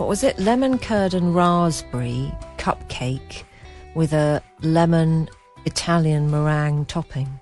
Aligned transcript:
What 0.00 0.08
was 0.08 0.24
it? 0.24 0.38
Lemon 0.38 0.78
curd 0.78 1.12
and 1.12 1.34
raspberry 1.34 2.32
cupcake 2.56 3.42
with 3.94 4.14
a 4.14 4.42
lemon 4.62 5.28
Italian 5.66 6.30
meringue 6.30 6.86
topping. 6.86 7.38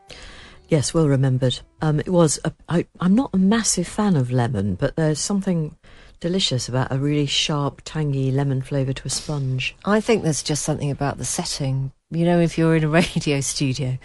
Yes, 0.67 0.92
well 0.92 1.06
remembered. 1.06 1.61
Um, 1.83 2.01
it 2.01 2.09
was. 2.09 2.41
A, 2.45 2.53
I, 2.69 2.84
I'm 2.98 3.14
not 3.14 3.31
a 3.33 3.39
massive 3.39 3.86
fan 3.86 4.17
of 4.17 4.33
lemon, 4.33 4.75
but 4.75 4.97
there's 4.97 5.20
something 5.20 5.77
delicious 6.19 6.69
about 6.69 6.91
a 6.91 6.98
really 6.98 7.27
sharp, 7.27 7.83
tangy 7.84 8.33
lemon 8.33 8.61
flavour 8.61 8.92
to 8.92 9.06
a 9.06 9.11
sponge. 9.11 9.77
I 9.84 10.01
think 10.01 10.25
there's 10.25 10.42
just 10.42 10.64
something 10.64 10.91
about 10.91 11.19
the 11.19 11.25
setting. 11.25 11.92
You 12.11 12.25
know, 12.25 12.41
if 12.41 12.59
you're 12.59 12.75
in 12.75 12.83
a 12.83 12.89
radio 12.89 13.41
studio 13.41 13.98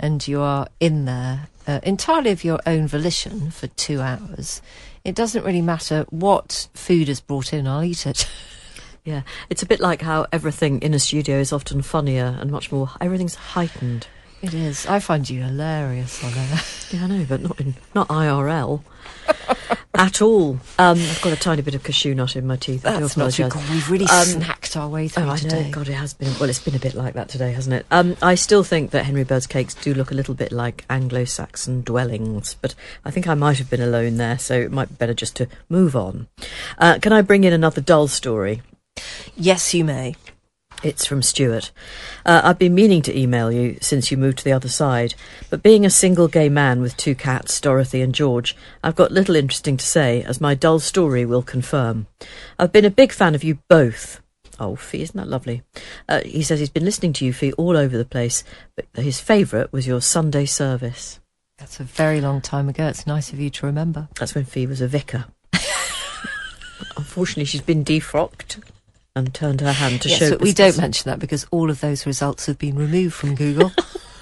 and 0.00 0.26
you 0.26 0.40
are 0.40 0.66
in 0.80 1.04
there 1.04 1.46
uh, 1.66 1.80
entirely 1.82 2.30
of 2.30 2.44
your 2.44 2.60
own 2.66 2.86
volition 2.86 3.50
for 3.50 3.66
two 3.68 4.00
hours, 4.00 4.62
it 5.04 5.14
doesn't 5.14 5.44
really 5.44 5.62
matter 5.62 6.04
what 6.10 6.68
food 6.74 7.08
is 7.08 7.20
brought 7.20 7.52
in, 7.52 7.66
I'll 7.66 7.84
eat 7.84 8.06
it. 8.06 8.28
Yeah, 9.02 9.22
it's 9.48 9.62
a 9.62 9.66
bit 9.66 9.80
like 9.80 10.02
how 10.02 10.26
everything 10.30 10.82
in 10.82 10.92
a 10.92 10.98
studio 10.98 11.38
is 11.38 11.54
often 11.54 11.80
funnier 11.80 12.36
and 12.38 12.50
much 12.50 12.70
more. 12.70 12.90
Everything's 13.00 13.34
heightened. 13.34 14.06
It 14.42 14.54
is. 14.54 14.86
I 14.86 15.00
find 15.00 15.28
you 15.28 15.42
hilarious 15.42 16.22
on 16.24 16.32
air. 16.34 16.60
Yeah, 16.90 17.04
I 17.04 17.06
know, 17.06 17.24
but 17.28 17.40
not 17.40 17.60
in 17.60 17.76
not 17.94 18.08
IRL 18.08 18.82
at 19.94 20.20
all. 20.20 20.58
Um, 20.76 20.98
I've 20.98 21.20
got 21.22 21.32
a 21.32 21.36
tiny 21.36 21.62
bit 21.62 21.76
of 21.76 21.84
cashew 21.84 22.16
nut 22.16 22.34
in 22.34 22.48
my 22.48 22.56
teeth. 22.56 22.84
I 22.84 22.94
do 22.94 23.00
That's 23.02 23.16
not 23.16 23.32
too 23.32 23.44
apologise. 23.44 23.70
We've 23.70 23.90
really 23.92 24.06
Um, 24.06 24.26
snacked 24.26 24.76
our 24.76 24.88
way 24.88 25.06
through 25.06 25.22
Oh, 25.22 25.30
I 25.30 25.36
today. 25.36 25.66
know. 25.66 25.70
God, 25.70 25.88
it 25.88 25.92
has 25.92 26.14
been. 26.14 26.34
Well, 26.40 26.48
it's 26.50 26.58
been 26.58 26.74
a 26.74 26.80
bit 26.80 26.94
like 26.94 27.14
that 27.14 27.28
today, 27.28 27.52
hasn't 27.52 27.74
it? 27.74 27.86
Um, 27.92 28.16
I 28.20 28.34
still 28.34 28.64
think 28.64 28.90
that 28.90 29.04
Henry 29.04 29.22
Bird's 29.22 29.46
cakes 29.46 29.72
do 29.76 29.94
look 29.94 30.10
a 30.10 30.14
little 30.14 30.34
bit 30.34 30.50
like 30.50 30.84
Anglo-Saxon 30.90 31.82
dwellings, 31.82 32.56
but 32.60 32.74
I 33.04 33.12
think 33.12 33.28
I 33.28 33.34
might 33.34 33.58
have 33.58 33.70
been 33.70 33.80
alone 33.82 34.16
there, 34.16 34.36
so 34.40 34.54
it 34.60 34.72
might 34.72 34.88
be 34.88 34.94
better 34.96 35.14
just 35.14 35.36
to 35.36 35.46
move 35.68 35.94
on. 35.94 36.26
Uh, 36.76 36.98
can 37.00 37.12
I 37.12 37.22
bring 37.22 37.44
in 37.44 37.52
another 37.52 37.80
dull 37.80 38.08
story? 38.08 38.62
Yes, 39.36 39.72
you 39.74 39.84
may. 39.84 40.16
It's 40.82 41.04
from 41.04 41.20
Stuart. 41.20 41.72
Uh, 42.24 42.40
I've 42.42 42.58
been 42.58 42.74
meaning 42.74 43.02
to 43.02 43.18
email 43.18 43.52
you 43.52 43.76
since 43.82 44.10
you 44.10 44.16
moved 44.16 44.38
to 44.38 44.44
the 44.44 44.52
other 44.52 44.68
side, 44.68 45.14
but 45.50 45.62
being 45.62 45.84
a 45.84 45.90
single 45.90 46.26
gay 46.26 46.48
man 46.48 46.80
with 46.80 46.96
two 46.96 47.14
cats, 47.14 47.60
Dorothy 47.60 48.00
and 48.00 48.14
George, 48.14 48.56
I've 48.82 48.96
got 48.96 49.12
little 49.12 49.36
interesting 49.36 49.76
to 49.76 49.86
say, 49.86 50.22
as 50.22 50.40
my 50.40 50.54
dull 50.54 50.78
story 50.78 51.26
will 51.26 51.42
confirm. 51.42 52.06
I've 52.58 52.72
been 52.72 52.86
a 52.86 52.90
big 52.90 53.12
fan 53.12 53.34
of 53.34 53.44
you 53.44 53.58
both. 53.68 54.22
Oh, 54.58 54.74
Fi, 54.74 55.02
isn't 55.02 55.16
that 55.16 55.28
lovely? 55.28 55.62
Uh, 56.08 56.20
he 56.20 56.42
says 56.42 56.60
he's 56.60 56.70
been 56.70 56.84
listening 56.86 57.12
to 57.14 57.26
you, 57.26 57.34
Fi, 57.34 57.52
all 57.52 57.76
over 57.76 57.98
the 57.98 58.04
place, 58.06 58.42
but 58.74 58.86
his 58.94 59.20
favourite 59.20 59.72
was 59.74 59.86
your 59.86 60.00
Sunday 60.00 60.46
service. 60.46 61.20
That's 61.58 61.78
a 61.78 61.84
very 61.84 62.22
long 62.22 62.40
time 62.40 62.70
ago. 62.70 62.86
It's 62.86 63.06
nice 63.06 63.34
of 63.34 63.38
you 63.38 63.50
to 63.50 63.66
remember. 63.66 64.08
That's 64.18 64.34
when 64.34 64.46
Fi 64.46 64.64
was 64.64 64.80
a 64.80 64.88
vicar. 64.88 65.26
Unfortunately, 66.96 67.44
she's 67.44 67.60
been 67.60 67.84
defrocked 67.84 68.62
and 69.16 69.34
turned 69.34 69.60
her 69.60 69.72
hand 69.72 70.02
to 70.02 70.08
yes, 70.08 70.18
show 70.18 70.30
but 70.30 70.40
we 70.40 70.52
don't 70.52 70.78
mention 70.78 71.10
that 71.10 71.18
because 71.18 71.46
all 71.50 71.70
of 71.70 71.80
those 71.80 72.06
results 72.06 72.46
have 72.46 72.58
been 72.58 72.76
removed 72.76 73.14
from 73.14 73.34
Google. 73.34 73.72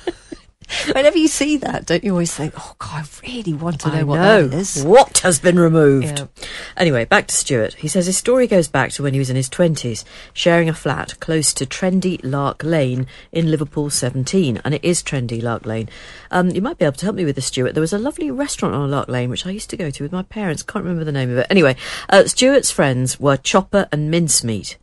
Whenever 0.95 1.19
you 1.19 1.29
see 1.29 1.57
that, 1.59 1.87
don't 1.87 2.05
you 2.05 2.13
always 2.13 2.35
think, 2.35 2.55
"Oh 2.57 2.75
God, 2.79 3.05
I 3.05 3.27
really 3.27 3.55
want 3.55 3.81
to 3.81 3.89
know 3.89 3.95
I 3.95 4.03
what 4.03 4.17
know. 4.17 4.49
that 4.49 4.57
is." 4.57 4.85
What 4.85 5.19
has 5.19 5.39
been 5.39 5.59
removed? 5.59 6.19
Yeah. 6.19 6.45
Anyway, 6.77 7.05
back 7.05 7.27
to 7.29 7.35
Stuart. 7.35 7.75
He 7.75 7.89
says 7.89 8.07
his 8.07 8.17
story 8.17 8.47
goes 8.47 8.69
back 8.69 8.91
to 8.93 9.03
when 9.03 9.13
he 9.13 9.19
was 9.19 9.31
in 9.31 9.37
his 9.37 9.49
20s, 9.49 10.05
sharing 10.33 10.69
a 10.69 10.75
flat 10.75 11.19
close 11.21 11.53
to 11.55 11.67
trendy 11.67 12.21
Lark 12.23 12.63
Lane 12.63 13.07
in 13.33 13.51
Liverpool 13.51 13.91
17. 13.91 14.61
And 14.65 14.75
it 14.75 14.85
is 14.85 15.03
trendy 15.03 15.43
Lark 15.43 15.65
Lane. 15.65 15.89
Um, 16.31 16.51
you 16.51 16.61
might 16.61 16.79
be 16.79 16.85
able 16.85 16.97
to 16.97 17.07
help 17.07 17.17
me 17.17 17.25
with 17.25 17.37
this, 17.37 17.47
Stuart. 17.47 17.73
There 17.75 17.81
was 17.81 17.93
a 17.93 17.99
lovely 17.99 18.31
restaurant 18.31 18.75
on 18.75 18.91
Lark 18.91 19.09
Lane, 19.09 19.31
which 19.31 19.47
I 19.47 19.51
used 19.51 19.71
to 19.71 19.77
go 19.77 19.91
to 19.91 20.03
with 20.03 20.13
my 20.13 20.23
parents. 20.23 20.63
Can't 20.63 20.85
remember 20.85 21.05
the 21.05 21.13
name 21.13 21.31
of 21.31 21.39
it. 21.39 21.47
Anyway, 21.51 21.77
uh, 22.11 22.25
Stuart's 22.27 22.71
friends 22.71 23.19
were 23.19 23.37
Chopper 23.37 23.89
and 23.91 24.11
Mincemeat. 24.11 24.77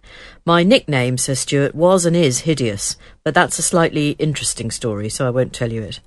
My 0.48 0.62
nickname, 0.62 1.18
says 1.18 1.40
Stuart, 1.40 1.74
was 1.74 2.06
and 2.06 2.16
is 2.16 2.42
hideous, 2.42 2.98
but 3.24 3.34
that's 3.34 3.58
a 3.58 3.64
slightly 3.64 4.12
interesting 4.20 4.70
story, 4.70 5.10
so 5.10 5.26
I 5.26 5.32
won't 5.32 5.54
tell 5.54 5.74
you 5.74 5.82
it. 5.82 6.02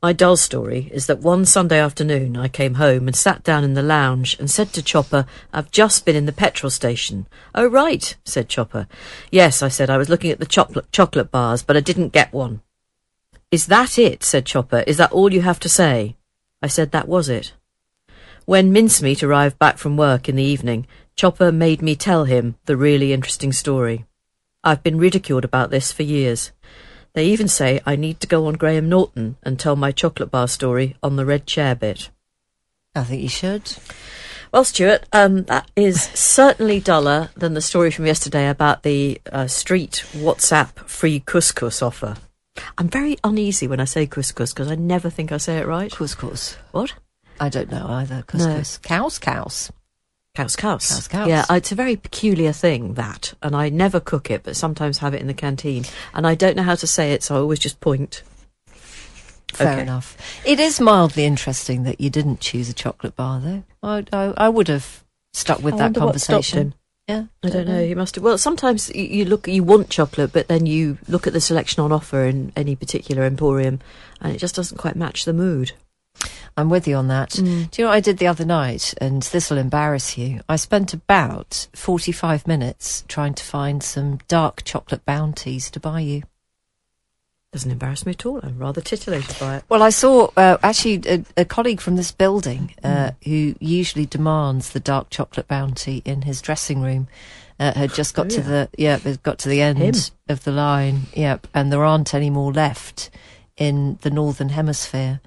My 0.00 0.12
dull 0.12 0.36
story 0.36 0.88
is 0.92 1.06
that 1.06 1.18
one 1.18 1.44
Sunday 1.44 1.80
afternoon 1.80 2.36
I 2.36 2.46
came 2.46 2.74
home 2.74 3.08
and 3.08 3.16
sat 3.16 3.42
down 3.42 3.64
in 3.64 3.74
the 3.74 3.82
lounge 3.82 4.38
and 4.38 4.48
said 4.48 4.72
to 4.74 4.82
Chopper, 4.82 5.26
I've 5.52 5.72
just 5.72 6.04
been 6.04 6.14
in 6.14 6.26
the 6.26 6.32
petrol 6.32 6.70
station. 6.70 7.26
Oh, 7.52 7.66
right, 7.66 8.16
said 8.24 8.48
Chopper. 8.48 8.86
Yes, 9.32 9.60
I 9.60 9.66
said, 9.66 9.90
I 9.90 9.98
was 9.98 10.08
looking 10.08 10.30
at 10.30 10.38
the 10.38 10.46
chocolate, 10.46 10.92
chocolate 10.92 11.32
bars, 11.32 11.64
but 11.64 11.76
I 11.76 11.80
didn't 11.80 12.12
get 12.12 12.32
one. 12.32 12.62
Is 13.50 13.66
that 13.66 13.98
it? 13.98 14.22
said 14.22 14.46
Chopper. 14.46 14.84
Is 14.86 14.98
that 14.98 15.10
all 15.10 15.32
you 15.32 15.40
have 15.40 15.58
to 15.58 15.68
say? 15.68 16.14
I 16.62 16.68
said 16.68 16.92
that 16.92 17.08
was 17.08 17.28
it. 17.28 17.54
When 18.44 18.72
Mincemeat 18.72 19.24
arrived 19.24 19.58
back 19.58 19.78
from 19.78 19.96
work 19.96 20.28
in 20.28 20.36
the 20.36 20.44
evening, 20.44 20.86
Chopper 21.20 21.52
made 21.52 21.82
me 21.82 21.94
tell 21.94 22.24
him 22.24 22.56
the 22.64 22.78
really 22.78 23.12
interesting 23.12 23.52
story. 23.52 24.06
I've 24.64 24.82
been 24.82 24.96
ridiculed 24.96 25.44
about 25.44 25.68
this 25.68 25.92
for 25.92 26.02
years. 26.02 26.50
They 27.12 27.26
even 27.26 27.46
say 27.46 27.82
I 27.84 27.94
need 27.94 28.20
to 28.20 28.26
go 28.26 28.46
on 28.46 28.54
Graham 28.54 28.88
Norton 28.88 29.36
and 29.42 29.60
tell 29.60 29.76
my 29.76 29.92
chocolate 29.92 30.30
bar 30.30 30.48
story 30.48 30.96
on 31.02 31.16
the 31.16 31.26
red 31.26 31.44
chair 31.44 31.74
bit. 31.74 32.08
I 32.94 33.04
think 33.04 33.20
you 33.20 33.28
should. 33.28 33.70
Well, 34.50 34.64
Stuart, 34.64 35.04
um, 35.12 35.42
that 35.42 35.70
is 35.76 36.04
certainly 36.04 36.80
duller 36.80 37.28
than 37.36 37.52
the 37.52 37.60
story 37.60 37.90
from 37.90 38.06
yesterday 38.06 38.48
about 38.48 38.82
the 38.82 39.20
uh, 39.30 39.46
street 39.46 40.06
WhatsApp 40.14 40.74
free 40.88 41.20
couscous 41.20 41.82
offer. 41.82 42.16
I'm 42.78 42.88
very 42.88 43.18
uneasy 43.22 43.66
when 43.66 43.80
I 43.80 43.84
say 43.84 44.06
couscous 44.06 44.54
because 44.54 44.72
I 44.72 44.74
never 44.74 45.10
think 45.10 45.32
I 45.32 45.36
say 45.36 45.58
it 45.58 45.66
right. 45.66 45.92
Couscous. 45.92 46.56
What? 46.72 46.94
I 47.38 47.50
don't 47.50 47.70
know 47.70 47.88
either. 47.88 48.24
Couscous. 48.26 48.80
Cows, 48.80 49.18
cows. 49.18 49.70
Cows, 50.34 50.54
cows. 50.54 50.88
Cows, 50.88 51.08
cows. 51.08 51.28
Yeah, 51.28 51.44
uh, 51.50 51.54
it's 51.54 51.72
a 51.72 51.74
very 51.74 51.96
peculiar 51.96 52.52
thing, 52.52 52.94
that. 52.94 53.34
And 53.42 53.54
I 53.56 53.68
never 53.68 53.98
cook 53.98 54.30
it, 54.30 54.44
but 54.44 54.56
sometimes 54.56 54.98
have 54.98 55.12
it 55.12 55.20
in 55.20 55.26
the 55.26 55.34
canteen. 55.34 55.84
And 56.14 56.26
I 56.26 56.34
don't 56.34 56.56
know 56.56 56.62
how 56.62 56.76
to 56.76 56.86
say 56.86 57.12
it, 57.12 57.22
so 57.22 57.34
I 57.34 57.38
always 57.38 57.58
just 57.58 57.80
point. 57.80 58.22
Fair 59.52 59.72
Okay. 59.72 59.82
enough. 59.82 60.16
It 60.46 60.60
is 60.60 60.80
mildly 60.80 61.24
interesting 61.24 61.82
that 61.82 62.00
you 62.00 62.08
didn't 62.10 62.40
choose 62.40 62.68
a 62.68 62.72
chocolate 62.72 63.16
bar, 63.16 63.40
though. 63.40 63.64
I, 63.82 64.04
I, 64.12 64.32
I 64.36 64.48
would 64.48 64.68
have 64.68 65.02
stuck 65.32 65.62
with 65.62 65.74
I 65.74 65.78
that 65.78 65.82
wonder 65.84 66.00
what 66.00 66.20
stopped 66.20 66.28
conversation. 66.50 66.74
Yeah, 67.08 67.24
I 67.42 67.48
don't 67.48 67.66
know. 67.66 67.80
You 67.80 67.96
must 67.96 68.14
have. 68.14 68.22
Well, 68.22 68.38
sometimes 68.38 68.88
you 68.94 69.24
look, 69.24 69.48
you 69.48 69.64
want 69.64 69.90
chocolate, 69.90 70.32
but 70.32 70.46
then 70.46 70.66
you 70.66 70.98
look 71.08 71.26
at 71.26 71.32
the 71.32 71.40
selection 71.40 71.82
on 71.82 71.90
offer 71.90 72.24
in 72.24 72.52
any 72.54 72.76
particular 72.76 73.24
emporium, 73.24 73.80
and 74.20 74.32
it 74.32 74.38
just 74.38 74.54
doesn't 74.54 74.78
quite 74.78 74.94
match 74.94 75.24
the 75.24 75.32
mood. 75.32 75.72
I'm 76.56 76.68
with 76.68 76.86
you 76.86 76.96
on 76.96 77.08
that. 77.08 77.30
Do 77.30 77.42
you 77.44 77.68
know 77.78 77.86
what 77.88 77.94
I 77.94 78.00
did 78.00 78.18
the 78.18 78.26
other 78.26 78.44
night? 78.44 78.92
And 79.00 79.22
this 79.22 79.50
will 79.50 79.58
embarrass 79.58 80.18
you. 80.18 80.40
I 80.48 80.56
spent 80.56 80.92
about 80.92 81.68
45 81.74 82.46
minutes 82.46 83.04
trying 83.08 83.34
to 83.34 83.44
find 83.44 83.82
some 83.82 84.18
dark 84.28 84.62
chocolate 84.64 85.04
bounties 85.06 85.70
to 85.70 85.80
buy 85.80 86.00
you. 86.00 86.22
Doesn't 87.52 87.70
embarrass 87.70 88.04
me 88.06 88.12
at 88.12 88.26
all. 88.26 88.40
I'm 88.42 88.58
rather 88.58 88.80
titillated 88.80 89.36
by 89.40 89.56
it. 89.56 89.64
Well, 89.68 89.82
I 89.82 89.90
saw 89.90 90.28
uh, 90.36 90.58
actually 90.62 91.00
a, 91.06 91.24
a 91.38 91.44
colleague 91.44 91.80
from 91.80 91.96
this 91.96 92.12
building 92.12 92.74
uh, 92.84 93.12
who 93.24 93.54
usually 93.58 94.06
demands 94.06 94.70
the 94.70 94.78
dark 94.80 95.10
chocolate 95.10 95.48
bounty 95.48 96.02
in 96.04 96.22
his 96.22 96.40
dressing 96.42 96.80
room. 96.82 97.08
Uh, 97.58 97.72
had 97.74 97.92
just 97.92 98.14
got 98.14 98.26
Oh, 98.26 98.28
to 98.30 98.40
the 98.40 98.68
yeah, 98.78 98.98
got 99.22 99.38
to 99.40 99.48
the 99.48 99.60
end 99.60 99.78
Him. 99.78 99.94
of 100.28 100.44
the 100.44 100.52
line. 100.52 101.02
Yep, 101.14 101.48
and 101.52 101.72
there 101.72 101.84
aren't 101.84 102.14
any 102.14 102.30
more 102.30 102.52
left 102.52 103.10
in 103.56 103.98
the 104.02 104.10
northern 104.10 104.50
hemisphere. 104.50 105.20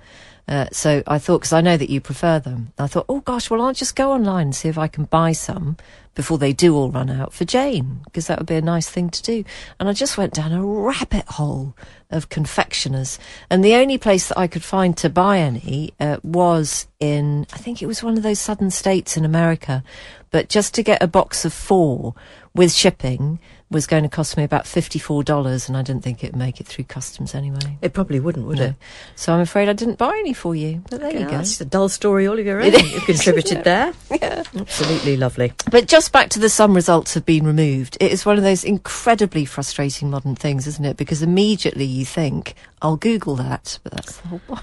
Uh, 0.48 0.66
so 0.72 1.02
I 1.08 1.20
thought, 1.20 1.40
because 1.40 1.54
I 1.54 1.62
know 1.62 1.78
that 1.78 1.90
you 1.90 2.02
prefer 2.02 2.40
them, 2.40 2.74
I 2.78 2.88
thought, 2.88 3.06
oh 3.08 3.22
gosh, 3.22 3.50
well 3.50 3.62
I'll 3.62 3.74
just 3.74 3.96
go 3.96 4.12
online 4.12 4.48
and 4.48 4.56
see 4.56 4.68
if 4.68 4.78
I 4.78 4.88
can 4.88 5.06
buy 5.06 5.32
some 5.32 5.78
before 6.16 6.38
they 6.38 6.54
do 6.54 6.76
all 6.76 6.92
run 6.92 7.10
out 7.10 7.34
for 7.34 7.46
Jane, 7.46 8.02
because 8.04 8.28
that 8.28 8.38
would 8.38 8.48
be 8.48 8.56
a 8.56 8.62
nice 8.62 8.90
thing 8.90 9.10
to 9.10 9.24
do. 9.24 9.44
And 9.80 9.90
I 9.90 9.94
just 9.94 10.18
went 10.18 10.34
down 10.34 10.52
a 10.52 10.64
rabbit 10.64 11.26
hole 11.28 11.76
of 12.12 12.30
confectioners, 12.30 13.18
and 13.50 13.64
the 13.64 13.76
only 13.76 13.98
place 13.98 14.28
that 14.28 14.38
I 14.38 14.48
could 14.48 14.64
find 14.64 14.96
to 14.98 15.10
buy 15.10 15.40
any 15.40 15.94
uh, 16.00 16.18
was 16.24 16.88
in, 17.00 17.48
I 17.54 17.58
think 17.58 17.82
it 17.82 17.88
was 17.88 18.04
one 18.04 18.18
of 18.18 18.24
those 18.24 18.40
southern 18.40 18.70
states 18.70 19.18
in 19.18 19.26
America, 19.26 19.84
but 20.30 20.50
just 20.50 20.74
to 20.76 20.84
get 20.84 21.02
a 21.02 21.08
box 21.08 21.46
of 21.46 21.54
four 21.54 22.14
with 22.54 22.72
shipping 22.72 23.40
was 23.74 23.86
going 23.88 24.04
to 24.04 24.10
cost 24.10 24.38
me 24.38 24.44
about 24.44 24.64
$54 24.64 25.68
and 25.68 25.76
I 25.76 25.82
didn't 25.82 26.04
think 26.04 26.24
it'd 26.24 26.36
make 26.36 26.62
it 26.62 26.68
through 26.68 26.86
customs 26.86 27.36
anyway. 27.36 27.78
It 27.82 27.92
probably 27.94 28.20
wouldn't, 28.22 28.46
would 28.48 28.60
No. 28.60 28.66
it? 28.66 28.76
So 29.16 29.34
I'm 29.34 29.42
afraid 29.42 29.68
I 29.68 29.74
didn't 29.74 29.98
buy 29.98 30.16
any 30.20 30.32
for 30.34 30.56
you. 30.56 30.82
But 30.90 31.02
there 31.02 31.12
you 31.12 31.26
go. 31.26 31.32
That's 31.32 31.60
a 31.60 31.66
dull 31.66 31.90
story 31.90 32.28
all 32.28 32.40
of 32.40 32.46
your 32.46 32.62
own. 32.62 32.72
You've 32.72 33.04
contributed 33.06 33.64
there. 33.66 33.94
Yeah. 34.12 34.44
Absolutely 34.56 35.18
lovely. 35.18 35.52
But 35.70 35.88
just 35.88 36.12
back 36.14 36.30
to 36.30 36.40
the 36.40 36.50
some 36.50 36.74
results 36.74 37.16
have 37.16 37.26
been 37.26 37.46
removed. 37.46 37.98
It 38.00 38.12
is 38.12 38.26
one 38.26 38.38
of 38.38 38.44
those 38.44 38.64
incredibly 38.64 39.44
frustrating 39.46 40.10
modern 40.10 40.36
things, 40.36 40.68
isn't 40.68 40.86
it? 40.86 40.96
Because 40.96 41.22
immediately 41.22 41.86
you 41.86 42.06
think, 42.06 42.54
I'll 42.82 42.98
Google 42.98 43.36
that, 43.38 43.80
but 43.84 43.92
that's 43.94 44.18
the 44.18 44.28
whole 44.30 44.40
point. 44.48 44.62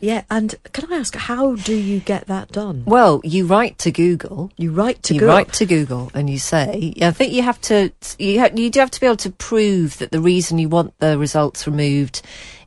Yeah, 0.00 0.22
and 0.30 0.54
can 0.72 0.90
I 0.92 0.96
ask, 0.96 1.14
how 1.14 1.54
do 1.56 1.74
you 1.74 2.00
get 2.00 2.26
that 2.26 2.50
done? 2.52 2.84
Well, 2.86 3.20
you 3.22 3.46
write 3.46 3.78
to 3.78 3.90
Google. 3.92 4.50
You 4.56 4.72
write 4.72 5.02
to 5.04 5.14
you 5.14 5.20
Google. 5.20 5.34
write 5.36 5.52
to 5.54 5.66
Google 5.66 6.10
and 6.14 6.28
you 6.30 6.38
say, 6.38 6.94
I 7.02 7.10
think 7.10 7.32
you 7.32 7.42
have 7.42 7.60
to, 7.62 7.92
you, 8.18 8.40
ha- 8.40 8.50
you 8.54 8.70
do 8.70 8.80
have 8.80 8.90
to 8.92 9.00
be 9.00 9.06
able 9.06 9.16
to 9.18 9.30
prove 9.30 9.98
that 9.98 10.10
the 10.10 10.20
reason 10.20 10.58
you 10.58 10.68
want 10.68 10.98
the 10.98 11.18
results 11.18 11.66
removed 11.66 12.22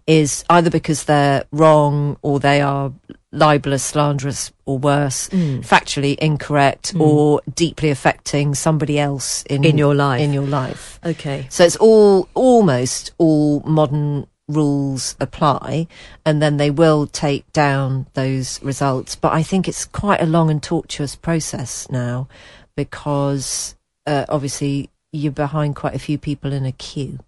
is 0.05 0.43
either 0.49 0.69
because 0.69 1.05
they're 1.05 1.45
wrong 1.51 2.17
or 2.21 2.39
they 2.39 2.59
are 2.61 2.91
libelous, 3.31 3.83
slanderous, 3.83 4.51
or 4.65 4.77
worse, 4.77 5.29
Mm. 5.29 5.65
factually 5.65 6.15
incorrect, 6.19 6.93
or 6.99 7.41
deeply 7.55 7.89
affecting 7.89 8.53
somebody 8.53 8.99
else 8.99 9.43
in 9.43 9.63
In 9.63 9.77
your 9.77 9.95
life. 9.95 10.21
In 10.21 10.33
your 10.33 10.45
life. 10.45 10.99
Okay. 11.03 11.47
So 11.49 11.63
it's 11.63 11.77
all 11.77 12.27
almost 12.35 13.11
all 13.17 13.61
modern 13.61 14.27
rules 14.47 15.15
apply, 15.19 15.87
and 16.25 16.41
then 16.41 16.57
they 16.57 16.69
will 16.69 17.07
take 17.07 17.51
down 17.53 18.07
those 18.13 18.61
results. 18.63 19.15
But 19.15 19.33
I 19.33 19.43
think 19.43 19.67
it's 19.67 19.85
quite 19.85 20.21
a 20.21 20.25
long 20.25 20.49
and 20.49 20.61
tortuous 20.61 21.15
process 21.15 21.89
now 21.89 22.27
because 22.75 23.75
uh, 24.05 24.25
obviously 24.29 24.89
you're 25.11 25.31
behind 25.31 25.75
quite 25.75 25.95
a 25.95 25.99
few 25.99 26.17
people 26.17 26.51
in 26.53 26.65
a 26.65 26.71
queue. 26.71 27.19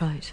Right. 0.00 0.32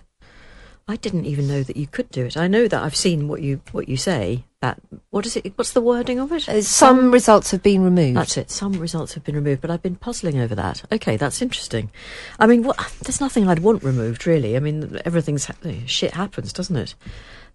I 0.88 0.98
didn't 0.98 1.26
even 1.26 1.48
know 1.48 1.64
that 1.64 1.78
you 1.78 1.88
could 1.88 2.12
do 2.12 2.26
it. 2.26 2.38
I 2.38 2.48
know 2.48 2.68
that 2.68 2.84
I've 2.84 2.96
seen 2.96 3.28
what 3.28 3.42
you 3.42 3.60
what 3.72 3.90
you 3.90 3.98
say. 3.98 4.44
That 4.62 4.80
what 5.10 5.26
is 5.26 5.36
it? 5.36 5.58
What's 5.58 5.74
the 5.74 5.82
wording 5.82 6.20
of 6.20 6.32
it? 6.32 6.48
Uh, 6.48 6.62
Some 6.62 7.12
results 7.12 7.50
have 7.52 7.64
been 7.64 7.84
removed. 7.84 8.18
That's 8.18 8.38
it. 8.38 8.52
Some 8.52 8.74
results 8.74 9.16
have 9.16 9.24
been 9.24 9.34
removed, 9.36 9.62
but 9.62 9.72
I've 9.72 9.82
been 9.82 9.96
puzzling 9.96 10.40
over 10.40 10.54
that. 10.54 10.84
Okay, 10.92 11.18
that's 11.18 11.42
interesting. 11.42 11.90
I 12.40 12.46
mean, 12.46 12.62
what, 12.62 12.78
there's 13.02 13.20
nothing 13.20 13.48
I'd 13.48 13.60
want 13.60 13.84
removed, 13.84 14.28
really. 14.28 14.56
I 14.56 14.60
mean, 14.60 15.00
everything's 15.06 15.50
shit 15.88 16.12
happens, 16.14 16.54
doesn't 16.54 16.76
it? 16.76 16.94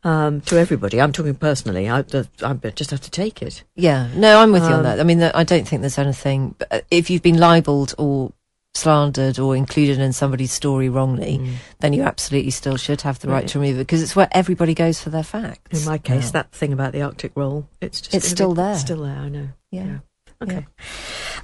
Um, 0.03 0.41
to 0.43 0.59
everybody. 0.59 1.01
I'm 1.01 1.13
talking 1.13 1.35
personally. 1.35 1.89
I, 1.89 1.99
I 2.43 2.53
just 2.75 2.91
have 2.91 3.03
to 3.03 3.11
take 3.11 3.43
it. 3.43 3.63
Yeah, 3.77 4.09
no, 4.15 4.41
I'm 4.41 4.51
with 4.51 4.63
you 4.63 4.71
on 4.71 4.75
Um, 4.81 4.83
that. 4.85 4.99
I 4.99 5.03
mean, 5.05 5.23
I 5.23 5.45
don't 5.45 5.69
think 5.69 5.83
there's 5.83 5.99
anything. 5.99 6.57
But 6.59 6.73
uh, 6.73 6.81
if 6.91 7.11
you've 7.11 7.23
been 7.23 7.39
libelled 7.39 7.95
or 7.99 8.33
slandered 8.75 9.39
or 9.39 9.57
included 9.57 9.99
in 9.99 10.13
somebody's 10.13 10.53
story 10.53 10.89
wrongly, 10.89 11.39
mm. 11.39 11.55
then 11.81 11.93
you 11.93 12.03
absolutely 12.03 12.51
still 12.51 12.77
should 12.77 13.03
have 13.03 13.19
the 13.19 13.29
right 13.29 13.41
Right. 13.41 13.49
to 13.49 13.59
remove 13.59 13.77
it 13.77 13.81
because 13.81 14.03
it's 14.03 14.15
where 14.15 14.29
everybody 14.33 14.75
goes 14.75 15.01
for 15.01 15.11
their 15.11 15.23
facts. 15.25 15.81
In 15.81 15.87
my 15.91 15.99
case, 15.99 16.27
now. 16.27 16.43
that 16.43 16.53
thing 16.53 16.73
about 16.73 16.93
the 16.93 17.03
Arctic 17.03 17.33
roll, 17.35 17.69
it's 17.81 18.01
just 18.01 18.15
It's 18.15 18.29
still 18.29 18.55
there. 18.55 18.77
Still 18.77 19.03
there. 19.03 19.17
I 19.17 19.29
know. 19.29 19.49
Yeah. 19.71 19.99
Okay. 20.43 20.67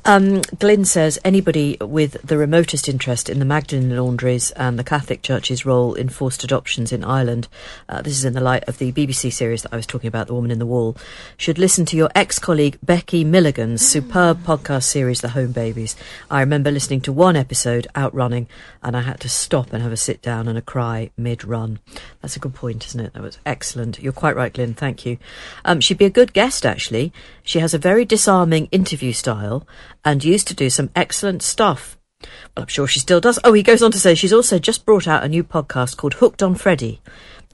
Um, 0.08 0.42
Glyn 0.60 0.84
says 0.84 1.18
anybody 1.24 1.76
with 1.80 2.22
the 2.22 2.38
remotest 2.38 2.88
interest 2.88 3.28
in 3.28 3.40
the 3.40 3.44
Magdalene 3.44 3.96
laundries 3.96 4.52
and 4.52 4.78
the 4.78 4.84
Catholic 4.84 5.20
Church's 5.20 5.66
role 5.66 5.94
in 5.94 6.10
forced 6.10 6.44
adoptions 6.44 6.92
in 6.92 7.02
Ireland, 7.02 7.48
uh, 7.88 8.02
this 8.02 8.16
is 8.16 8.24
in 8.24 8.32
the 8.32 8.40
light 8.40 8.62
of 8.68 8.78
the 8.78 8.92
BBC 8.92 9.32
series 9.32 9.62
that 9.62 9.72
I 9.72 9.76
was 9.76 9.84
talking 9.84 10.06
about, 10.06 10.28
The 10.28 10.34
Woman 10.34 10.52
in 10.52 10.60
the 10.60 10.64
Wall, 10.64 10.96
should 11.36 11.58
listen 11.58 11.84
to 11.86 11.96
your 11.96 12.08
ex 12.14 12.38
colleague 12.38 12.78
Becky 12.84 13.24
Milligan's 13.24 13.84
superb 13.84 14.44
podcast 14.44 14.84
series, 14.84 15.22
The 15.22 15.30
Home 15.30 15.50
Babies. 15.50 15.96
I 16.30 16.38
remember 16.38 16.70
listening 16.70 17.00
to 17.00 17.12
one 17.12 17.34
episode 17.34 17.88
out 17.96 18.14
running 18.14 18.46
and 18.84 18.96
I 18.96 19.00
had 19.00 19.18
to 19.22 19.28
stop 19.28 19.72
and 19.72 19.82
have 19.82 19.90
a 19.90 19.96
sit 19.96 20.22
down 20.22 20.46
and 20.46 20.56
a 20.56 20.62
cry 20.62 21.10
mid 21.16 21.44
run. 21.44 21.80
That's 22.22 22.36
a 22.36 22.40
good 22.40 22.54
point, 22.54 22.86
isn't 22.86 23.00
it? 23.00 23.14
That 23.14 23.22
was 23.22 23.38
excellent. 23.44 23.98
You're 23.98 24.12
quite 24.12 24.36
right, 24.36 24.52
Glyn. 24.52 24.74
Thank 24.74 25.04
you. 25.04 25.18
Um, 25.64 25.80
she'd 25.80 25.98
be 25.98 26.04
a 26.04 26.10
good 26.10 26.32
guest, 26.32 26.64
actually. 26.64 27.12
She 27.42 27.58
has 27.58 27.74
a 27.74 27.78
very 27.78 28.04
disarming 28.04 28.66
interview 28.70 29.12
style 29.12 29.66
and 30.06 30.24
used 30.24 30.46
to 30.46 30.54
do 30.54 30.70
some 30.70 30.88
excellent 30.94 31.42
stuff. 31.42 31.98
Well, 32.22 32.62
I'm 32.62 32.68
sure 32.68 32.86
she 32.86 33.00
still 33.00 33.20
does. 33.20 33.40
Oh, 33.44 33.52
he 33.52 33.62
goes 33.62 33.82
on 33.82 33.90
to 33.90 33.98
say 33.98 34.14
she's 34.14 34.32
also 34.32 34.58
just 34.58 34.86
brought 34.86 35.08
out 35.08 35.24
a 35.24 35.28
new 35.28 35.44
podcast 35.44 35.96
called 35.96 36.14
Hooked 36.14 36.42
on 36.42 36.54
Freddie 36.54 37.02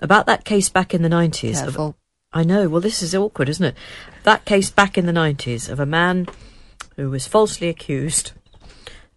about 0.01 0.27
that 0.27 0.45
case 0.45 0.69
back 0.69 0.93
in 0.93 1.03
the 1.03 1.09
90s. 1.09 1.67
Of, 1.67 1.95
I 2.33 2.45
know. 2.45 2.69
Well, 2.69 2.83
this 2.83 3.03
is 3.03 3.15
awkward, 3.15 3.49
isn't 3.49 3.65
it? 3.65 3.75
That 4.25 4.45
case 4.45 4.71
back 4.71 4.99
in 4.99 5.07
the 5.07 5.13
90s 5.13 5.71
of 5.71 5.81
a 5.81 5.87
man 5.87 6.29
who 6.97 7.09
was 7.11 7.27
falsely 7.27 7.69
accused 7.69 8.33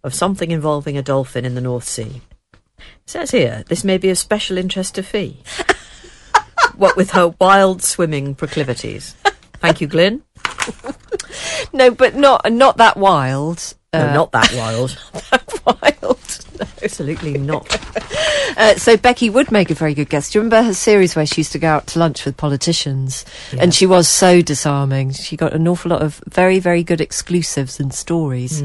of 0.02 0.14
something 0.14 0.50
involving 0.50 0.96
a 0.96 1.02
dolphin 1.02 1.44
in 1.44 1.54
the 1.54 1.60
North 1.60 1.84
Sea. 1.84 2.22
It 2.78 2.84
says 3.04 3.32
here, 3.32 3.64
this 3.68 3.84
may 3.84 3.98
be 3.98 4.08
of 4.08 4.18
special 4.18 4.56
interest 4.56 4.94
to 4.94 5.02
Fi. 5.02 5.36
what 6.76 6.96
with 6.96 7.10
her 7.10 7.34
wild 7.38 7.82
swimming 7.82 8.34
proclivities. 8.34 9.14
Thank 9.60 9.80
you, 9.80 9.86
Glyn. 9.86 10.22
No, 11.72 11.90
but 11.90 12.14
not 12.14 12.50
not 12.52 12.76
that 12.78 12.96
wild. 12.96 13.74
No, 13.92 14.00
Uh, 14.08 14.12
not 14.14 14.32
that 14.32 14.52
wild. 14.56 14.98
wild. 15.64 16.18
Absolutely 16.82 17.38
not. 17.38 17.66
Uh, 18.58 18.74
so 18.76 18.96
Becky 18.96 19.28
would 19.28 19.50
make 19.52 19.70
a 19.70 19.74
very 19.74 19.92
good 19.92 20.08
guest. 20.08 20.32
Do 20.32 20.38
you 20.38 20.40
remember 20.42 20.62
her 20.66 20.72
series 20.72 21.14
where 21.14 21.26
she 21.26 21.40
used 21.42 21.52
to 21.52 21.58
go 21.58 21.68
out 21.68 21.86
to 21.88 21.98
lunch 21.98 22.24
with 22.24 22.38
politicians? 22.38 23.26
And 23.60 23.74
she 23.74 23.84
was 23.84 24.08
so 24.08 24.40
disarming. 24.40 25.10
She 25.12 25.36
got 25.36 25.52
an 25.52 25.68
awful 25.68 25.90
lot 25.90 26.00
of 26.00 26.22
very, 26.26 26.58
very 26.58 26.82
good 26.82 27.02
exclusives 27.02 27.78
and 27.80 27.92
stories 27.92 28.62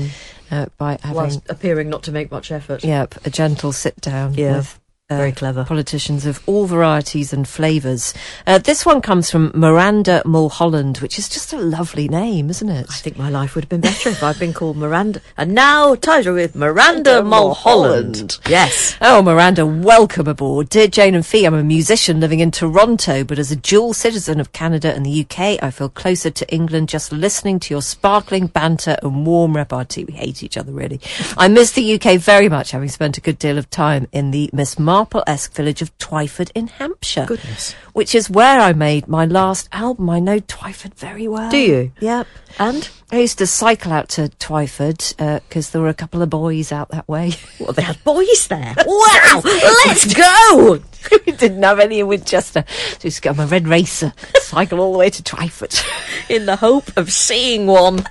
uh, 0.49 0.67
by 0.77 0.97
having, 1.01 1.15
Whilst 1.17 1.41
appearing 1.49 1.89
not 1.89 2.03
to 2.03 2.13
make 2.13 2.31
much 2.31 2.51
effort. 2.53 2.85
yep, 2.85 3.15
a 3.25 3.29
gentle 3.29 3.73
sit 3.73 3.99
down 3.99 4.35
Yeah, 4.35 4.57
with 4.57 4.79
uh, 5.11 5.17
very 5.17 5.31
clever. 5.31 5.63
politicians 5.65 6.25
of 6.25 6.41
all 6.47 6.65
varieties 6.65 7.33
and 7.33 7.47
flavours. 7.47 8.13
Uh, 8.47 8.57
this 8.57 8.85
one 8.85 9.01
comes 9.01 9.29
from 9.29 9.51
Miranda 9.53 10.21
Mulholland, 10.25 10.99
which 10.99 11.19
is 11.19 11.27
just 11.29 11.53
a 11.53 11.57
lovely 11.57 12.07
name, 12.07 12.49
isn't 12.49 12.69
it? 12.69 12.87
I 12.89 12.93
think 12.93 13.17
my 13.17 13.29
life 13.29 13.55
would 13.55 13.65
have 13.65 13.69
been 13.69 13.81
better 13.81 14.09
if 14.09 14.23
I'd 14.23 14.39
been 14.39 14.53
called 14.53 14.77
Miranda. 14.77 15.21
And 15.37 15.53
now 15.53 15.95
titled 15.95 16.35
with 16.35 16.55
Miranda 16.55 17.23
Mulholland. 17.23 18.39
Yes. 18.47 18.95
Oh, 19.01 19.21
Miranda, 19.21 19.65
welcome 19.65 20.27
aboard. 20.27 20.69
Dear 20.69 20.87
Jane 20.87 21.15
and 21.15 21.25
Fi, 21.25 21.45
I'm 21.45 21.53
a 21.53 21.63
musician 21.63 22.19
living 22.19 22.39
in 22.39 22.51
Toronto, 22.51 23.23
but 23.23 23.39
as 23.39 23.51
a 23.51 23.55
dual 23.55 23.93
citizen 23.93 24.39
of 24.39 24.53
Canada 24.53 24.93
and 24.93 25.05
the 25.05 25.21
UK, 25.21 25.61
I 25.61 25.71
feel 25.71 25.89
closer 25.89 26.29
to 26.29 26.53
England 26.53 26.89
just 26.89 27.11
listening 27.11 27.59
to 27.59 27.73
your 27.73 27.81
sparkling 27.81 28.47
banter 28.47 28.97
and 29.03 29.25
warm 29.25 29.55
repartee. 29.55 30.05
We 30.05 30.13
hate 30.13 30.43
each 30.43 30.57
other, 30.57 30.71
really. 30.71 30.99
I 31.37 31.47
miss 31.47 31.71
the 31.71 31.93
UK 31.95 32.19
very 32.19 32.49
much, 32.49 32.71
having 32.71 32.89
spent 32.89 33.17
a 33.17 33.21
good 33.21 33.39
deal 33.39 33.57
of 33.57 33.69
time 33.69 34.07
in 34.11 34.31
the 34.31 34.49
Miss 34.53 34.79
Marple-esque 35.01 35.53
village 35.53 35.81
of 35.81 35.97
Twyford 35.97 36.51
in 36.53 36.67
Hampshire. 36.67 37.25
Goodness. 37.25 37.73
Which 37.93 38.13
is 38.13 38.29
where 38.29 38.59
I 38.59 38.71
made 38.73 39.07
my 39.07 39.25
last 39.25 39.67
album. 39.71 40.11
I 40.11 40.19
know 40.19 40.39
Twyford 40.39 40.93
very 40.93 41.27
well. 41.27 41.49
Do 41.49 41.57
you? 41.57 41.91
Yep. 42.01 42.27
And? 42.59 42.87
I 43.11 43.17
used 43.17 43.39
to 43.39 43.47
cycle 43.47 43.91
out 43.91 44.09
to 44.09 44.29
Twyford 44.39 45.15
uh, 45.19 45.39
because 45.39 45.71
there 45.71 45.81
were 45.81 45.89
a 45.89 45.95
couple 45.95 46.21
of 46.21 46.29
boys 46.29 46.71
out 46.71 46.89
that 46.89 47.07
way. 47.07 47.31
Well, 47.59 47.73
they 47.73 47.81
had 47.81 48.03
boys 48.03 48.47
there. 48.47 48.75
wow! 48.85 49.41
Let's 49.87 50.13
go! 50.13 50.77
we 51.25 51.31
didn't 51.31 51.63
have 51.63 51.79
any 51.79 52.01
in 52.01 52.05
Winchester. 52.05 52.63
So 52.67 52.97
we 53.01 53.07
used 53.07 53.15
to 53.15 53.21
get 53.23 53.35
my 53.35 53.45
red 53.45 53.67
racer, 53.67 54.13
cycle 54.35 54.79
all 54.79 54.91
the 54.91 54.99
way 54.99 55.09
to 55.09 55.23
Twyford. 55.23 55.83
In 56.29 56.45
the 56.45 56.57
hope 56.57 56.95
of 56.95 57.11
seeing 57.11 57.65
one. 57.65 58.05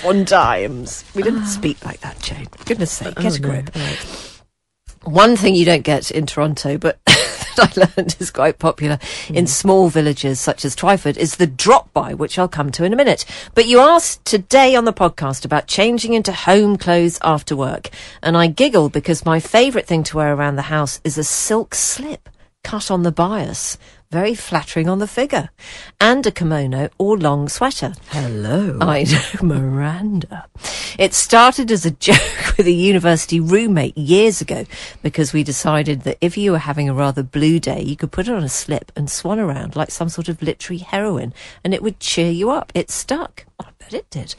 Fun 0.00 0.24
times. 0.24 1.04
We 1.14 1.22
didn't 1.22 1.42
ah. 1.42 1.46
speak 1.46 1.84
like 1.84 2.00
that, 2.00 2.20
Jane. 2.20 2.46
For 2.46 2.64
goodness 2.64 2.92
sake, 2.92 3.16
get 3.16 3.38
a 3.38 3.46
Oh, 3.46 3.48
no. 3.48 3.62
grip. 3.62 3.76
One 5.04 5.36
thing 5.36 5.54
you 5.54 5.64
don't 5.64 5.82
get 5.82 6.10
in 6.10 6.26
Toronto, 6.26 6.78
but 6.78 6.98
that 7.56 7.76
I 7.78 8.00
learned 8.00 8.16
is 8.18 8.30
quite 8.30 8.58
popular 8.58 8.98
in 9.28 9.44
hmm. 9.44 9.48
small 9.48 9.88
villages 9.88 10.40
such 10.40 10.64
as 10.64 10.74
Twyford 10.74 11.16
is 11.16 11.36
the 11.36 11.46
drop 11.46 11.92
by, 11.92 12.14
which 12.14 12.38
I'll 12.38 12.48
come 12.48 12.70
to 12.72 12.84
in 12.84 12.92
a 12.92 12.96
minute. 12.96 13.24
But 13.54 13.66
you 13.66 13.80
asked 13.80 14.24
today 14.24 14.74
on 14.74 14.84
the 14.84 14.92
podcast 14.92 15.44
about 15.44 15.66
changing 15.66 16.14
into 16.14 16.32
home 16.32 16.76
clothes 16.76 17.18
after 17.22 17.54
work. 17.54 17.90
And 18.22 18.36
I 18.36 18.46
giggle 18.46 18.88
because 18.88 19.24
my 19.24 19.40
favourite 19.40 19.86
thing 19.86 20.04
to 20.04 20.16
wear 20.16 20.34
around 20.34 20.56
the 20.56 20.62
house 20.62 21.00
is 21.04 21.18
a 21.18 21.24
silk 21.24 21.74
slip 21.74 22.28
cut 22.64 22.90
on 22.90 23.04
the 23.04 23.12
bias. 23.12 23.78
Very 24.10 24.34
flattering 24.34 24.88
on 24.88 24.98
the 24.98 25.06
figure. 25.06 25.50
And 26.00 26.26
a 26.26 26.30
kimono 26.30 26.88
or 26.98 27.16
long 27.16 27.48
sweater. 27.48 27.94
Hello. 28.08 28.78
I 28.80 29.04
know, 29.04 29.42
Miranda. 29.42 30.46
It 30.98 31.14
started 31.14 31.70
as 31.70 31.84
a 31.84 31.90
joke 32.08 32.56
with 32.56 32.66
a 32.66 32.72
university 32.72 33.40
roommate 33.40 33.96
years 33.98 34.40
ago 34.40 34.64
because 35.02 35.32
we 35.32 35.42
decided 35.42 36.02
that 36.02 36.18
if 36.20 36.36
you 36.36 36.52
were 36.52 36.58
having 36.58 36.88
a 36.88 36.94
rather 36.94 37.22
blue 37.22 37.60
day, 37.60 37.82
you 37.82 37.96
could 37.96 38.12
put 38.12 38.28
it 38.28 38.34
on 38.34 38.44
a 38.44 38.48
slip 38.48 38.90
and 38.96 39.10
swan 39.10 39.38
around 39.38 39.76
like 39.76 39.90
some 39.90 40.08
sort 40.08 40.28
of 40.28 40.42
literary 40.42 40.78
heroine 40.78 41.34
and 41.62 41.74
it 41.74 41.82
would 41.82 42.00
cheer 42.00 42.30
you 42.30 42.50
up. 42.50 42.72
It 42.74 42.90
stuck. 42.90 43.46
Bet 43.84 43.94
it 43.94 44.10
did. 44.10 44.34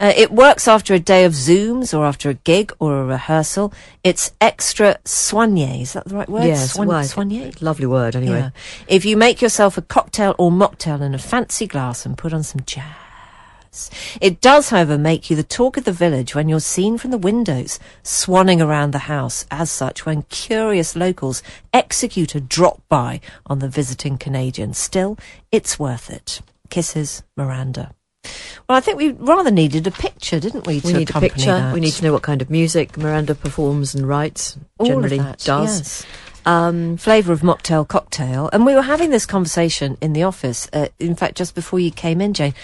Uh, 0.00 0.12
it 0.16 0.30
works 0.30 0.66
after 0.66 0.94
a 0.94 0.98
day 0.98 1.24
of 1.24 1.32
Zooms 1.32 1.96
or 1.96 2.04
after 2.04 2.30
a 2.30 2.34
gig 2.34 2.72
or 2.78 2.98
a 2.98 3.04
rehearsal. 3.04 3.72
It's 4.02 4.32
extra 4.40 4.98
soigné. 5.04 5.82
Is 5.82 5.92
that 5.92 6.06
the 6.06 6.14
right 6.14 6.28
word? 6.28 6.44
Yes, 6.44 6.78
well, 6.78 6.88
soigné? 6.88 7.60
Lovely 7.60 7.86
word, 7.86 8.16
anyway. 8.16 8.38
Yeah. 8.38 8.50
If 8.88 9.04
you 9.04 9.16
make 9.16 9.42
yourself 9.42 9.76
a 9.76 9.82
cocktail 9.82 10.34
or 10.38 10.50
mocktail 10.50 11.00
in 11.02 11.14
a 11.14 11.18
fancy 11.18 11.66
glass 11.66 12.06
and 12.06 12.16
put 12.16 12.32
on 12.32 12.42
some 12.42 12.62
jazz. 12.64 13.90
It 14.22 14.40
does, 14.40 14.70
however, 14.70 14.96
make 14.96 15.28
you 15.28 15.36
the 15.36 15.42
talk 15.42 15.76
of 15.76 15.84
the 15.84 15.92
village 15.92 16.34
when 16.34 16.48
you're 16.48 16.60
seen 16.60 16.96
from 16.96 17.10
the 17.10 17.18
windows, 17.18 17.78
swanning 18.02 18.64
around 18.64 18.92
the 18.92 19.00
house 19.00 19.44
as 19.50 19.70
such 19.70 20.06
when 20.06 20.22
curious 20.22 20.96
locals 20.96 21.42
execute 21.74 22.34
a 22.34 22.40
drop 22.40 22.80
by 22.88 23.20
on 23.44 23.58
the 23.58 23.68
visiting 23.68 24.16
Canadian. 24.16 24.72
Still, 24.72 25.18
it's 25.52 25.78
worth 25.78 26.08
it. 26.08 26.40
Kisses, 26.70 27.22
Miranda. 27.36 27.95
Well, 28.68 28.76
I 28.76 28.80
think 28.80 28.98
we 28.98 29.12
rather 29.12 29.50
needed 29.52 29.86
a 29.86 29.92
picture, 29.92 30.40
didn't 30.40 30.66
we? 30.66 30.80
We 30.80 30.92
need 30.92 31.10
a 31.10 31.20
picture. 31.20 31.46
that? 31.46 31.72
We 31.72 31.80
need 31.80 31.92
to 31.92 32.04
know 32.04 32.12
what 32.12 32.22
kind 32.22 32.42
of 32.42 32.50
music 32.50 32.96
Miranda 32.96 33.34
performs 33.34 33.94
and 33.94 34.08
writes. 34.08 34.56
All 34.78 34.86
of 34.86 34.90
generally 34.90 35.18
that, 35.18 35.38
does. 35.38 35.78
yes. 35.78 36.06
Um, 36.44 36.96
flavour 36.96 37.32
of 37.32 37.40
mocktail 37.40 37.86
cocktail. 37.86 38.50
And 38.52 38.66
we 38.66 38.74
were 38.74 38.82
having 38.82 39.10
this 39.10 39.26
conversation 39.26 39.96
in 40.00 40.12
the 40.12 40.24
office, 40.24 40.68
uh, 40.72 40.88
in 40.98 41.14
fact, 41.14 41.36
just 41.36 41.54
before 41.54 41.78
you 41.80 41.90
came 41.90 42.20
in, 42.20 42.34
Jane. 42.34 42.54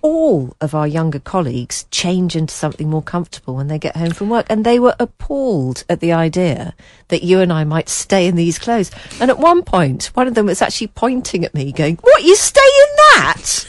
All 0.00 0.56
of 0.60 0.74
our 0.74 0.86
younger 0.86 1.20
colleagues 1.20 1.86
change 1.92 2.34
into 2.34 2.52
something 2.52 2.90
more 2.90 3.02
comfortable 3.02 3.54
when 3.54 3.68
they 3.68 3.78
get 3.78 3.96
home 3.96 4.10
from 4.10 4.30
work. 4.30 4.46
And 4.50 4.64
they 4.66 4.80
were 4.80 4.96
appalled 4.98 5.84
at 5.88 6.00
the 6.00 6.12
idea 6.12 6.74
that 7.08 7.22
you 7.22 7.40
and 7.40 7.52
I 7.52 7.64
might 7.64 7.88
stay 7.88 8.26
in 8.26 8.36
these 8.36 8.58
clothes. 8.58 8.90
And 9.20 9.30
at 9.30 9.38
one 9.38 9.62
point, 9.62 10.06
one 10.14 10.26
of 10.26 10.34
them 10.34 10.46
was 10.46 10.60
actually 10.60 10.88
pointing 10.88 11.44
at 11.44 11.54
me, 11.54 11.72
going, 11.72 11.96
What, 12.02 12.24
you 12.24 12.34
stay 12.36 12.60
in 12.60 12.96
that? 12.96 13.66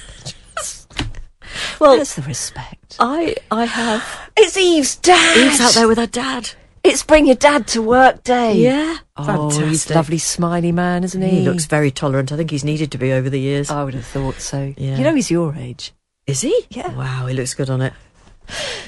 Well, 1.80 1.96
Where's 1.96 2.16
the 2.16 2.22
respect? 2.24 2.98
I 3.00 3.36
I 3.52 3.66
have 3.66 4.04
It's 4.38 4.58
Eve's 4.58 4.96
dad. 4.98 5.38
Eve's 5.38 5.60
out 5.62 5.74
there 5.74 5.88
with 5.88 5.98
her 5.98 6.08
dad. 6.08 6.52
It's 6.84 7.02
bring 7.04 7.26
your 7.26 7.36
dad 7.36 7.68
to 7.68 7.82
work 7.82 8.24
day. 8.24 8.56
Yeah, 8.56 8.98
Oh, 9.16 9.50
he's 9.68 9.90
a 9.90 9.94
lovely 9.94 10.18
smiley 10.18 10.72
man, 10.74 11.04
isn't 11.06 11.22
he? 11.22 11.30
He 11.30 11.42
looks 11.42 11.66
very 11.66 11.92
tolerant. 11.92 12.32
I 12.34 12.36
think 12.36 12.52
he's 12.52 12.66
needed 12.66 12.92
to 12.92 12.98
be 12.98 13.14
over 13.14 13.30
the 13.30 13.40
years. 13.40 13.70
I 13.72 13.84
would 13.86 13.94
have 13.94 14.06
thought 14.06 14.36
so. 14.42 14.74
Yeah. 14.78 14.98
You 14.98 15.04
know, 15.06 15.16
he's 15.16 15.32
your 15.32 15.56
age. 15.56 15.94
Is 16.28 16.42
he? 16.42 16.66
Yeah. 16.70 16.94
Wow, 16.94 17.28
he 17.28 17.34
looks 17.36 17.54
good 17.54 17.70
on 17.70 17.82
it. 17.82 17.94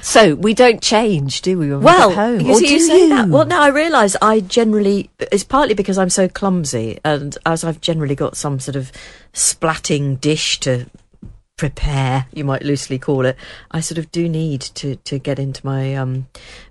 So 0.02 0.36
we 0.36 0.54
don't 0.54 0.82
change, 0.82 1.42
do 1.42 1.58
we? 1.58 1.70
When 1.70 1.80
we 1.80 1.86
Well, 1.86 2.10
get 2.10 2.18
home? 2.18 2.42
you 2.42 2.52
Or 2.52 2.56
see, 2.60 2.68
do 2.68 2.74
you 2.74 2.80
say 2.82 3.00
you? 3.04 3.10
that. 3.10 3.30
Well, 3.30 3.46
now 3.46 3.62
I 3.62 3.70
realise 3.70 4.18
I 4.22 4.42
generally 4.42 5.10
it's 5.20 5.46
partly 5.46 5.74
because 5.74 5.98
I'm 5.98 6.10
so 6.10 6.28
clumsy, 6.28 7.00
and 7.06 7.38
as 7.46 7.64
I've 7.64 7.80
generally 7.80 8.16
got 8.16 8.36
some 8.36 8.60
sort 8.60 8.76
of 8.76 8.92
splatting 9.34 10.20
dish 10.20 10.60
to 10.62 10.86
prepare, 11.58 12.26
you 12.34 12.44
might 12.44 12.64
loosely 12.64 13.00
call 13.00 13.26
it. 13.26 13.38
I 13.72 13.80
sort 13.80 13.98
of 13.98 14.12
do 14.12 14.28
need 14.28 14.62
to 14.62 14.96
to 14.98 15.20
get 15.20 15.40
into 15.40 15.66
my 15.66 15.96
um 15.96 16.28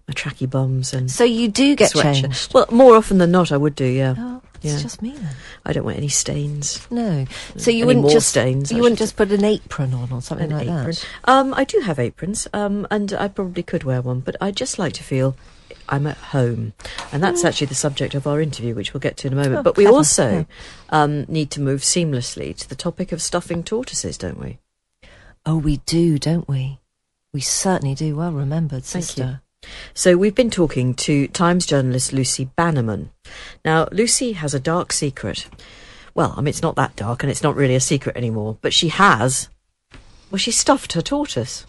my 0.07 0.15
tracky 0.15 0.49
bums 0.49 0.93
and 0.93 1.11
So 1.11 1.25
you 1.25 1.49
do 1.49 1.75
get 1.75 1.93
sweatshirt. 1.93 2.23
changed. 2.23 2.55
Well, 2.55 2.67
more 2.71 2.95
often 2.97 3.19
than 3.19 3.31
not, 3.31 3.51
I 3.53 3.57
would 3.57 3.75
do. 3.75 3.87
Yeah, 3.87 4.15
oh, 4.19 4.43
it's 4.57 4.65
yeah. 4.75 4.79
just 4.81 5.01
me 5.01 5.11
then. 5.17 5.35
I 5.65 5.73
don't 5.73 5.85
want 5.85 5.97
any 5.97 6.09
stains. 6.09 6.87
No. 6.91 7.25
So 7.57 7.71
you 7.71 7.85
Any 7.85 7.87
wouldn't 7.87 8.11
just 8.11 8.29
stains, 8.29 8.71
I 8.73 8.77
you 8.77 8.83
wouldn't 8.83 8.99
just 8.99 9.17
put 9.17 9.33
an 9.33 9.45
apron 9.45 9.95
on 9.95 10.13
or 10.13 10.21
something 10.21 10.51
like 10.51 10.67
apron. 10.69 10.87
that. 10.87 11.05
Um, 11.25 11.55
I 11.55 11.65
do 11.65 11.81
have 11.81 11.99
aprons, 11.99 12.47
um, 12.53 12.87
and 12.91 13.13
I 13.15 13.29
probably 13.29 13.63
could 13.63 13.85
wear 13.85 14.03
one, 14.03 14.21
but 14.21 14.37
I 14.41 14.51
just 14.51 14.79
like 14.79 14.93
to 14.95 15.03
feel 15.03 15.35
I'm 15.89 16.07
at 16.07 16.17
home, 16.17 16.73
and 17.13 17.23
that's 17.23 17.45
actually 17.45 17.67
the 17.69 17.75
subject 17.75 18.15
of 18.15 18.27
our 18.27 18.41
interview, 18.41 18.75
which 18.75 18.93
we'll 18.95 19.01
get 19.03 19.17
to 19.19 19.27
in 19.29 19.33
a 19.35 19.37
moment. 19.37 19.55
Mm. 19.55 19.59
Oh, 19.61 19.63
but 19.63 19.77
we 19.77 19.85
clever, 19.85 19.97
also 19.97 20.31
yeah. 20.31 20.45
um, 20.91 21.25
need 21.29 21.51
to 21.53 21.61
move 21.61 21.81
seamlessly 21.81 22.55
to 22.57 22.69
the 22.69 22.75
topic 22.75 23.13
of 23.13 23.21
stuffing 23.23 23.63
tortoises, 23.63 24.17
don't 24.19 24.39
we? 24.41 24.59
Oh, 25.47 25.57
we 25.59 25.79
do, 25.79 26.19
don't 26.19 26.49
we? 26.49 26.81
We 27.33 27.41
certainly 27.41 27.95
do. 27.95 28.17
Well 28.17 28.33
remembered, 28.33 28.85
sister. 28.85 29.43
So 29.93 30.17
we've 30.17 30.35
been 30.35 30.51
talking 30.51 30.95
to 30.95 31.27
Times 31.29 31.67
journalist 31.67 32.13
Lucy 32.13 32.47
Bannerman. 32.57 33.11
Now, 33.65 33.89
Lucy 33.93 34.33
has 34.33 34.55
a 34.55 34.61
dark 34.61 34.93
secret. 34.93 35.49
Well, 36.15 36.35
I 36.37 36.41
mean, 36.41 36.49
it's 36.49 36.63
not 36.63 36.77
that 36.77 36.97
dark, 36.97 37.23
and 37.23 37.31
it's 37.31 37.43
not 37.43 37.57
really 37.57 37.75
a 37.75 37.81
secret 37.81 38.17
anymore. 38.17 38.59
But 38.61 38.73
she 38.73 38.89
has. 38.89 39.49
Well, 40.31 40.39
she 40.39 40.51
stuffed 40.51 40.93
her 40.95 41.03
tortoise. 41.03 41.67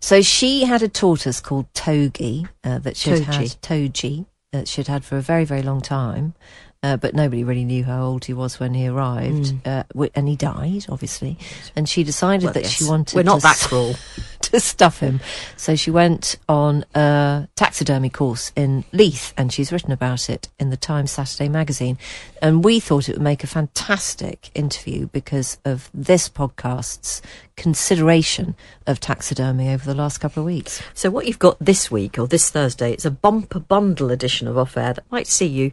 So 0.00 0.20
she 0.20 0.64
had 0.64 0.82
a 0.82 0.88
tortoise 0.88 1.40
called 1.40 1.72
Togi 1.74 2.46
uh, 2.64 2.78
that 2.78 2.96
she'd 2.96 3.22
Toji. 3.22 3.24
had 3.24 3.62
Toji 3.62 4.26
that 4.50 4.66
she'd 4.66 4.88
had 4.88 5.04
for 5.04 5.16
a 5.16 5.22
very 5.22 5.44
very 5.44 5.62
long 5.62 5.80
time, 5.80 6.34
uh, 6.82 6.96
but 6.96 7.14
nobody 7.14 7.44
really 7.44 7.64
knew 7.64 7.84
how 7.84 8.02
old 8.04 8.24
he 8.24 8.34
was 8.34 8.58
when 8.58 8.74
he 8.74 8.88
arrived, 8.88 9.54
uh, 9.66 9.84
and 10.14 10.28
he 10.28 10.36
died 10.36 10.86
obviously. 10.88 11.38
And 11.76 11.88
she 11.88 12.04
decided. 12.04 12.44
Well, 12.44 12.54
that 12.54 12.64
yes. 12.64 12.72
she 12.72 12.84
wanted 12.84 13.16
We're 13.16 13.22
not 13.22 13.40
to 13.40 13.42
that 13.42 13.56
cruel. 13.58 13.94
to 14.42 14.60
stuff 14.60 15.00
him. 15.00 15.20
So 15.56 15.76
she 15.76 15.90
went 15.90 16.36
on 16.48 16.84
a 16.94 17.48
taxidermy 17.56 18.10
course 18.10 18.52
in 18.54 18.84
Leith, 18.92 19.32
and 19.36 19.52
she's 19.52 19.72
written 19.72 19.92
about 19.92 20.28
it 20.28 20.48
in 20.58 20.70
the 20.70 20.76
Times 20.76 21.10
Saturday 21.10 21.48
magazine. 21.48 21.98
And 22.40 22.64
we 22.64 22.80
thought 22.80 23.08
it 23.08 23.12
would 23.12 23.22
make 23.22 23.44
a 23.44 23.46
fantastic 23.46 24.50
interview 24.54 25.06
because 25.06 25.58
of 25.64 25.90
this 25.94 26.28
podcast's 26.28 27.22
consideration 27.56 28.54
of 28.86 29.00
taxidermy 29.00 29.70
over 29.70 29.84
the 29.84 29.94
last 29.94 30.18
couple 30.18 30.42
of 30.42 30.46
weeks. 30.46 30.82
So 30.94 31.10
what 31.10 31.26
you've 31.26 31.38
got 31.38 31.58
this 31.58 31.90
week 31.90 32.18
or 32.18 32.26
this 32.26 32.50
Thursday, 32.50 32.92
it's 32.92 33.04
a 33.04 33.10
bumper 33.10 33.60
bundle 33.60 34.10
edition 34.10 34.48
of 34.48 34.58
Off 34.58 34.76
Air 34.76 34.94
that 34.94 35.10
might 35.10 35.26
see 35.26 35.46
you 35.46 35.72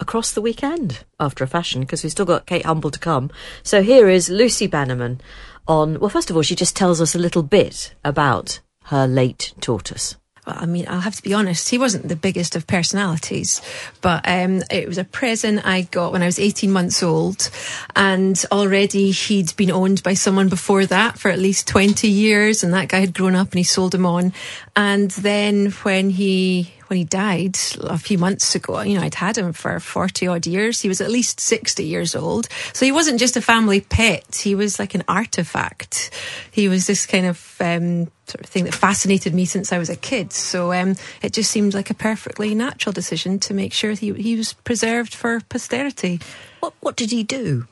across 0.00 0.32
the 0.32 0.40
weekend 0.40 1.04
after 1.20 1.44
a 1.44 1.48
fashion 1.48 1.82
because 1.82 2.02
we've 2.02 2.12
still 2.12 2.26
got 2.26 2.46
Kate 2.46 2.64
Humble 2.64 2.90
to 2.90 2.98
come. 2.98 3.30
So 3.62 3.82
here 3.82 4.08
is 4.08 4.28
Lucy 4.28 4.66
Bannerman 4.66 5.20
on, 5.68 6.00
well, 6.00 6.10
first 6.10 6.30
of 6.30 6.36
all, 6.36 6.42
she 6.42 6.56
just 6.56 6.74
tells 6.74 7.00
us 7.00 7.14
a 7.14 7.18
little 7.18 7.42
bit 7.42 7.94
about 8.04 8.60
her 8.84 9.06
late 9.06 9.52
tortoise. 9.60 10.16
I 10.46 10.66
mean, 10.66 10.86
I'll 10.88 11.00
have 11.00 11.16
to 11.16 11.22
be 11.22 11.34
honest, 11.34 11.68
he 11.68 11.78
wasn't 11.78 12.08
the 12.08 12.16
biggest 12.16 12.56
of 12.56 12.66
personalities, 12.66 13.60
but 14.00 14.26
um, 14.26 14.62
it 14.70 14.88
was 14.88 14.98
a 14.98 15.04
present 15.04 15.66
I 15.66 15.82
got 15.82 16.12
when 16.12 16.22
I 16.22 16.26
was 16.26 16.38
18 16.38 16.70
months 16.72 17.02
old. 17.02 17.50
And 17.94 18.42
already 18.50 19.10
he'd 19.10 19.54
been 19.56 19.70
owned 19.70 20.02
by 20.02 20.14
someone 20.14 20.48
before 20.48 20.86
that 20.86 21.18
for 21.18 21.30
at 21.30 21.38
least 21.38 21.68
20 21.68 22.08
years. 22.08 22.64
And 22.64 22.72
that 22.74 22.88
guy 22.88 23.00
had 23.00 23.14
grown 23.14 23.34
up 23.34 23.50
and 23.50 23.58
he 23.58 23.64
sold 23.64 23.94
him 23.94 24.06
on. 24.06 24.32
And 24.74 25.10
then 25.12 25.70
when 25.82 26.10
he, 26.10 26.72
when 26.90 26.96
he 26.96 27.04
died 27.04 27.56
a 27.82 27.96
few 27.96 28.18
months 28.18 28.56
ago, 28.56 28.80
you 28.80 28.98
know, 28.98 29.02
I'd 29.02 29.14
had 29.14 29.38
him 29.38 29.52
for 29.52 29.78
40 29.78 30.26
odd 30.26 30.44
years. 30.44 30.80
He 30.80 30.88
was 30.88 31.00
at 31.00 31.08
least 31.08 31.38
60 31.38 31.84
years 31.84 32.16
old. 32.16 32.48
So 32.72 32.84
he 32.84 32.90
wasn't 32.90 33.20
just 33.20 33.36
a 33.36 33.40
family 33.40 33.80
pet. 33.80 34.40
He 34.42 34.56
was 34.56 34.80
like 34.80 34.96
an 34.96 35.04
artifact. 35.06 36.10
He 36.50 36.68
was 36.68 36.88
this 36.88 37.06
kind 37.06 37.26
of, 37.26 37.56
um, 37.60 38.10
sort 38.26 38.40
of 38.40 38.46
thing 38.46 38.64
that 38.64 38.74
fascinated 38.74 39.32
me 39.34 39.44
since 39.44 39.72
I 39.72 39.78
was 39.78 39.88
a 39.88 39.94
kid. 39.94 40.32
So 40.32 40.72
um, 40.72 40.96
it 41.22 41.32
just 41.32 41.52
seemed 41.52 41.74
like 41.74 41.90
a 41.90 41.94
perfectly 41.94 42.56
natural 42.56 42.92
decision 42.92 43.38
to 43.40 43.54
make 43.54 43.72
sure 43.72 43.92
he, 43.92 44.12
he 44.14 44.34
was 44.34 44.52
preserved 44.52 45.14
for 45.14 45.40
posterity. 45.48 46.18
What, 46.58 46.74
what 46.80 46.96
did 46.96 47.12
he 47.12 47.22
do? 47.22 47.68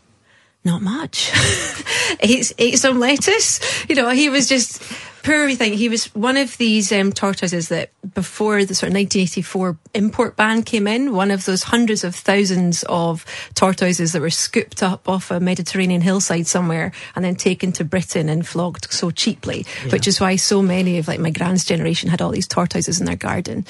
Not 0.65 0.81
much. 0.81 1.33
he 2.23 2.45
ate 2.59 2.79
some 2.79 3.01
lettuce. 3.01 3.61
You 3.89 3.97
know, 3.97 4.11
he 4.11 4.29
was 4.29 4.49
just 4.49 4.81
poor 5.23 5.35
everything. 5.35 5.73
He 5.75 5.89
was 5.89 6.07
one 6.15 6.37
of 6.37 6.57
these 6.59 6.93
um, 6.93 7.13
tortoises 7.13 7.69
that 7.69 7.91
before 8.15 8.65
the 8.65 8.75
sort 8.75 8.89
of 8.89 8.95
1984 8.95 9.79
import 9.95 10.37
ban 10.37 10.63
came 10.63 10.87
in, 10.87 11.13
one 11.13 11.31
of 11.31 11.45
those 11.45 11.65
hundreds 11.65 12.05
of 12.05 12.15
thousands 12.15 12.85
of 12.85 13.25
tortoises 13.55 14.13
that 14.13 14.21
were 14.21 14.31
scooped 14.31 14.83
up 14.83 15.09
off 15.09 15.31
a 15.31 15.41
Mediterranean 15.41 16.01
hillside 16.01 16.47
somewhere 16.47 16.93
and 17.15 17.25
then 17.25 17.37
taken 17.37 17.73
to 17.73 17.85
Britain 17.85 18.29
and 18.29 18.47
flogged 18.47 18.93
so 18.93 19.11
cheaply, 19.11 19.67
which 19.91 20.09
is 20.09 20.21
why 20.21 20.37
so 20.37 20.63
many 20.63 20.99
of 20.99 21.09
like 21.09 21.21
my 21.21 21.31
grand's 21.31 21.65
generation 21.65 22.09
had 22.11 22.23
all 22.23 22.31
these 22.31 22.49
tortoises 22.49 23.01
in 23.01 23.07
their 23.07 23.17
garden. 23.17 23.67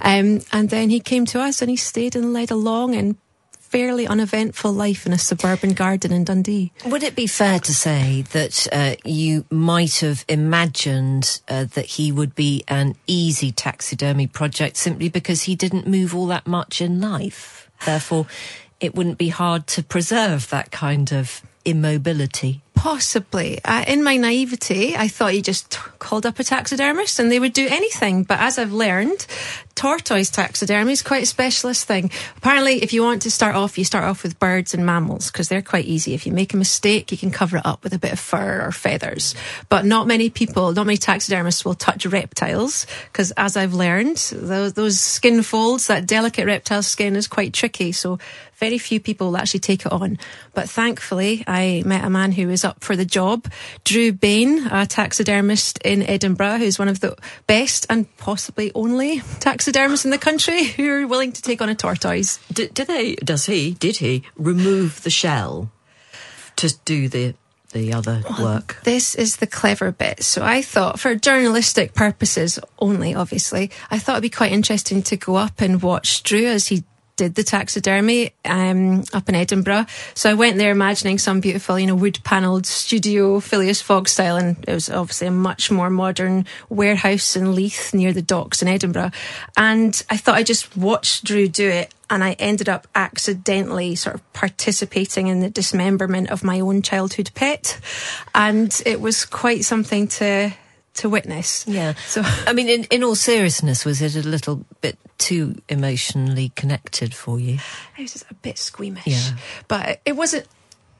Um, 0.00 0.40
and 0.52 0.70
then 0.70 0.90
he 0.90 1.00
came 1.00 1.26
to 1.26 1.40
us 1.40 1.62
and 1.62 1.70
he 1.70 1.76
stayed 1.76 2.16
and 2.16 2.32
led 2.32 2.50
a 2.50 2.56
long 2.56 2.94
and 2.94 3.16
fairly 3.72 4.06
uneventful 4.06 4.70
life 4.70 5.06
in 5.06 5.14
a 5.14 5.18
suburban 5.18 5.72
garden 5.72 6.12
in 6.12 6.24
Dundee. 6.24 6.72
Would 6.84 7.02
it 7.02 7.16
be 7.16 7.26
fair 7.26 7.58
to 7.60 7.74
say 7.74 8.22
that 8.32 8.68
uh, 8.70 8.96
you 9.02 9.46
might 9.50 10.00
have 10.00 10.26
imagined 10.28 11.40
uh, 11.48 11.64
that 11.72 11.86
he 11.86 12.12
would 12.12 12.34
be 12.34 12.64
an 12.68 12.96
easy 13.06 13.50
taxidermy 13.50 14.26
project 14.26 14.76
simply 14.76 15.08
because 15.08 15.44
he 15.44 15.56
didn't 15.56 15.86
move 15.86 16.14
all 16.14 16.26
that 16.26 16.46
much 16.46 16.82
in 16.82 17.00
life? 17.00 17.70
Therefore, 17.86 18.26
it 18.78 18.94
wouldn't 18.94 19.16
be 19.16 19.28
hard 19.28 19.66
to 19.68 19.82
preserve 19.82 20.50
that 20.50 20.70
kind 20.70 21.10
of 21.10 21.40
immobility. 21.64 22.61
Possibly. 22.82 23.60
Uh, 23.64 23.84
in 23.86 24.02
my 24.02 24.16
naivety, 24.16 24.96
I 24.96 25.06
thought 25.06 25.36
you 25.36 25.40
just 25.40 25.70
t- 25.70 25.78
called 26.00 26.26
up 26.26 26.40
a 26.40 26.42
taxidermist 26.42 27.20
and 27.20 27.30
they 27.30 27.38
would 27.38 27.52
do 27.52 27.68
anything. 27.70 28.24
But 28.24 28.40
as 28.40 28.58
I've 28.58 28.72
learned, 28.72 29.24
tortoise 29.76 30.30
taxidermy 30.30 30.90
is 30.90 31.00
quite 31.00 31.22
a 31.22 31.26
specialist 31.26 31.86
thing. 31.86 32.10
Apparently, 32.38 32.82
if 32.82 32.92
you 32.92 33.04
want 33.04 33.22
to 33.22 33.30
start 33.30 33.54
off, 33.54 33.78
you 33.78 33.84
start 33.84 34.02
off 34.02 34.24
with 34.24 34.40
birds 34.40 34.74
and 34.74 34.84
mammals 34.84 35.30
because 35.30 35.48
they're 35.48 35.62
quite 35.62 35.84
easy. 35.84 36.12
If 36.12 36.26
you 36.26 36.32
make 36.32 36.54
a 36.54 36.56
mistake, 36.56 37.12
you 37.12 37.18
can 37.18 37.30
cover 37.30 37.58
it 37.58 37.64
up 37.64 37.84
with 37.84 37.94
a 37.94 38.00
bit 38.00 38.14
of 38.14 38.18
fur 38.18 38.66
or 38.66 38.72
feathers. 38.72 39.36
But 39.68 39.84
not 39.84 40.08
many 40.08 40.28
people, 40.28 40.72
not 40.72 40.86
many 40.86 40.98
taxidermists 40.98 41.64
will 41.64 41.74
touch 41.74 42.04
reptiles 42.04 42.88
because, 43.12 43.30
as 43.36 43.56
I've 43.56 43.74
learned, 43.74 44.16
those, 44.32 44.72
those 44.72 44.98
skin 44.98 45.44
folds, 45.44 45.86
that 45.86 46.08
delicate 46.08 46.46
reptile 46.46 46.82
skin 46.82 47.14
is 47.14 47.28
quite 47.28 47.52
tricky. 47.52 47.92
So 47.92 48.18
very 48.62 48.78
few 48.78 49.00
people 49.00 49.26
will 49.26 49.36
actually 49.38 49.58
take 49.58 49.84
it 49.84 49.90
on. 49.90 50.16
But 50.54 50.70
thankfully, 50.70 51.42
I 51.48 51.82
met 51.84 52.04
a 52.04 52.10
man 52.10 52.30
who 52.30 52.46
was 52.46 52.64
up 52.64 52.84
for 52.84 52.94
the 52.94 53.04
job, 53.04 53.50
Drew 53.82 54.12
Bain, 54.12 54.68
a 54.68 54.86
taxidermist 54.86 55.78
in 55.78 56.00
Edinburgh, 56.04 56.58
who's 56.58 56.78
one 56.78 56.86
of 56.86 57.00
the 57.00 57.16
best 57.48 57.86
and 57.90 58.06
possibly 58.18 58.70
only 58.76 59.20
taxidermists 59.40 60.04
in 60.04 60.12
the 60.12 60.18
country 60.18 60.62
who 60.76 60.88
are 60.88 61.08
willing 61.08 61.32
to 61.32 61.42
take 61.42 61.60
on 61.60 61.70
a 61.70 61.74
tortoise. 61.74 62.38
Do, 62.52 62.68
do 62.68 62.84
they? 62.84 63.16
Does 63.16 63.46
he? 63.46 63.72
Did 63.72 63.96
he 63.96 64.22
remove 64.36 65.02
the 65.02 65.10
shell 65.10 65.72
to 66.54 66.72
do 66.84 67.08
the 67.08 67.34
the 67.72 67.92
other 67.94 68.22
work? 68.40 68.78
This 68.84 69.16
is 69.16 69.36
the 69.36 69.46
clever 69.48 69.90
bit. 69.90 70.22
So 70.22 70.44
I 70.44 70.62
thought, 70.62 71.00
for 71.00 71.16
journalistic 71.16 71.94
purposes 71.94 72.60
only, 72.78 73.12
obviously, 73.14 73.72
I 73.90 73.98
thought 73.98 74.12
it'd 74.12 74.22
be 74.22 74.30
quite 74.30 74.52
interesting 74.52 75.02
to 75.04 75.16
go 75.16 75.34
up 75.34 75.60
and 75.60 75.82
watch 75.82 76.22
Drew 76.22 76.46
as 76.46 76.68
he 76.68 76.84
did 77.16 77.34
the 77.34 77.44
taxidermy 77.44 78.32
um, 78.44 79.04
up 79.12 79.28
in 79.28 79.34
Edinburgh. 79.34 79.86
So 80.14 80.30
I 80.30 80.34
went 80.34 80.58
there 80.58 80.70
imagining 80.70 81.18
some 81.18 81.40
beautiful, 81.40 81.78
you 81.78 81.86
know, 81.86 81.94
wood 81.94 82.18
panelled 82.24 82.66
studio, 82.66 83.40
Phileas 83.40 83.82
Fogg 83.82 84.08
style, 84.08 84.36
and 84.36 84.56
it 84.66 84.72
was 84.72 84.88
obviously 84.88 85.26
a 85.26 85.32
much 85.32 85.70
more 85.70 85.90
modern 85.90 86.46
warehouse 86.68 87.36
in 87.36 87.54
Leith 87.54 87.92
near 87.94 88.12
the 88.12 88.22
docks 88.22 88.62
in 88.62 88.68
Edinburgh. 88.68 89.10
And 89.56 90.02
I 90.10 90.16
thought 90.16 90.36
I'd 90.36 90.46
just 90.46 90.76
watched 90.76 91.24
Drew 91.24 91.48
do 91.48 91.68
it. 91.68 91.92
And 92.10 92.22
I 92.22 92.32
ended 92.32 92.68
up 92.68 92.86
accidentally 92.94 93.94
sort 93.94 94.16
of 94.16 94.32
participating 94.34 95.28
in 95.28 95.40
the 95.40 95.48
dismemberment 95.48 96.30
of 96.30 96.44
my 96.44 96.60
own 96.60 96.82
childhood 96.82 97.30
pet. 97.34 97.80
And 98.34 98.82
it 98.84 99.00
was 99.00 99.24
quite 99.24 99.64
something 99.64 100.08
to 100.08 100.52
to 100.94 101.08
witness. 101.08 101.64
Yeah. 101.66 101.94
So 102.06 102.22
I 102.46 102.52
mean, 102.52 102.68
in, 102.68 102.84
in 102.90 103.02
all 103.04 103.14
seriousness, 103.14 103.84
was 103.84 104.02
it 104.02 104.14
a 104.16 104.28
little 104.28 104.64
bit 104.80 104.98
too 105.18 105.54
emotionally 105.68 106.50
connected 106.56 107.14
for 107.14 107.38
you? 107.40 107.58
It 107.98 108.02
was 108.02 108.12
just 108.12 108.30
a 108.30 108.34
bit 108.34 108.58
squeamish. 108.58 109.06
Yeah. 109.06 109.36
But 109.68 110.00
it 110.04 110.16
wasn't 110.16 110.46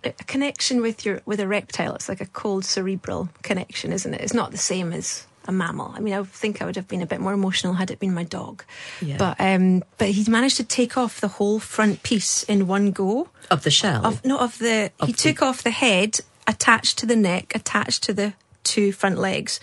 a 0.05 0.13
connection 0.27 0.81
with 0.81 1.05
your 1.05 1.21
with 1.27 1.41
a 1.41 1.47
reptile. 1.47 1.95
It's 1.95 2.09
like 2.09 2.21
a 2.21 2.27
cold 2.27 2.65
cerebral 2.65 3.29
connection, 3.43 3.93
isn't 3.93 4.15
it? 4.15 4.21
It's 4.21 4.35
not 4.35 4.51
the 4.51 4.59
same 4.59 4.93
as 4.93 5.27
a 5.45 5.53
mammal. 5.53 5.93
I 5.95 6.01
mean, 6.01 6.15
I 6.15 6.23
think 6.23 6.63
I 6.63 6.65
would 6.67 6.77
have 6.77 6.87
been 6.89 7.03
a 7.03 7.07
bit 7.07 7.21
more 7.21 7.33
emotional 7.33 7.75
had 7.75 7.91
it 7.91 7.99
been 7.99 8.15
my 8.15 8.25
dog. 8.25 8.65
Yeah. 9.01 9.17
But 9.19 9.41
um, 9.41 9.83
but 9.99 10.09
he 10.09 10.29
managed 10.31 10.57
to 10.59 10.65
take 10.65 10.97
off 10.97 11.21
the 11.21 11.29
whole 11.29 11.59
front 11.61 12.03
piece 12.03 12.45
in 12.45 12.67
one 12.67 12.93
go. 12.93 13.29
Of 13.51 13.63
the 13.65 13.71
shell? 13.71 14.07
Of 14.07 14.25
no, 14.25 14.39
of 14.39 14.59
the 14.59 14.91
Of 15.01 15.07
he 15.09 15.13
the- 15.13 15.19
took 15.19 15.43
off 15.43 15.63
the 15.63 15.71
head, 15.71 16.21
attached 16.47 16.99
to 17.01 17.07
the 17.07 17.17
neck, 17.17 17.53
attached 17.55 18.03
to 18.05 18.13
the 18.15 18.33
two 18.65 18.93
front 18.93 19.19
legs. 19.19 19.59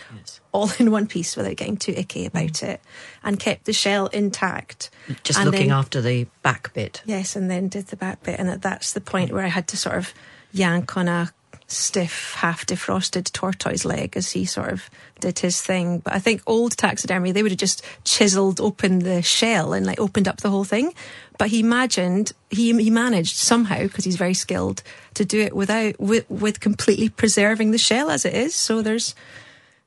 All 0.52 0.72
in 0.80 0.92
one 0.92 1.08
piece 1.08 1.36
without 1.36 1.56
getting 1.56 1.78
too 1.78 1.94
icky 1.96 2.26
about 2.26 2.44
mm. 2.44 2.70
it, 2.70 2.82
and 3.24 3.40
kept 3.40 3.66
the 3.66 3.74
shell 3.74 4.08
intact. 4.08 4.90
Just 5.24 5.40
And 5.40 5.52
looking 5.52 5.70
then- 5.70 5.78
after 5.78 6.02
the 6.02 6.28
back 6.42 6.74
bit. 6.74 7.02
Yes, 7.06 7.36
and 7.36 7.50
then 7.50 7.68
did 7.68 7.88
the 7.88 7.98
back 7.98 8.24
bit, 8.24 8.40
and 8.40 8.50
that- 8.50 8.62
that's 8.62 8.94
the 8.94 9.02
point 9.02 9.32
mm. 9.32 9.36
where 9.36 9.46
I 9.46 9.50
had 9.50 9.68
to 9.70 9.78
sort 9.78 9.98
of 9.98 10.14
yank 10.52 10.98
on 10.98 11.08
a 11.08 11.32
stiff, 11.68 12.34
half 12.38 12.66
defrosted 12.66 13.32
tortoise 13.32 13.86
leg 13.86 14.18
as 14.18 14.32
he 14.32 14.44
sort 14.44 14.72
of 14.72 14.90
did 15.20 15.38
his 15.38 15.62
thing. 15.62 16.00
But 16.00 16.14
I 16.14 16.20
think 16.20 16.42
old 16.48 16.76
taxidermy, 16.76 17.32
they 17.32 17.44
would 17.44 17.52
have 17.52 17.60
just 17.60 17.86
chiseled 18.04 18.60
open 18.60 19.00
the 19.00 19.22
shell 19.22 19.74
and 19.74 19.86
like 19.86 20.00
opened 20.00 20.28
up 20.28 20.38
the 20.38 20.50
whole 20.50 20.64
thing. 20.64 20.96
But 21.38 21.50
he 21.50 21.60
imagined, 21.60 22.32
he, 22.50 22.76
he 22.82 22.90
managed 22.90 23.36
somehow, 23.38 23.84
because 23.84 24.04
he's 24.04 24.16
very 24.16 24.34
skilled, 24.34 24.82
to 25.14 25.24
do 25.24 25.40
it 25.42 25.56
without, 25.56 26.00
with, 26.00 26.28
with 26.28 26.60
completely 26.60 27.08
preserving 27.08 27.70
the 27.70 27.78
shell 27.78 28.10
as 28.10 28.26
it 28.26 28.34
is. 28.34 28.56
So 28.56 28.82
there's, 28.82 29.14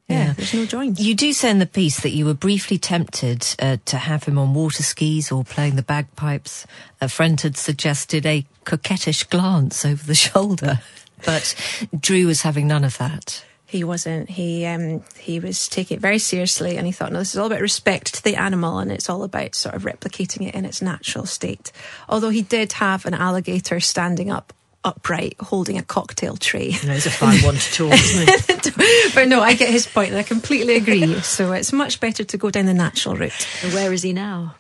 yeah, 0.09 0.27
Yeah. 0.27 0.33
there's 0.35 0.55
no 0.55 0.67
joints. 0.67 1.01
You 1.01 1.15
do 1.15 1.33
say 1.33 1.51
in 1.51 1.59
the 1.59 1.67
piece 1.67 2.01
that 2.01 2.11
you 2.11 2.25
were 2.27 2.35
briefly 2.35 2.79
tempted 2.79 3.47
uh, 3.59 3.77
to 3.87 3.97
have 3.97 4.25
him 4.25 4.39
on 4.39 4.55
water 4.55 4.83
skis 4.83 5.31
or 5.33 5.45
playing 5.45 5.77
the 5.77 5.83
bagpipes. 5.83 6.67
A 7.01 7.09
friend 7.09 7.41
had 7.41 7.57
suggested 7.57 8.27
a 8.27 8.45
coquettish 8.65 9.25
glance 9.25 9.85
over 9.85 10.05
the 10.05 10.15
shoulder, 10.27 10.81
but 11.25 11.55
Drew 11.99 12.27
was 12.27 12.43
having 12.43 12.67
none 12.67 12.85
of 12.85 12.99
that. 12.99 13.45
He 13.65 13.85
wasn't. 13.85 14.29
He 14.29 14.67
um, 14.67 15.03
he 15.19 15.41
was 15.41 15.67
taking 15.67 15.97
it 15.97 16.01
very 16.01 16.19
seriously, 16.19 16.77
and 16.77 16.85
he 16.87 16.93
thought, 16.93 17.11
no, 17.11 17.21
this 17.21 17.33
is 17.33 17.39
all 17.39 17.47
about 17.47 17.63
respect 17.63 18.13
to 18.17 18.23
the 18.23 18.37
animal, 18.37 18.79
and 18.79 18.93
it's 18.93 19.09
all 19.09 19.23
about 19.23 19.55
sort 19.55 19.75
of 19.75 19.85
replicating 19.85 20.47
it 20.47 20.55
in 20.55 20.67
its 20.67 20.83
natural 20.83 21.25
state. 21.25 21.73
Although 22.07 22.29
he 22.29 22.43
did 22.43 22.75
have 22.75 23.07
an 23.07 23.15
alligator 23.15 23.81
standing 23.81 24.31
up 24.31 24.53
upright, 24.85 25.37
holding 25.41 25.79
a 25.79 25.83
cocktail 25.83 26.37
tray. 26.37 26.71
You 26.71 26.91
it's 26.91 27.07
a 27.07 27.11
fine 27.11 27.41
one 27.43 27.55
to 27.55 27.73
talk, 27.73 27.93
isn't 27.93 28.29
it? 28.29 29.13
but 29.15 29.29
no, 29.29 29.41
I 29.41 29.55
get 29.55 29.71
his 29.71 29.87
point, 29.87 30.11
and 30.11 30.19
I 30.19 30.23
completely 30.23 30.77
agree. 30.77 31.21
So 31.21 31.53
it's 31.53 31.73
much 31.73 32.01
better 32.01 32.25
to 32.25 32.37
go 32.37 32.51
down 32.51 32.67
the 32.67 32.75
natural 32.75 33.17
route. 33.17 33.47
And 33.63 33.73
where 33.73 33.93
is 33.93 34.03
he 34.03 34.13
now? 34.13 34.57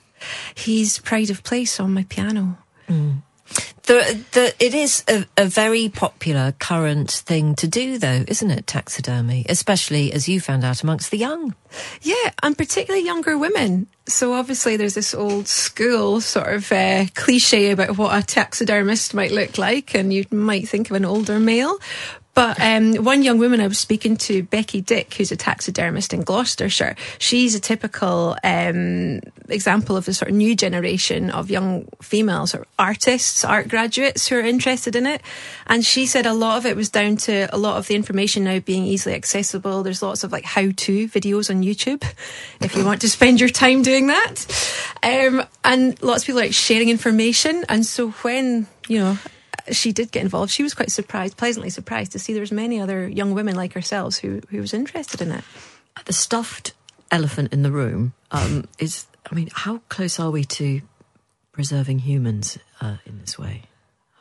He's 0.55 0.99
pride 0.99 1.31
of 1.31 1.43
place 1.43 1.81
on 1.81 1.93
my 1.93 2.05
piano. 2.09 2.59
Mm. 2.89 3.23
The, 3.85 4.25
the, 4.33 4.55
it 4.65 4.75
is 4.75 5.05
a, 5.09 5.27
a 5.37 5.45
very 5.45 5.89
popular 5.89 6.53
current 6.53 7.11
thing 7.11 7.57
to 7.57 7.67
do, 7.67 7.99
though, 7.99 8.25
isn't 8.29 8.51
it? 8.51 8.67
Taxidermy, 8.67 9.45
especially 9.49 10.13
as 10.13 10.29
you 10.29 10.41
found 10.41 10.65
out 10.65 10.83
amongst 10.85 11.11
the 11.11 11.19
young. 11.19 11.55
Yeah, 12.01 12.31
and 12.43 12.57
particularly 12.57 13.05
younger 13.05 13.37
women. 13.37 13.89
So 14.07 14.35
obviously, 14.35 14.77
there's 14.77 14.95
this 14.95 15.15
old 15.15 15.49
school 15.49 16.21
sort 16.21 16.55
of 16.55 16.71
uh, 16.71 17.07
cliche 17.15 17.73
about 17.73 17.99
what 17.99 18.17
a 18.17 18.25
taxidermist 18.25 19.15
might 19.15 19.33
look 19.33 19.59
like, 19.59 19.95
and 19.95 20.13
you 20.13 20.27
might 20.31 20.69
think 20.69 20.91
of 20.91 20.97
an 20.97 21.05
older 21.05 21.41
male. 21.41 21.79
But 22.35 22.59
um, 22.61 22.95
one 22.97 23.23
young 23.23 23.39
woman 23.39 23.61
I 23.61 23.67
was 23.67 23.79
speaking 23.79 24.17
to, 24.19 24.43
Becky 24.43 24.81
Dick, 24.81 25.13
who's 25.15 25.33
a 25.33 25.37
taxidermist 25.37 26.15
in 26.15 26.23
Gloucestershire, 26.23 26.97
she's 27.19 27.55
a 27.55 27.61
typical 27.61 28.37
um, 28.43 29.21
example 29.49 29.99
of 29.99 30.07
the 30.07 30.15
sort 30.15 30.31
of 30.31 30.37
new 30.37 30.57
generation 30.57 31.29
of 31.31 31.51
young 31.51 31.87
females 32.01 32.55
or 32.55 32.67
artists, 32.79 33.45
art 33.45 33.69
graduates 33.69 34.29
who 34.29 34.37
are 34.37 34.41
interested 34.41 34.97
in 34.97 35.05
it. 35.05 35.21
And 35.67 35.85
she 35.85 36.07
said 36.07 36.25
a 36.25 36.33
lot 36.33 36.57
of 36.57 36.65
it 36.65 36.75
was 36.75 36.89
down 36.89 37.17
to 37.19 37.55
a 37.55 37.59
lot 37.59 37.77
of 37.77 37.87
the 37.87 37.95
information 37.95 38.45
now 38.45 38.61
being 38.61 38.85
easily 38.85 39.15
accessible. 39.15 39.83
There's 39.83 40.03
lots 40.03 40.25
of 40.25 40.33
like 40.33 40.45
how 40.45 40.71
to 40.75 41.09
videos 41.09 41.51
on 41.51 41.63
YouTube 41.63 42.03
if 42.61 42.75
you 42.75 42.85
want 42.85 43.03
to 43.03 43.11
spend 43.11 43.41
your 43.41 43.51
time 43.51 43.83
doing 43.83 44.07
that. 44.07 44.47
Um, 45.03 45.45
and 45.65 46.03
lots 46.03 46.23
of 46.23 46.27
people 46.27 46.41
are 46.41 46.45
like 46.45 46.55
sharing 46.55 46.89
information. 46.89 47.65
And 47.69 47.85
so 47.85 48.11
when, 48.11 48.69
you 48.89 49.01
know, 49.01 49.19
she 49.71 49.93
did 49.93 50.11
get 50.13 50.23
involved. 50.23 50.51
She 50.51 50.63
was 50.63 50.75
quite 50.75 50.91
surprised, 50.91 51.37
pleasantly 51.37 51.71
surprised 51.71 52.13
to 52.13 52.19
see 52.19 52.33
there 52.33 52.41
was 52.41 52.53
many 52.53 52.81
other 52.81 53.09
young 53.09 53.35
women 53.35 53.55
like 53.55 53.77
ourselves 53.77 54.19
who 54.19 54.41
who 54.51 54.61
was 54.61 54.75
interested 54.75 55.21
in 55.21 55.31
it. 55.31 55.45
The 56.05 56.13
stuffed 56.13 56.75
elephant 57.11 57.53
in 57.53 57.63
the 57.63 57.71
room 57.71 58.15
um, 58.31 58.67
is, 58.79 59.07
I 59.31 59.35
mean, 59.35 59.51
how 59.53 59.83
close 59.89 60.19
are 60.19 60.31
we 60.31 60.45
to 60.45 60.81
preserving 61.53 62.01
humans 62.01 62.59
uh, 62.81 62.97
in 63.05 63.21
this 63.21 63.39
way? 63.39 63.63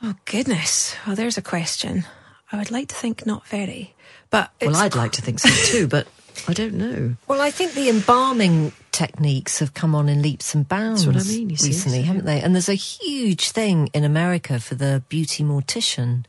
Oh 0.04 0.16
goodness! 0.26 0.96
Well, 1.06 1.16
there's 1.16 1.38
a 1.38 1.42
question. 1.42 2.06
I 2.52 2.58
would 2.58 2.72
like 2.72 2.90
to 2.90 2.96
think 2.96 3.26
not 3.26 3.48
very, 3.48 3.96
but 4.30 4.52
Well, 4.62 4.76
I'd 4.76 4.96
like 4.96 5.14
to 5.14 5.22
think 5.22 5.40
so 5.40 5.50
too, 5.72 5.88
but 5.88 6.08
I 6.48 6.54
don't 6.54 6.74
know. 6.74 7.16
Well, 7.28 7.42
I 7.42 7.52
think 7.52 7.74
the 7.74 7.90
embalming 7.90 8.72
techniques 8.92 9.60
have 9.60 9.74
come 9.74 9.96
on 9.96 10.10
in 10.10 10.22
leaps 10.22 10.54
and 10.54 10.68
bounds 10.68 11.08
I 11.08 11.12
mean, 11.12 11.50
recently, 11.50 12.02
haven't 12.02 12.26
they? 12.26 12.42
And 12.42 12.54
there's 12.56 12.70
a 12.70 12.74
huge 12.74 13.52
thing 13.52 13.90
in 13.94 14.04
America 14.04 14.60
for 14.60 14.76
the 14.76 15.04
beauty 15.10 15.44
mortician, 15.44 16.26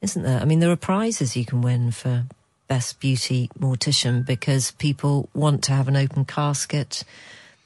isn't 0.00 0.22
there? 0.22 0.40
I 0.40 0.44
mean, 0.44 0.60
there 0.60 0.70
are 0.70 0.76
prizes 0.76 1.36
you 1.36 1.44
can 1.44 1.62
win 1.62 1.90
for 1.90 2.24
best 2.68 2.98
beauty 3.00 3.48
mortician 3.58 4.24
because 4.26 4.72
people 4.72 5.28
want 5.34 5.62
to 5.64 5.72
have 5.72 5.88
an 5.88 5.96
open 5.96 6.24
casket. 6.24 7.04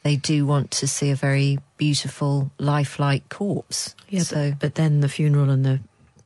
They 0.02 0.16
do 0.16 0.46
want 0.46 0.70
to 0.72 0.86
see 0.86 1.10
a 1.10 1.16
very 1.16 1.58
beautiful, 1.76 2.50
lifelike 2.58 3.28
corpse. 3.28 3.94
Yeah, 4.08 4.22
so 4.22 4.50
but, 4.50 4.58
but 4.58 4.74
then 4.74 5.00
the 5.00 5.08
funeral 5.08 5.50
and 5.50 5.64
the 5.64 5.80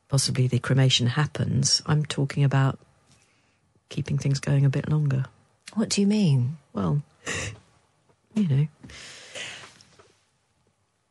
possibly 0.09 0.47
the 0.47 0.59
cremation 0.59 1.07
happens. 1.07 1.81
I'm 1.85 2.05
talking 2.05 2.43
about 2.43 2.79
keeping 3.89 4.17
things 4.17 4.39
going 4.39 4.65
a 4.65 4.69
bit 4.69 4.89
longer. 4.89 5.25
what 5.73 5.89
do 5.89 6.01
you 6.01 6.07
mean? 6.07 6.57
Well, 6.73 7.01
you 8.33 8.47
know, 8.47 8.67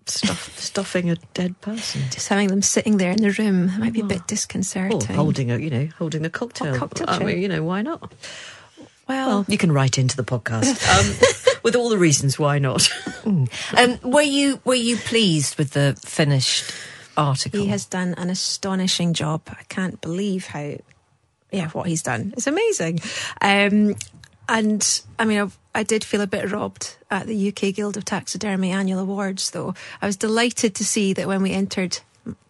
stuff, 0.06 0.58
stuffing 0.58 1.10
a 1.10 1.16
dead 1.34 1.60
person. 1.60 2.02
just 2.10 2.28
having 2.28 2.48
them 2.48 2.62
sitting 2.62 2.96
there 2.98 3.10
in 3.10 3.18
the 3.18 3.30
room 3.30 3.78
might 3.78 3.92
be 3.92 4.00
a 4.00 4.04
bit 4.04 4.26
disconcerting. 4.26 5.10
Or 5.10 5.14
holding 5.14 5.50
a, 5.50 5.58
you 5.58 5.70
know, 5.70 5.88
holding 5.98 6.24
a 6.24 6.30
cocktail. 6.30 6.74
A 6.74 6.78
cocktail 6.78 7.06
I 7.08 7.18
mean, 7.20 7.40
you 7.40 7.48
know, 7.48 7.62
why 7.62 7.82
not? 7.82 8.12
well, 9.08 9.28
Well, 9.28 9.46
you 9.48 9.58
can 9.58 9.72
write 9.72 9.98
into 9.98 10.16
the 10.16 10.24
podcast 10.24 10.82
um, 11.54 11.58
with 11.62 11.74
all 11.76 11.88
the 11.88 11.98
reasons 11.98 12.38
why 12.38 12.58
not. 12.58 12.88
Um, 13.26 13.98
were 14.02 14.20
you 14.20 14.60
were 14.66 14.74
you 14.74 14.98
pleased 14.98 15.56
with 15.56 15.70
the 15.70 15.96
finished 16.04 16.70
article. 17.16 17.58
He 17.60 17.68
has 17.68 17.87
done 17.87 18.12
an 18.18 18.28
astonishing 18.28 19.14
job. 19.14 19.40
I 19.48 19.62
can't 19.70 19.98
believe 20.02 20.48
how, 20.48 20.74
yeah, 21.54 21.68
what 21.70 21.86
he's 21.86 22.02
done. 22.02 22.34
It's 22.36 22.46
amazing. 22.46 23.00
Um, 23.40 23.96
and 24.48 25.02
I 25.18 25.24
mean, 25.24 25.40
I've, 25.40 25.58
I 25.74 25.82
did 25.82 26.04
feel 26.04 26.20
a 26.20 26.26
bit 26.26 26.50
robbed 26.50 26.96
at 27.10 27.26
the 27.26 27.48
UK 27.48 27.74
Guild 27.74 27.96
of 27.96 28.04
Taxidermy 28.04 28.70
annual 28.70 29.00
awards, 29.00 29.50
though. 29.50 29.74
I 30.02 30.06
was 30.06 30.16
delighted 30.16 30.74
to 30.76 30.84
see 30.84 31.12
that 31.14 31.26
when 31.26 31.42
we 31.42 31.52
entered 31.52 31.98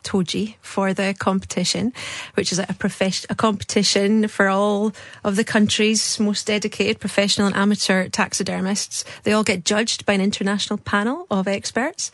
Toji 0.04 0.56
for 0.60 0.92
the 0.92 1.14
competition, 1.18 1.92
which 2.34 2.52
is 2.52 2.58
a, 2.58 2.66
profes- 2.66 3.26
a 3.30 3.34
competition 3.34 4.28
for 4.28 4.48
all 4.48 4.92
of 5.24 5.36
the 5.36 5.44
country's 5.44 6.20
most 6.20 6.46
dedicated 6.46 7.00
professional 7.00 7.46
and 7.46 7.56
amateur 7.56 8.08
taxidermists. 8.08 9.04
They 9.22 9.32
all 9.32 9.42
get 9.42 9.64
judged 9.64 10.06
by 10.06 10.12
an 10.12 10.20
international 10.20 10.78
panel 10.78 11.26
of 11.30 11.48
experts. 11.48 12.12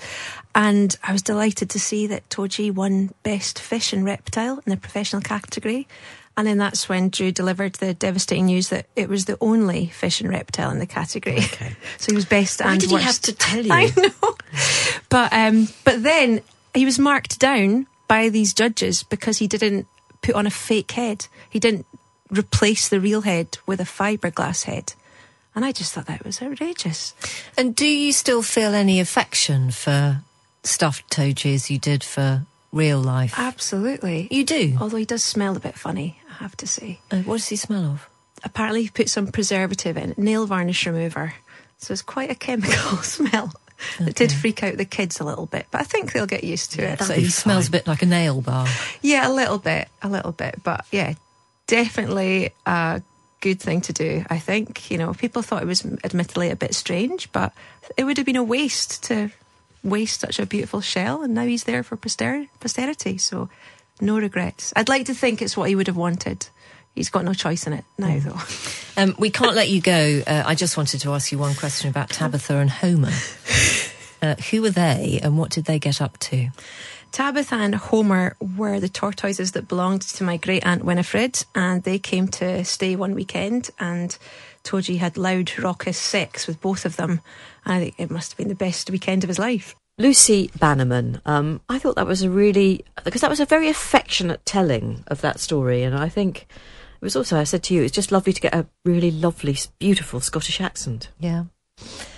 And 0.55 0.97
I 1.03 1.13
was 1.13 1.23
delighted 1.23 1.69
to 1.71 1.81
see 1.81 2.07
that 2.07 2.29
Toji 2.29 2.73
won 2.73 3.13
Best 3.23 3.59
Fish 3.59 3.93
and 3.93 4.05
Reptile 4.05 4.63
in 4.65 4.71
the 4.71 4.77
professional 4.77 5.23
category. 5.23 5.87
And 6.37 6.47
then 6.47 6.59
that's 6.59 6.89
when 6.89 7.11
Drew 7.11 7.33
delivered 7.33 7.75
the 7.75 7.93
devastating 7.93 8.47
news 8.47 8.69
that 8.71 8.87
it 8.97 9.09
was 9.09 9.27
the 9.27 9.37
only 9.41 9.87
fish 9.89 10.21
and 10.21 10.31
reptile 10.31 10.71
in 10.71 10.79
the 10.79 10.87
category. 10.87 11.39
Okay. 11.39 11.75
so 11.99 12.13
he 12.13 12.17
was 12.17 12.25
best 12.25 12.61
Why 12.61 12.73
and 12.73 12.81
did 12.81 12.91
worst. 12.91 13.03
he 13.03 13.07
have 13.07 13.21
to 13.21 13.33
tell 13.35 13.65
you? 13.67 13.73
I 13.73 13.93
know. 13.97 14.35
But 15.09 15.33
um, 15.33 15.69
but 15.85 16.03
then 16.03 16.41
he 16.73 16.85
was 16.85 16.99
marked 16.99 17.39
down 17.39 17.87
by 18.09 18.29
these 18.29 18.55
judges 18.55 19.03
because 19.03 19.39
he 19.39 19.47
didn't 19.47 19.87
put 20.23 20.35
on 20.35 20.47
a 20.47 20.51
fake 20.51 20.93
head. 20.93 21.27
He 21.51 21.59
didn't 21.59 21.85
replace 22.31 22.89
the 22.89 23.01
real 23.01 23.23
head 23.23 23.59
with 23.67 23.81
a 23.81 23.85
fiberglass 23.85 24.65
head. 24.65 24.95
And 25.55 25.65
I 25.65 25.73
just 25.73 25.93
thought 25.93 26.07
that 26.07 26.25
was 26.25 26.41
outrageous. 26.41 27.13
And 27.59 27.75
do 27.75 27.87
you 27.87 28.13
still 28.13 28.41
feel 28.43 28.73
any 28.73 29.01
affection 29.01 29.73
for 29.73 30.23
stuffed 30.63 31.11
Toji 31.11 31.55
as 31.55 31.71
you 31.71 31.79
did 31.79 32.05
for 32.05 32.43
real 32.73 33.01
life? 33.01 33.35
Absolutely. 33.37 34.29
you 34.31 34.45
do? 34.45 34.77
Although 34.81 34.99
he 34.99 35.05
does 35.05 35.25
smell 35.25 35.57
a 35.57 35.61
bit 35.61 35.77
funny, 35.77 36.20
I 36.31 36.35
have 36.35 36.57
to 36.59 36.67
say. 36.67 37.01
What 37.11 37.37
does 37.37 37.49
he 37.49 37.57
smell 37.57 37.85
of? 37.85 38.09
apparently 38.45 38.83
he 38.83 38.89
put 38.91 39.09
some 39.09 39.27
preservative 39.27 39.97
in, 39.97 40.15
nail 40.17 40.47
varnish 40.47 40.87
remover. 40.87 41.35
So 41.79 41.93
it's 41.93 42.03
quite 42.03 42.31
a 42.31 42.35
chemical 42.35 42.97
smell. 43.03 43.53
It 43.99 44.15
did 44.15 44.31
freak 44.31 44.63
out 44.63 44.77
the 44.77 44.85
kids 44.85 45.21
a 45.21 45.25
little 45.25 45.47
bit, 45.47 45.67
but 45.71 45.81
I 45.81 45.85
think 45.85 46.13
they'll 46.13 46.27
get 46.27 46.45
used 46.45 46.73
to 46.73 46.83
it. 46.83 47.03
So 47.03 47.15
he 47.15 47.31
smells 47.31 47.69
a 47.69 47.71
bit 47.71 47.87
like 47.87 48.03
a 48.03 48.07
nail 48.07 48.43
bar. 48.43 48.67
Yeah, 49.01 49.27
a 49.27 49.33
little 49.33 49.59
bit, 49.59 49.89
a 50.03 50.09
little 50.09 50.33
bit, 50.33 50.61
but 50.63 50.85
yeah, 50.93 51.15
definitely 51.67 52.51
a 52.67 53.03
good 53.41 53.59
thing 53.59 53.81
to 53.83 53.95
do. 53.95 54.25
I 54.29 54.39
think 54.39 54.91
you 54.91 54.99
know 54.99 55.15
people 55.15 55.41
thought 55.41 55.63
it 55.63 55.67
was 55.67 55.87
admittedly 56.05 56.51
a 56.51 56.57
bit 56.57 56.75
strange, 56.75 57.33
but 57.33 57.55
it 57.97 58.05
would 58.05 58.19
have 58.19 58.27
been 58.27 58.37
a 58.37 58.45
waste 58.45 59.03
to 59.05 59.31
waste 59.83 60.21
such 60.21 60.39
a 60.39 60.45
beautiful 60.45 60.83
shell, 60.83 61.23
and 61.23 61.35
now 61.35 61.47
he's 61.47 61.65
there 61.65 61.83
for 61.83 61.97
poster- 61.97 62.49
posterity. 62.61 63.17
So 63.17 63.49
no 64.03 64.19
regrets. 64.19 64.73
I'd 64.77 64.89
like 64.89 65.07
to 65.07 65.15
think 65.15 65.43
it's 65.43 65.57
what 65.57 65.69
he 65.69 65.77
would 65.77 65.87
have 65.87 65.97
wanted. 65.97 66.49
He's 66.95 67.11
got 67.11 67.25
no 67.25 67.35
choice 67.35 67.67
in 67.67 67.73
it 67.73 67.85
now, 67.99 68.19
though. 68.19 68.39
Um, 68.97 69.15
we 69.19 69.31
can't 69.31 69.55
let 69.55 69.71
you 69.71 69.81
go. 69.81 70.23
Uh, 70.27 70.43
I 70.45 70.55
just 70.55 70.77
wanted 70.77 71.01
to 71.03 71.13
ask 71.13 71.33
you 71.33 71.39
one 71.39 71.55
question 71.55 71.89
about 71.89 72.11
Tabitha 72.11 72.57
and 72.57 72.69
Homer. 72.69 73.13
Uh, 74.23 74.35
who 74.51 74.61
were 74.61 74.69
they 74.69 75.19
and 75.23 75.39
what 75.39 75.51
did 75.51 75.65
they 75.65 75.79
get 75.79 76.03
up 76.03 76.19
to? 76.19 76.51
Tabitha 77.11 77.55
and 77.55 77.75
Homer 77.75 78.37
were 78.39 78.79
the 78.79 78.89
tortoises 78.89 79.53
that 79.53 79.67
belonged 79.67 80.03
to 80.03 80.25
my 80.25 80.37
great 80.37 80.65
aunt 80.65 80.85
Winifred, 80.85 81.45
and 81.55 81.83
they 81.83 81.99
came 81.99 82.29
to 82.29 82.63
stay 82.65 82.97
one 82.97 83.15
weekend. 83.15 83.71
And 83.79 84.17
Toji 84.63 84.99
had 84.99 85.17
loud, 85.17 85.59
raucous 85.59 85.99
sex 85.99 86.47
with 86.47 86.61
both 86.61 86.85
of 86.85 86.97
them. 86.97 87.21
And 87.65 87.75
I 87.75 87.81
think 87.81 87.95
it 87.99 88.11
must 88.11 88.33
have 88.33 88.37
been 88.37 88.49
the 88.49 88.55
best 88.55 88.91
weekend 88.91 89.25
of 89.25 89.29
his 89.29 89.39
life. 89.39 89.75
Lucy 90.01 90.51
Bannerman. 90.59 91.21
Um, 91.27 91.61
I 91.69 91.79
thought 91.79 91.97
that 91.97 92.07
was 92.07 92.23
a 92.23 92.31
really 92.31 92.85
because 93.05 93.21
that 93.21 93.31
was 93.31 93.41
a 93.41 93.47
very 93.47 93.69
affectionate 93.69 94.45
telling 94.47 95.05
of 95.09 95.21
that 95.21 95.39
story, 95.39 95.83
and 95.83 95.95
I 95.95 96.09
think 96.09 96.47
it 96.49 97.03
was 97.03 97.17
also. 97.17 97.39
I 97.39 97.45
said 97.45 97.63
to 97.65 97.75
you, 97.75 97.83
it's 97.83 97.95
just 97.95 98.11
lovely 98.11 98.33
to 98.33 98.41
get 98.41 98.55
a 98.55 98.67
really 98.85 99.11
lovely, 99.11 99.57
beautiful 99.79 100.21
Scottish 100.21 100.61
accent. 100.61 101.11
Yeah. 101.19 101.45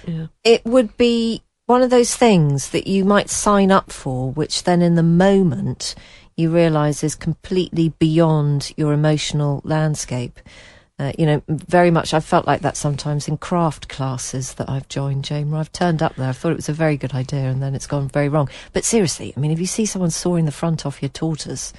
Yeah. 0.07 0.27
It 0.45 0.64
would 0.64 0.97
be 0.97 1.42
one 1.66 1.83
of 1.83 1.90
those 1.90 2.14
things 2.14 2.71
that 2.71 2.87
you 2.87 3.05
might 3.05 3.31
sign 3.31 3.71
up 3.71 3.90
for, 3.90 4.31
which 4.31 4.62
then 4.62 4.81
in 4.81 4.95
the 4.95 5.03
moment 5.03 5.95
you 6.37 6.51
realise 6.51 7.05
is 7.05 7.14
completely 7.14 7.90
beyond 7.99 8.73
your 8.77 8.92
emotional 8.92 9.61
landscape. 9.64 10.40
Uh, 11.03 11.11
you 11.19 11.27
know, 11.27 11.43
very 11.49 11.91
much. 11.91 12.15
I've 12.15 12.25
felt 12.25 12.47
like 12.47 12.61
that 12.61 12.77
sometimes 12.77 13.27
in 13.27 13.37
craft 13.37 13.88
classes 13.88 14.55
that 14.55 14.71
I've 14.71 14.88
joined, 14.88 15.25
Jane, 15.25 15.51
where 15.51 15.59
I've 15.59 15.73
turned 15.73 16.01
up 16.01 16.15
there. 16.15 16.29
I 16.29 16.33
thought 16.33 16.53
it 16.53 16.57
was 16.57 16.69
a 16.69 16.73
very 16.73 16.97
good 16.97 17.12
idea, 17.12 17.51
and 17.51 17.61
then 17.61 17.75
it's 17.75 17.88
gone 17.88 18.09
very 18.09 18.29
wrong. 18.29 18.49
But 18.73 18.85
seriously, 18.85 19.35
I 19.37 19.41
mean, 19.41 19.51
if 19.51 19.59
you 19.59 19.67
see 19.67 19.85
someone 19.85 20.11
sawing 20.11 20.45
the 20.45 20.53
front 20.53 20.87
off 20.87 21.03
your 21.03 21.09
tortoise, 21.09 21.73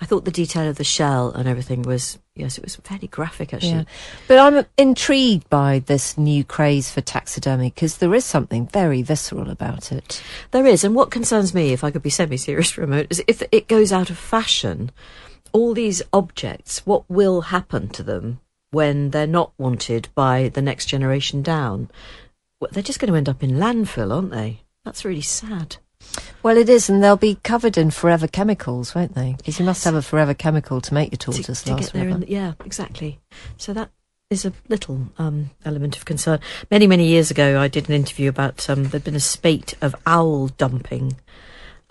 I 0.00 0.04
thought 0.04 0.24
the 0.24 0.32
detail 0.32 0.68
of 0.68 0.78
the 0.78 0.84
shell 0.84 1.30
and 1.30 1.48
everything 1.48 1.82
was 1.82 2.18
yes, 2.34 2.58
it 2.58 2.64
was 2.64 2.76
fairly 2.76 3.08
graphic 3.08 3.54
actually. 3.54 3.70
Yeah. 3.70 3.84
But 4.26 4.38
I'm 4.38 4.66
intrigued 4.76 5.48
by 5.48 5.78
this 5.78 6.18
new 6.18 6.42
craze 6.44 6.90
for 6.90 7.00
taxidermy 7.00 7.70
because 7.70 7.98
there 7.98 8.14
is 8.14 8.24
something 8.24 8.66
very 8.66 9.02
visceral 9.02 9.50
about 9.50 9.92
it. 9.92 10.22
There 10.50 10.66
is, 10.66 10.82
and 10.82 10.94
what 10.94 11.10
concerns 11.10 11.54
me, 11.54 11.72
if 11.72 11.84
I 11.84 11.90
could 11.90 12.02
be 12.02 12.10
semi-serious 12.10 12.70
for 12.70 12.82
a 12.82 12.88
moment, 12.88 13.08
is 13.10 13.22
if 13.28 13.42
it 13.52 13.68
goes 13.68 13.92
out 13.92 14.10
of 14.10 14.18
fashion, 14.18 14.90
all 15.54 15.72
these 15.72 16.02
objects, 16.12 16.84
what 16.84 17.08
will 17.08 17.42
happen 17.42 17.88
to 17.90 18.02
them 18.02 18.40
when 18.72 19.10
they're 19.10 19.26
not 19.26 19.52
wanted 19.56 20.08
by 20.14 20.48
the 20.48 20.60
next 20.60 20.86
generation 20.86 21.40
down? 21.40 21.90
Well, 22.60 22.70
they're 22.72 22.82
just 22.82 22.98
going 22.98 23.10
to 23.10 23.16
end 23.16 23.28
up 23.28 23.42
in 23.42 23.52
landfill, 23.52 24.12
aren't 24.12 24.32
they? 24.32 24.62
That's 24.84 25.04
really 25.04 25.22
sad. 25.22 25.76
Well, 26.42 26.58
it 26.58 26.68
is, 26.68 26.90
and 26.90 27.02
they'll 27.02 27.16
be 27.16 27.36
covered 27.36 27.78
in 27.78 27.90
forever 27.90 28.26
chemicals, 28.26 28.94
won't 28.94 29.14
they? 29.14 29.34
Because 29.38 29.58
you 29.58 29.64
must 29.64 29.84
have 29.84 29.94
a 29.94 30.02
forever 30.02 30.34
chemical 30.34 30.80
to 30.82 30.92
make 30.92 31.12
your 31.12 31.18
tortoise 31.18 31.62
to 31.62 31.70
last 31.70 31.86
get 31.86 31.92
there, 31.92 32.04
forever. 32.04 32.22
in, 32.24 32.30
yeah, 32.30 32.52
exactly. 32.64 33.20
So 33.56 33.72
that 33.72 33.90
is 34.28 34.44
a 34.44 34.52
little 34.68 35.08
um, 35.18 35.50
element 35.64 35.96
of 35.96 36.04
concern. 36.04 36.40
Many, 36.70 36.86
many 36.86 37.06
years 37.06 37.30
ago, 37.30 37.60
I 37.60 37.68
did 37.68 37.88
an 37.88 37.94
interview 37.94 38.28
about 38.28 38.68
um, 38.68 38.84
there'd 38.84 39.04
been 39.04 39.14
a 39.14 39.20
spate 39.20 39.74
of 39.80 39.94
owl 40.06 40.48
dumping 40.48 41.16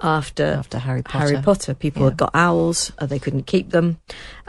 after 0.03 0.45
After 0.45 0.79
Harry 0.79 1.01
Potter. 1.01 1.17
Harry 1.27 1.41
Potter. 1.41 1.73
People 1.73 2.01
Yeah. 2.03 2.09
had 2.09 2.17
got 2.17 2.31
owls, 2.33 2.91
uh, 2.99 3.05
they 3.05 3.19
couldn't 3.19 3.47
keep 3.47 3.71
them, 3.71 3.99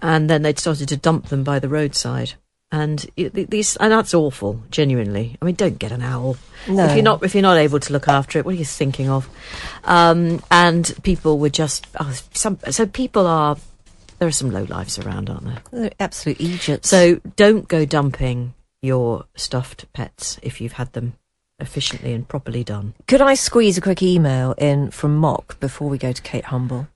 and 0.01 0.29
then 0.29 0.43
they'd 0.43 0.59
started 0.59 0.89
to 0.89 0.97
dump 0.97 1.29
them 1.29 1.45
by 1.45 1.59
the 1.59 1.69
roadside. 1.69 2.35
And 2.73 3.07
these, 3.17 3.77
and 3.77 3.93
that's 3.93 4.15
awful. 4.15 4.61
Genuinely, 4.71 5.37
I 5.41 5.45
mean, 5.45 5.55
don't 5.55 5.79
get 5.79 5.93
an 5.93 6.03
owl 6.03 6.37
No. 6.67 6.85
if 6.87 6.95
you're 6.97 7.05
not 7.05 7.23
if 7.23 7.33
you're 7.35 7.43
not 7.43 7.57
able 7.57 7.79
to 7.79 7.93
look 7.93 8.09
after 8.09 8.39
it. 8.41 8.45
What 8.45 8.55
are 8.55 8.59
you 8.59 8.65
thinking 8.65 9.09
of? 9.09 9.29
Um, 9.85 10.43
and 10.51 10.93
people 11.05 11.39
were 11.39 11.51
just 11.51 11.87
oh, 12.01 12.13
some. 12.33 12.59
So 12.71 12.85
people 12.87 13.29
are. 13.29 13.57
There 14.19 14.27
are 14.27 14.33
some 14.33 14.51
low 14.51 14.65
lives 14.65 14.99
around, 14.99 15.31
aren't 15.31 15.45
there? 15.45 15.63
They're 15.71 15.91
absolute 16.01 16.41
idiots. 16.41 16.89
So 16.89 17.21
don't 17.37 17.69
go 17.69 17.85
dumping 17.85 18.55
your 18.83 19.25
stuffed 19.37 19.93
pets 19.93 20.39
if 20.43 20.61
you've 20.61 20.73
had 20.73 20.93
them 20.95 21.15
efficiently 21.61 22.13
and 22.13 22.27
properly 22.27 22.65
done. 22.65 22.95
Could 23.07 23.21
I 23.21 23.35
squeeze 23.35 23.79
a 23.79 23.81
quick 23.81 24.03
email 24.03 24.53
in 24.59 24.91
from 24.91 25.17
Mock 25.17 25.59
before 25.61 25.89
we 25.89 25.99
go 25.99 26.13
to 26.13 26.23
Kate 26.23 26.47
Humble? 26.47 26.89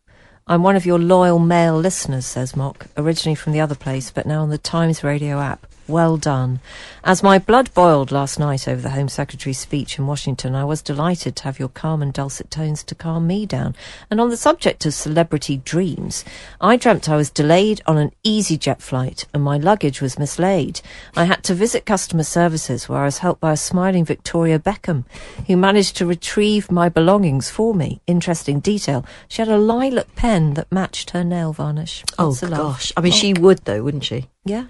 I'm 0.47 0.62
one 0.62 0.77
of 0.77 0.87
your 0.87 0.99
loyal 0.99 1.38
male 1.38 1.77
listeners, 1.77 2.27
says 2.27 2.57
Mock, 2.57 2.87
originally 2.97 3.35
from 3.35 3.53
the 3.53 3.61
other 3.61 3.75
place, 3.75 4.11
but 4.11 4.27
now 4.27 4.42
on 4.42 4.51
the 4.51 4.59
Times 4.59 5.05
Radio 5.05 5.40
app. 5.40 5.66
Well 5.88 6.18
done. 6.18 6.61
As 7.03 7.22
my 7.22 7.38
blood 7.38 7.72
boiled 7.72 8.12
last 8.12 8.38
night 8.38 8.68
over 8.68 8.83
the 8.83 8.90
Home 8.90 9.09
Secretary's 9.09 9.59
speech 9.59 9.98
in 9.98 10.07
Washington, 10.07 10.55
I 10.55 10.64
was 10.64 10.83
delighted 10.83 11.35
to 11.37 11.44
have 11.44 11.59
your 11.59 11.70
calm 11.70 12.03
and 12.03 12.12
dulcet 12.12 12.51
tones 12.51 12.85
to 12.85 12.94
calm 12.94 13.27
me 13.27 13.46
down. 13.46 13.74
And 14.11 14.20
on 14.20 14.29
the 14.29 14.37
subject 14.37 14.85
of 14.85 14.92
celebrity 14.92 15.57
dreams, 15.64 16.27
I 16.61 16.77
dreamt 16.77 17.09
I 17.09 17.16
was 17.16 17.31
delayed 17.31 17.81
on 17.87 17.96
an 17.96 18.12
EasyJet 18.22 18.83
flight 18.83 19.24
and 19.33 19.42
my 19.42 19.57
luggage 19.57 20.03
was 20.03 20.18
mislaid. 20.18 20.83
I 21.16 21.24
had 21.24 21.42
to 21.44 21.55
visit 21.55 21.87
customer 21.87 22.22
services 22.24 22.87
where 22.87 23.01
I 23.01 23.07
was 23.07 23.18
helped 23.18 23.40
by 23.40 23.53
a 23.53 23.57
smiling 23.57 24.05
Victoria 24.05 24.59
Beckham, 24.59 25.07
who 25.46 25.57
managed 25.57 25.96
to 25.96 26.07
retrieve 26.07 26.70
my 26.70 26.90
belongings 26.90 27.48
for 27.48 27.72
me. 27.74 28.03
Interesting 28.07 28.61
detail. 28.61 29.07
She 29.27 29.40
had 29.40 29.48
a 29.48 29.57
lilac 29.57 30.14
pen 30.16 30.53
that 30.55 30.70
matched 30.70 31.11
her 31.11 31.24
nail 31.24 31.55
varnish. 31.55 32.05
Oh 32.18 32.27
Lots 32.29 32.42
love. 32.42 32.51
gosh! 32.53 32.92
I 32.94 33.01
mean, 33.01 33.12
she 33.12 33.33
would 33.33 33.64
though, 33.64 33.83
wouldn't 33.83 34.05
she? 34.05 34.27
Yeah. 34.44 34.66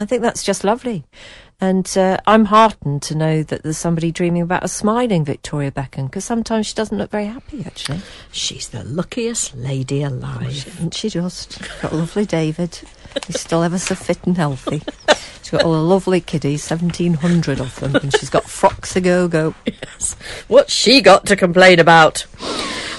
I 0.00 0.06
think 0.06 0.22
that's 0.22 0.42
just 0.42 0.64
lovely. 0.64 1.04
And 1.60 1.86
uh, 1.96 2.16
I'm 2.26 2.46
heartened 2.46 3.02
to 3.02 3.14
know 3.14 3.42
that 3.42 3.62
there's 3.62 3.76
somebody 3.76 4.10
dreaming 4.10 4.40
about 4.40 4.64
a 4.64 4.68
smiling 4.68 5.26
Victoria 5.26 5.70
Beckham 5.70 6.06
because 6.06 6.24
sometimes 6.24 6.66
she 6.66 6.74
doesn't 6.74 6.96
look 6.96 7.10
very 7.10 7.26
happy, 7.26 7.62
actually. 7.66 8.00
She's 8.32 8.70
the 8.70 8.82
luckiest 8.82 9.54
lady 9.54 10.02
alive. 10.02 10.66
Isn't 10.66 10.94
she 10.94 11.10
just? 11.10 11.60
Got 11.82 11.92
a 11.92 11.96
lovely 11.96 12.24
David. 12.24 12.80
He's 13.26 13.40
still 13.40 13.62
ever 13.62 13.78
so 13.78 13.94
fit 13.94 14.24
and 14.24 14.38
healthy. 14.38 14.82
She's 15.42 15.50
got 15.50 15.64
all 15.64 15.72
the 15.72 15.82
lovely 15.82 16.22
kiddies, 16.22 16.70
1,700 16.70 17.60
of 17.60 17.78
them, 17.80 17.96
and 17.96 18.16
she's 18.16 18.30
got 18.30 18.44
frocks 18.44 18.96
a 18.96 19.00
go 19.02 19.28
go. 19.28 19.54
What's 20.48 20.72
she 20.72 21.02
got 21.02 21.26
to 21.26 21.36
complain 21.36 21.78
about? 21.78 22.24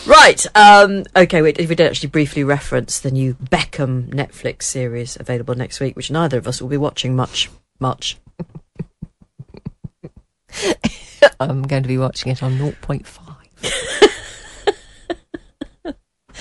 Right. 0.05 0.45
Um, 0.55 1.03
okay. 1.15 1.41
Wait. 1.41 1.59
If 1.59 1.69
we 1.69 1.75
did 1.75 1.87
actually 1.87 2.09
briefly 2.09 2.43
reference 2.43 2.99
the 2.99 3.11
new 3.11 3.35
Beckham 3.35 4.09
Netflix 4.09 4.63
series 4.63 5.17
available 5.19 5.55
next 5.55 5.79
week, 5.79 5.95
which 5.95 6.09
neither 6.09 6.37
of 6.37 6.47
us 6.47 6.61
will 6.61 6.69
be 6.69 6.77
watching 6.77 7.15
much, 7.15 7.49
much. 7.79 8.17
I'm 11.39 11.63
going 11.63 11.83
to 11.83 11.87
be 11.87 11.97
watching 11.97 12.31
it 12.31 12.43
on 12.43 12.57
0.5. 12.57 13.37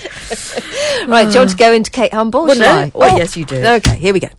Right, 1.07 1.25
do 1.25 1.33
you 1.33 1.39
want 1.39 1.49
to 1.49 1.57
go 1.57 1.73
into 1.73 1.89
Kate 1.89 2.13
Humble? 2.13 2.45
Well, 2.45 2.57
no. 2.57 2.65
I? 2.65 2.91
Well, 2.93 3.17
yes, 3.17 3.35
you 3.35 3.43
do. 3.43 3.55
Okay, 3.55 3.97
here 3.97 4.13
we 4.13 4.19
go. 4.19 4.29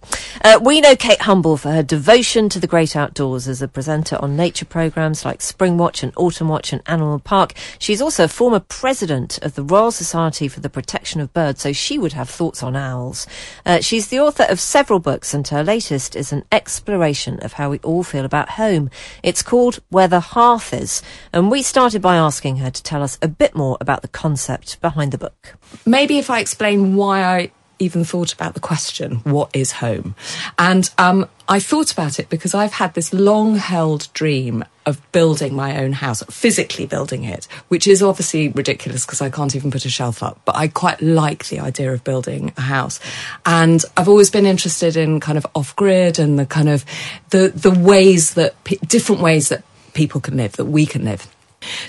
Uh, 0.43 0.61
we 0.63 0.81
know 0.81 0.95
Kate 0.95 1.21
Humble 1.21 1.57
for 1.57 1.71
her 1.71 1.83
devotion 1.83 2.49
to 2.51 2.61
the 2.61 2.67
great 2.67 2.95
outdoors 2.95 3.49
as 3.49 3.63
a 3.63 3.69
presenter 3.69 4.17
on 4.21 4.37
nature 4.37 4.65
programmes 4.65 5.25
like 5.25 5.41
Springwatch 5.41 6.03
and 6.03 6.15
Autumnwatch 6.15 6.73
and 6.73 6.83
Animal 6.87 7.19
Park. 7.19 7.55
She's 7.79 8.01
also 8.01 8.25
a 8.25 8.29
former 8.29 8.61
president 8.61 9.39
of 9.43 9.55
the 9.55 9.63
Royal 9.63 9.91
Society 9.91 10.47
for 10.47 10.61
the 10.61 10.71
Protection 10.71 11.21
of 11.21 11.33
Birds, 11.33 11.63
so 11.63 11.73
she 11.73 11.99
would 11.99 12.13
have 12.13 12.31
thoughts 12.31 12.63
on 12.63 12.77
owls. 12.77 13.27
Uh, 13.67 13.81
she's 13.81 14.09
the 14.09 14.21
author 14.21 14.45
of 14.49 14.61
several 14.61 15.01
books, 15.01 15.35
and 15.35 15.47
her 15.49 15.65
latest 15.65 16.15
is 16.15 16.33
an 16.33 16.45
exploration 16.53 17.39
of 17.41 17.55
how 17.55 17.71
we 17.71 17.79
all 17.81 18.03
feel 18.03 18.25
about 18.25 18.51
home. 18.51 18.89
It's 19.23 19.43
called 19.43 19.81
Where 19.91 20.09
the 20.09 20.21
Hearth 20.21 20.73
Is, 20.73 21.03
and 21.33 21.51
we 21.51 21.63
started 21.63 22.03
by 22.03 22.17
asking 22.17 22.59
her 22.59 22.71
to 22.71 22.83
tell 22.83 23.03
us 23.03 23.19
a 23.21 23.29
bit 23.29 23.55
more 23.55 23.77
about 23.81 24.03
the 24.03 24.09
concept 24.09 24.81
behind 24.81 25.13
the 25.13 25.19
book. 25.19 25.52
Maybe 25.87 26.19
if 26.19 26.31
I 26.31 26.41
explain 26.41 26.97
why 26.97 27.23
I 27.23 27.51
even 27.83 28.05
thought 28.05 28.33
about 28.33 28.55
the 28.55 28.61
question, 28.61 29.17
what 29.25 29.51
is 29.53 29.73
home? 29.73 30.15
And 30.57 30.89
um, 30.99 31.29
I 31.49 31.59
thought 31.59 31.93
about 31.93 32.21
it 32.21 32.29
because 32.29 32.55
I've 32.55 32.75
had 32.75 32.95
this 32.95 33.13
long 33.13 33.57
held 33.57 34.13
dream 34.13 34.65
of 34.87 35.01
building 35.11 35.55
my 35.55 35.83
own 35.83 35.93
house, 35.93 36.23
physically 36.31 36.87
building 36.87 37.25
it, 37.25 37.47
which 37.69 37.87
is 37.89 38.03
obviously 38.03 38.49
ridiculous 38.49 39.05
because 39.05 39.21
I 39.21 39.31
can't 39.31 39.55
even 39.57 39.71
put 39.71 39.85
a 39.85 39.91
shelf 39.91 40.23
up. 40.23 40.41
But 40.45 40.57
I 40.57 40.69
quite 40.69 41.01
like 41.01 41.49
the 41.49 41.59
idea 41.59 41.93
of 41.93 42.05
building 42.05 42.53
a 42.57 42.63
house. 42.63 43.01
And 43.45 43.85
I've 43.97 44.09
always 44.09 44.31
been 44.31 44.47
interested 44.47 44.97
in 44.97 45.19
kind 45.19 45.37
of 45.37 45.47
off 45.55 45.75
grid 45.75 46.19
and 46.19 46.39
the 46.39 46.47
kind 46.47 46.69
of 46.69 46.85
the, 47.31 47.49
the 47.49 47.71
ways 47.73 48.35
that, 48.35 48.55
different 48.87 49.23
ways 49.23 49.49
that 49.49 49.65
people 49.93 50.21
can 50.21 50.37
live, 50.37 50.53
that 50.53 50.67
we 50.67 50.87
can 50.87 51.05
live. 51.05 51.32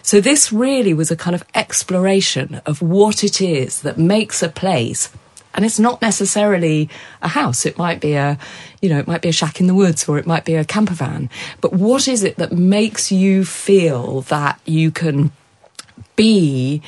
So 0.01 0.21
this 0.21 0.51
really 0.51 0.93
was 0.93 1.12
a 1.12 1.15
kind 1.15 1.36
of 1.36 1.43
exploration 1.55 2.62
of 2.65 2.81
what 2.81 3.23
it 3.23 3.41
is 3.41 3.81
that 3.81 3.97
makes 3.97 4.43
a 4.43 4.49
place. 4.49 5.09
And 5.55 5.63
it's 5.63 5.79
not 5.79 6.01
necessarily 6.01 6.89
a 7.21 7.27
house. 7.27 7.65
It 7.65 7.77
might 7.77 8.01
be 8.01 8.13
a, 8.13 8.39
you 8.81 8.89
know, 8.89 8.97
it 8.97 9.07
might 9.07 9.21
be 9.21 9.29
a 9.29 9.33
shack 9.33 9.59
in 9.59 9.67
the 9.67 9.75
woods 9.75 10.09
or 10.09 10.17
it 10.17 10.25
might 10.25 10.45
be 10.45 10.55
a 10.55 10.65
camper 10.65 10.95
van. 10.95 11.29
But 11.62 11.73
what 11.73 12.07
is 12.07 12.23
it 12.23 12.38
that 12.38 12.51
makes 12.51 13.12
you 13.12 13.45
feel 13.45 14.21
that 14.21 14.59
you 14.65 14.89
can 14.89 15.31
be 16.15 16.81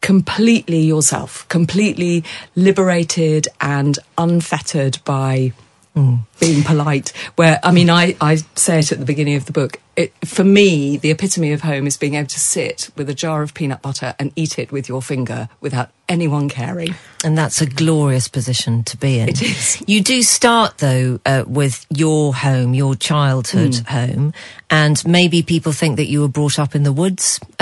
completely 0.00 0.82
yourself, 0.82 1.48
completely 1.48 2.22
liberated 2.54 3.48
and 3.60 3.98
unfettered 4.16 4.98
by 5.04 5.52
mm, 5.96 6.20
being 6.38 6.62
polite. 6.62 7.08
Where, 7.36 7.58
I 7.62 7.72
mean, 7.72 7.90
I, 7.90 8.16
I 8.20 8.36
say 8.54 8.78
it 8.78 8.92
at 8.92 9.00
the 9.00 9.04
beginning 9.04 9.34
of 9.34 9.46
the 9.46 9.52
book. 9.52 9.80
It, 9.96 10.12
for 10.26 10.44
me, 10.44 10.98
the 10.98 11.10
epitome 11.10 11.52
of 11.52 11.62
home 11.62 11.86
is 11.86 11.96
being 11.96 12.14
able 12.14 12.28
to 12.28 12.38
sit 12.38 12.90
with 12.96 13.08
a 13.08 13.14
jar 13.14 13.42
of 13.42 13.54
peanut 13.54 13.80
butter 13.80 14.14
and 14.18 14.30
eat 14.36 14.58
it 14.58 14.70
with 14.70 14.88
your 14.90 15.00
finger 15.00 15.48
without 15.62 15.90
anyone 16.08 16.48
caring. 16.48 16.94
And 17.24 17.36
that's 17.36 17.60
a 17.62 17.66
glorious 17.66 18.28
position 18.28 18.84
to 18.84 18.96
be 18.96 19.18
in. 19.18 19.28
It 19.30 19.42
is. 19.42 19.82
You 19.88 20.02
do 20.02 20.22
start, 20.22 20.78
though, 20.78 21.18
uh, 21.26 21.44
with 21.46 21.84
your 21.90 22.34
home, 22.34 22.74
your 22.74 22.94
childhood 22.94 23.74
home, 23.88 24.32
and 24.70 25.02
maybe 25.06 25.42
people 25.42 25.72
think 25.72 25.96
that 25.96 26.06
you 26.06 26.20
were 26.20 26.28
brought 26.28 26.58
up 26.58 26.74
in 26.76 26.82
the 26.84 26.92
woods, 26.92 27.40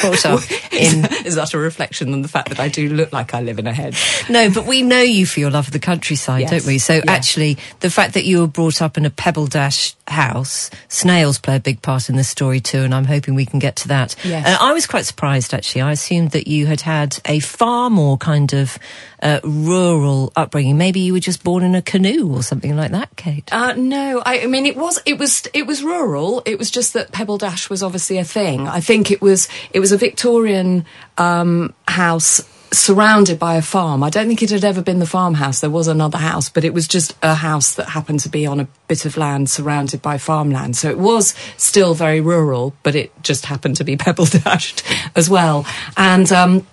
brought 0.00 0.26
up 0.26 0.40
in. 0.72 1.04
is 1.24 1.34
that 1.36 1.52
a 1.54 1.58
reflection 1.58 2.12
on 2.12 2.22
the 2.22 2.28
fact 2.28 2.48
that 2.48 2.58
I 2.58 2.68
do 2.68 2.88
look 2.88 3.12
like 3.12 3.34
I 3.34 3.40
live 3.42 3.58
in 3.58 3.66
a 3.66 3.72
hedge? 3.72 4.24
No, 4.28 4.50
but 4.50 4.66
we 4.66 4.82
know 4.82 5.02
you 5.02 5.26
for 5.26 5.40
your 5.40 5.50
love 5.50 5.68
of 5.68 5.72
the 5.72 5.78
countryside, 5.78 6.42
Yes. 6.42 6.50
don't 6.50 6.66
we? 6.66 6.78
So 6.78 6.94
Yeah. 6.94 7.02
actually, 7.06 7.58
the 7.80 7.90
fact 7.90 8.14
that 8.14 8.24
you 8.24 8.40
were 8.40 8.46
brought 8.48 8.82
up 8.82 8.96
in 8.98 9.04
a 9.04 9.10
pebble 9.10 9.46
dash 9.46 9.94
house, 10.08 10.70
snails 10.88 11.38
play 11.50 11.56
a 11.56 11.60
big 11.60 11.82
part 11.82 12.08
in 12.08 12.16
this 12.16 12.28
story 12.28 12.60
too, 12.60 12.82
and 12.82 12.94
I'm 12.94 13.04
hoping 13.04 13.34
we 13.34 13.44
can 13.44 13.58
get 13.58 13.76
to 13.76 13.88
that. 13.88 14.14
Yes. 14.24 14.46
Uh, 14.46 14.64
I 14.64 14.72
was 14.72 14.86
quite 14.86 15.04
surprised 15.04 15.52
actually. 15.52 15.82
I 15.82 15.92
assumed 15.92 16.30
that 16.30 16.46
you 16.46 16.66
had 16.66 16.82
had 16.82 17.18
a 17.24 17.40
far 17.40 17.90
more 17.90 18.16
kind 18.16 18.52
of 18.52 18.78
uh, 19.22 19.40
rural 19.42 20.32
upbringing. 20.36 20.78
Maybe 20.78 21.00
you 21.00 21.12
were 21.12 21.20
just 21.20 21.42
born 21.42 21.64
in 21.64 21.74
a 21.74 21.82
canoe 21.82 22.32
or 22.32 22.42
something 22.42 22.76
like 22.76 22.92
that, 22.92 23.16
Kate. 23.16 23.52
Uh, 23.52 23.72
no, 23.72 24.22
I, 24.24 24.42
I 24.42 24.46
mean 24.46 24.66
it 24.66 24.76
was 24.76 25.00
it 25.06 25.18
was 25.18 25.48
it 25.52 25.66
was 25.66 25.82
rural. 25.82 26.42
It 26.46 26.58
was 26.58 26.70
just 26.70 26.92
that 26.92 27.10
Pebble 27.10 27.38
Dash 27.38 27.68
was 27.68 27.82
obviously 27.82 28.18
a 28.18 28.24
thing. 28.24 28.68
I 28.68 28.80
think 28.80 29.10
it 29.10 29.20
was 29.20 29.48
it 29.72 29.80
was 29.80 29.90
a 29.90 29.96
Victorian 29.96 30.84
um, 31.18 31.74
house 31.88 32.40
surrounded 32.72 33.38
by 33.38 33.56
a 33.56 33.62
farm. 33.62 34.02
I 34.02 34.10
don't 34.10 34.26
think 34.26 34.42
it 34.42 34.50
had 34.50 34.64
ever 34.64 34.82
been 34.82 35.00
the 35.00 35.06
farmhouse. 35.06 35.60
There 35.60 35.70
was 35.70 35.88
another 35.88 36.18
house, 36.18 36.48
but 36.48 36.64
it 36.64 36.72
was 36.72 36.86
just 36.86 37.16
a 37.22 37.34
house 37.34 37.74
that 37.74 37.90
happened 37.90 38.20
to 38.20 38.28
be 38.28 38.46
on 38.46 38.60
a 38.60 38.68
bit 38.86 39.04
of 39.04 39.16
land 39.16 39.50
surrounded 39.50 40.00
by 40.02 40.18
farmland. 40.18 40.76
So 40.76 40.88
it 40.88 40.98
was 40.98 41.34
still 41.56 41.94
very 41.94 42.20
rural, 42.20 42.74
but 42.82 42.94
it 42.94 43.12
just 43.22 43.46
happened 43.46 43.76
to 43.76 43.84
be 43.84 43.96
Pebble 43.96 44.26
Dashed 44.26 44.82
as 45.16 45.28
well. 45.28 45.66
And 45.96 46.30
um, 46.32 46.66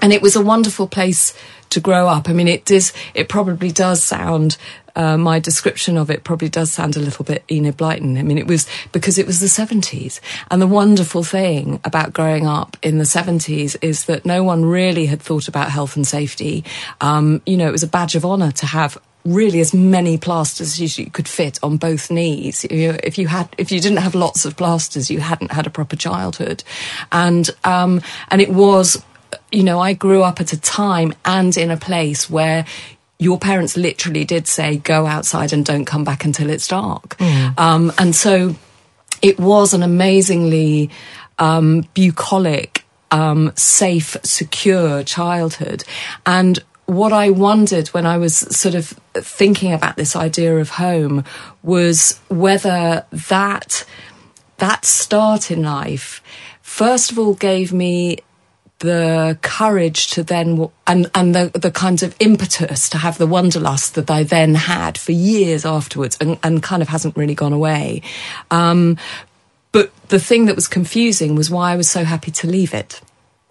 and 0.00 0.12
it 0.12 0.22
was 0.22 0.36
a 0.36 0.40
wonderful 0.40 0.86
place 0.86 1.34
to 1.70 1.80
grow 1.80 2.08
up. 2.08 2.28
I 2.28 2.32
mean, 2.32 2.48
it 2.48 2.64
does. 2.64 2.92
It 3.14 3.28
probably 3.28 3.70
does 3.70 4.02
sound. 4.02 4.56
Uh, 4.96 5.16
my 5.16 5.38
description 5.38 5.96
of 5.96 6.10
it 6.10 6.24
probably 6.24 6.48
does 6.48 6.72
sound 6.72 6.96
a 6.96 7.00
little 7.00 7.24
bit 7.24 7.44
Enid 7.48 7.76
Blyton. 7.76 8.18
I 8.18 8.22
mean, 8.22 8.36
it 8.36 8.48
was 8.48 8.66
because 8.90 9.16
it 9.16 9.28
was 9.28 9.38
the 9.38 9.46
70s. 9.46 10.18
And 10.50 10.60
the 10.60 10.66
wonderful 10.66 11.22
thing 11.22 11.78
about 11.84 12.12
growing 12.12 12.48
up 12.48 12.76
in 12.82 12.98
the 12.98 13.04
70s 13.04 13.76
is 13.80 14.06
that 14.06 14.26
no 14.26 14.42
one 14.42 14.64
really 14.64 15.06
had 15.06 15.22
thought 15.22 15.46
about 15.46 15.70
health 15.70 15.94
and 15.94 16.04
safety. 16.04 16.64
Um, 17.00 17.42
you 17.46 17.56
know, 17.56 17.68
it 17.68 17.72
was 17.72 17.84
a 17.84 17.88
badge 17.88 18.16
of 18.16 18.24
honour 18.24 18.50
to 18.50 18.66
have 18.66 18.98
really 19.24 19.60
as 19.60 19.74
many 19.74 20.16
plasters 20.16 20.80
as 20.80 20.98
you 20.98 21.10
could 21.10 21.28
fit 21.28 21.58
on 21.62 21.76
both 21.76 22.10
knees. 22.10 22.64
If 22.64 23.18
you 23.18 23.26
had, 23.28 23.54
if 23.58 23.70
you 23.70 23.80
didn't 23.80 23.98
have 23.98 24.14
lots 24.14 24.44
of 24.44 24.56
plasters, 24.56 25.10
you 25.10 25.20
hadn't 25.20 25.52
had 25.52 25.66
a 25.66 25.70
proper 25.70 25.96
childhood. 25.96 26.64
And, 27.12 27.48
um, 27.64 28.00
and 28.30 28.40
it 28.40 28.50
was, 28.50 29.02
you 29.50 29.62
know, 29.62 29.80
I 29.80 29.92
grew 29.92 30.22
up 30.22 30.40
at 30.40 30.52
a 30.52 30.60
time 30.60 31.14
and 31.24 31.56
in 31.56 31.70
a 31.70 31.76
place 31.76 32.28
where 32.28 32.64
your 33.18 33.38
parents 33.38 33.76
literally 33.76 34.24
did 34.24 34.46
say, 34.46 34.76
go 34.76 35.06
outside 35.06 35.52
and 35.52 35.64
don't 35.64 35.84
come 35.84 36.04
back 36.04 36.24
until 36.24 36.50
it's 36.50 36.68
dark. 36.68 37.20
Um, 37.58 37.92
and 37.98 38.14
so 38.14 38.54
it 39.22 39.40
was 39.40 39.74
an 39.74 39.82
amazingly 39.82 40.90
um, 41.38 41.84
bucolic, 41.94 42.84
um, 43.10 43.52
safe, 43.56 44.16
secure 44.22 45.02
childhood. 45.02 45.84
And 46.26 46.60
what 46.86 47.12
I 47.12 47.30
wondered 47.30 47.88
when 47.88 48.06
I 48.06 48.18
was 48.18 48.34
sort 48.36 48.74
of 48.74 48.88
thinking 49.14 49.72
about 49.72 49.96
this 49.96 50.16
idea 50.16 50.56
of 50.56 50.70
home 50.70 51.24
was 51.62 52.20
whether 52.28 53.04
that 53.28 53.84
that 54.58 54.84
start 54.84 55.50
in 55.50 55.62
life, 55.62 56.22
first 56.62 57.12
of 57.12 57.18
all, 57.18 57.34
gave 57.34 57.72
me 57.72 58.18
the 58.80 59.36
courage 59.42 60.08
to 60.08 60.22
then 60.22 60.68
and 60.86 61.10
and 61.14 61.34
the 61.34 61.50
the 61.54 61.70
kinds 61.70 62.02
of 62.02 62.14
impetus 62.20 62.88
to 62.90 62.98
have 62.98 63.18
the 63.18 63.26
wanderlust 63.26 63.94
that 63.96 64.10
I 64.10 64.22
then 64.22 64.54
had 64.54 64.96
for 64.96 65.12
years 65.12 65.64
afterwards 65.66 66.16
and, 66.20 66.38
and 66.44 66.62
kind 66.62 66.80
of 66.82 66.88
hasn't 66.88 67.16
really 67.16 67.34
gone 67.34 67.52
away. 67.52 68.02
Um, 68.50 68.96
but 69.72 69.90
the 70.08 70.20
thing 70.20 70.46
that 70.46 70.54
was 70.54 70.68
confusing 70.68 71.34
was 71.34 71.50
why 71.50 71.72
I 71.72 71.76
was 71.76 71.88
so 71.90 72.04
happy 72.04 72.30
to 72.30 72.46
leave 72.46 72.72
it 72.72 73.00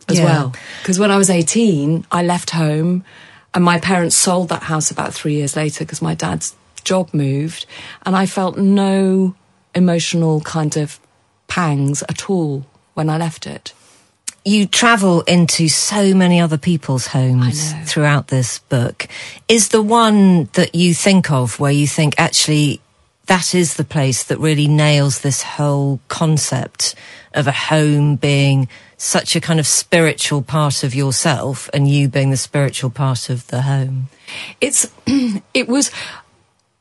as 0.08 0.18
Yeah. 0.18 0.26
well. 0.26 0.54
Because 0.82 0.98
when 0.98 1.12
I 1.12 1.18
was 1.18 1.30
18, 1.30 2.06
I 2.12 2.24
left 2.24 2.52
home 2.52 3.04
and 3.54 3.64
my 3.64 3.80
parents 3.80 4.16
sold 4.16 4.50
that 4.50 4.64
house 4.64 4.90
about 4.92 5.14
three 5.14 5.34
years 5.34 5.56
later 5.56 5.84
because 5.84 6.02
my 6.02 6.16
dad's 6.16 6.56
job 6.84 7.14
moved 7.14 7.66
and 8.06 8.16
I 8.16 8.26
felt 8.26 8.58
no 8.58 9.36
emotional 9.76 10.40
kind 10.42 10.78
of 10.78 11.00
pangs 11.48 12.02
at 12.04 12.30
all 12.30 12.66
when 12.94 13.10
I 13.10 13.18
left 13.18 13.46
it. 13.46 13.74
You 14.48 14.66
travel 14.66 15.22
into 15.24 15.68
so 15.68 16.14
many 16.14 16.40
other 16.40 16.58
people's 16.58 17.08
homes 17.08 17.74
throughout 17.86 18.30
this 18.30 18.60
book. 18.60 19.08
Is 19.50 19.70
the 19.70 19.82
one 19.82 20.46
that 20.54 20.74
you 20.74 20.94
think 20.94 21.30
of 21.30 21.60
where 21.60 21.72
you 21.72 21.86
think 21.86 22.16
actually 22.18 22.80
that 23.26 23.54
is 23.54 23.74
the 23.74 23.84
place 23.84 24.24
that 24.24 24.40
really 24.40 24.70
nails 24.70 25.20
this 25.20 25.44
whole 25.44 26.00
concept 26.08 26.96
of 27.34 27.46
a 27.46 27.52
home 27.52 28.16
being 28.16 28.70
such 28.96 29.36
a 29.36 29.42
kind 29.42 29.60
of 29.60 29.68
spiritual 29.68 30.42
part 30.42 30.82
of 30.82 30.96
yourself 30.96 31.70
and 31.74 31.90
you 31.90 32.08
being 32.08 32.30
the 32.30 32.38
spiritual 32.38 32.90
part 32.90 33.30
of 33.30 33.46
the 33.48 33.64
home? 33.64 34.08
it's 34.62 34.90
it 35.54 35.68
was 35.68 35.92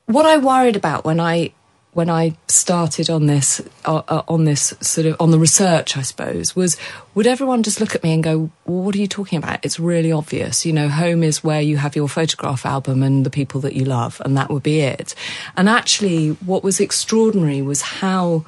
what 0.06 0.24
I 0.24 0.36
worried 0.36 0.76
about 0.76 1.04
when 1.04 1.18
I 1.18 1.50
when 1.96 2.10
I 2.10 2.36
started 2.46 3.08
on 3.10 3.26
this 3.26 3.60
uh, 3.84 4.02
uh, 4.08 4.22
on 4.28 4.44
this 4.44 4.74
sort 4.80 5.06
of 5.06 5.16
on 5.18 5.30
the 5.30 5.38
research 5.38 5.96
I 5.96 6.02
suppose 6.02 6.54
was 6.54 6.76
would 7.14 7.26
everyone 7.26 7.62
just 7.62 7.80
look 7.80 7.94
at 7.94 8.02
me 8.02 8.12
and 8.12 8.22
go 8.22 8.50
well, 8.66 8.82
what 8.82 8.94
are 8.94 8.98
you 8.98 9.08
talking 9.08 9.38
about 9.38 9.64
it's 9.64 9.80
really 9.80 10.12
obvious 10.12 10.66
you 10.66 10.72
know 10.72 10.88
home 10.88 11.22
is 11.22 11.42
where 11.42 11.60
you 11.60 11.78
have 11.78 11.96
your 11.96 12.08
photograph 12.08 12.66
album 12.66 13.02
and 13.02 13.24
the 13.24 13.30
people 13.30 13.60
that 13.62 13.74
you 13.74 13.84
love 13.84 14.20
and 14.24 14.36
that 14.36 14.50
would 14.50 14.62
be 14.62 14.80
it 14.80 15.14
and 15.56 15.68
actually 15.68 16.30
what 16.44 16.62
was 16.62 16.80
extraordinary 16.80 17.62
was 17.62 17.80
how 17.80 18.44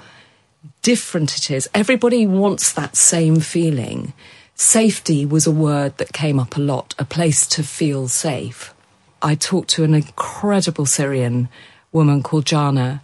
different 0.83 1.37
it 1.37 1.51
is. 1.51 1.69
Everybody 1.75 2.27
wants 2.27 2.73
that 2.73 2.97
same 2.97 3.41
feeling. 3.41 4.13
Safety 4.55 5.25
was 5.25 5.47
a 5.47 5.53
word 5.53 5.99
that 5.99 6.13
came 6.13 6.41
up 6.41 6.57
a 6.57 6.61
lot, 6.61 6.95
a 6.99 7.05
place 7.05 7.47
to 7.49 7.63
feel 7.63 8.09
safe. 8.09 8.75
I 9.21 9.35
talked 9.35 9.69
to 9.71 9.85
an 9.85 9.95
incredible 9.95 10.87
Syrian 10.87 11.49
woman 11.93 12.23
called 12.23 12.47
Jana, 12.47 13.03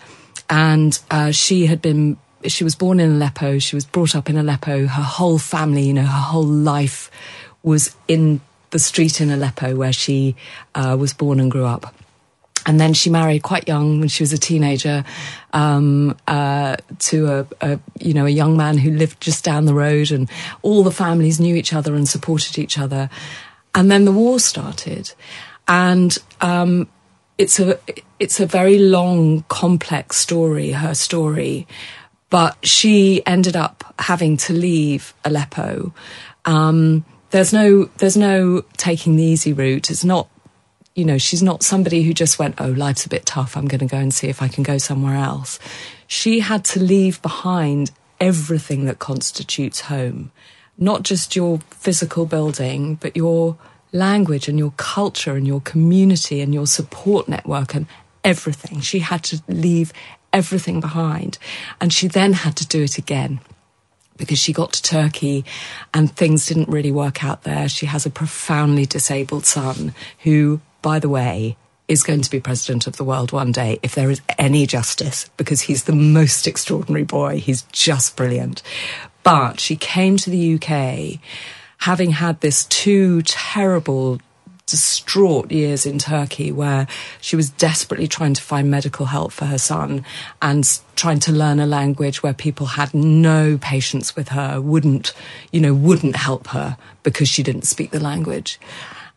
and 0.49 0.99
uh, 1.11 1.31
she 1.31 1.67
had 1.67 1.81
been. 1.81 2.17
She 2.47 2.63
was 2.63 2.75
born 2.75 3.01
in 3.01 3.11
Aleppo. 3.13 3.59
She 3.59 3.75
was 3.75 3.87
brought 3.87 4.15
up 4.15 4.29
in 4.29 4.37
Aleppo. 4.37 4.87
Her 4.87 5.03
whole 5.03 5.39
family, 5.39 5.83
you 5.83 5.95
know, 5.95 6.03
her 6.03 6.09
whole 6.09 6.45
life 6.45 7.11
was 7.63 7.97
in 8.07 8.43
the 8.71 8.79
street 8.79 9.21
in 9.21 9.31
Aleppo 9.31 9.75
where 9.77 9.93
she 9.93 10.37
uh, 10.75 10.97
was 10.99 11.15
born 11.15 11.41
and 11.41 11.51
grew 11.51 11.65
up. 11.65 11.95
And 12.67 12.81
then 12.81 12.93
she 12.93 13.09
married 13.09 13.43
quite 13.43 13.69
young 13.69 14.01
when 14.01 14.09
she 14.09 14.23
was 14.23 14.33
a 14.33 14.39
teenager 14.39 15.05
um, 15.53 16.17
uh, 16.27 16.77
to 16.99 17.27
a, 17.27 17.47
a, 17.61 17.81
you 18.01 18.15
know 18.15 18.27
a 18.27 18.31
young 18.31 18.57
man 18.57 18.79
who 18.79 18.91
lived 18.91 19.21
just 19.21 19.45
down 19.45 19.67
the 19.67 19.75
road, 19.75 20.11
and 20.11 20.31
all 20.63 20.83
the 20.83 20.91
families 20.91 21.39
knew 21.39 21.55
each 21.55 21.73
other 21.73 21.95
and 21.95 22.09
supported 22.09 22.59
each 22.59 22.79
other. 22.79 23.11
And 23.75 23.91
then 23.91 24.07
the 24.07 24.13
war 24.13 24.39
started, 24.39 25.13
and 25.69 26.17
um, 26.41 26.89
it's 27.39 27.59
a 27.59 27.79
it's 28.19 28.41
a 28.41 28.47
very 28.47 28.79
long, 28.79 29.45
complex 29.49 30.17
story. 30.17 30.71
Her 30.71 30.95
story, 30.95 31.67
but 32.31 32.57
she 32.67 33.25
ended 33.27 33.57
up 33.57 33.95
having 33.99 34.37
to 34.39 34.53
leave 34.53 35.15
Aleppo. 35.25 35.93
Um, 36.45 37.05
there's 37.31 37.53
no 37.53 37.87
there's 37.99 38.17
no 38.17 38.63
taking 38.77 39.17
the 39.17 39.25
easy 39.25 39.53
route. 39.53 39.91
It's 39.91 40.05
not 40.05 40.29
you 40.95 41.05
know, 41.05 41.19
she's 41.19 41.43
not 41.43 41.63
somebody 41.63 42.03
who 42.05 42.15
just 42.15 42.39
went, 42.39 42.55
oh, 42.59 42.69
life's 42.69 43.05
a 43.05 43.09
bit 43.09 43.27
tough. 43.27 43.57
I'm 43.57 43.67
going 43.67 43.81
to 43.81 43.87
go 43.87 43.99
and 43.99 44.15
see 44.15 44.29
if 44.29 44.41
I 44.41 44.49
can 44.49 44.63
go 44.63 44.79
somewhere 44.79 45.17
else. 45.17 45.59
She 46.07 46.41
had 46.41 46.65
to 46.67 46.81
leave 46.81 47.21
behind 47.21 47.91
everything 48.21 48.85
that 48.85 49.01
constitutes 49.01 49.83
home, 49.83 50.31
not 50.79 51.03
just 51.03 51.35
your 51.35 51.59
physical 51.71 52.27
building, 52.27 52.95
but 52.95 53.17
your 53.17 53.59
language 53.95 54.49
and 54.49 54.59
your 54.59 54.73
culture 54.77 55.37
and 55.37 55.47
your 55.47 55.63
community 55.63 56.43
and 56.43 56.53
your 56.53 56.67
support 56.67 57.29
network 57.29 57.75
and 57.75 57.87
everything. 58.23 58.81
She 58.81 58.99
had 58.99 59.23
to 59.25 59.43
leave 59.49 59.91
everything 60.33 60.81
behind. 60.81 61.39
And 61.81 61.93
she 61.93 62.09
then 62.09 62.35
had 62.35 62.57
to 62.57 62.67
do 62.67 62.83
it 62.83 62.99
again 62.99 63.41
because 64.19 64.39
she 64.39 64.53
got 64.53 64.75
to 64.75 64.83
Turkey 64.83 65.45
and 65.95 66.15
things 66.15 66.47
didn't 66.47 66.69
really 66.69 66.93
work 66.93 67.25
out 67.25 67.45
there. 67.45 67.69
She 67.69 67.87
has 67.87 68.05
a 68.05 68.11
profoundly 68.11 68.85
disabled 68.85 69.47
son 69.47 69.95
who 70.19 70.61
by 70.85 70.99
the 70.99 71.09
way, 71.09 71.57
is 71.89 72.03
going 72.03 72.21
to 72.21 72.31
be 72.31 72.39
president 72.39 72.87
of 72.87 72.99
the 72.99 73.05
world 73.05 73.33
one 73.33 73.51
day 73.53 73.79
if 73.83 73.95
there 73.95 74.11
is 74.11 74.21
any 74.39 74.67
justice, 74.67 75.31
because 75.39 75.63
he's 75.63 75.85
the 75.85 75.95
most 75.95 76.47
extraordinary 76.47 77.05
boy. 77.05 77.39
He's 77.39 77.63
just 77.73 78.17
brilliant. 78.17 78.63
But 79.23 79.61
she 79.61 79.77
came 79.77 80.19
to 80.19 80.29
the 80.29 80.55
UK 80.55 81.19
having 81.85 82.13
had 82.13 82.41
this 82.41 82.65
two 82.65 83.21
terrible, 83.23 84.19
distraught 84.65 85.53
years 85.53 85.85
in 85.85 85.99
Turkey 85.99 86.51
where 86.51 86.87
she 87.21 87.37
was 87.37 87.51
desperately 87.51 88.09
trying 88.09 88.33
to 88.33 88.41
find 88.41 88.71
medical 88.71 89.05
help 89.05 89.33
for 89.33 89.45
her 89.45 89.59
son 89.59 90.03
and 90.41 90.81
trying 90.97 91.19
to 91.19 91.31
learn 91.31 91.61
a 91.61 91.67
language 91.67 92.23
where 92.23 92.33
people 92.33 92.65
had 92.65 92.95
no 92.95 93.59
patience 93.59 94.17
with 94.17 94.29
her, 94.29 94.63
wouldn't, 94.63 95.13
you 95.53 95.61
know, 95.61 95.75
wouldn't 95.75 96.17
help 96.17 96.47
her 96.47 96.79
because 97.03 97.29
she 97.29 97.43
didn't 97.43 97.67
speak 97.67 97.91
the 97.91 98.01
language. 98.01 98.59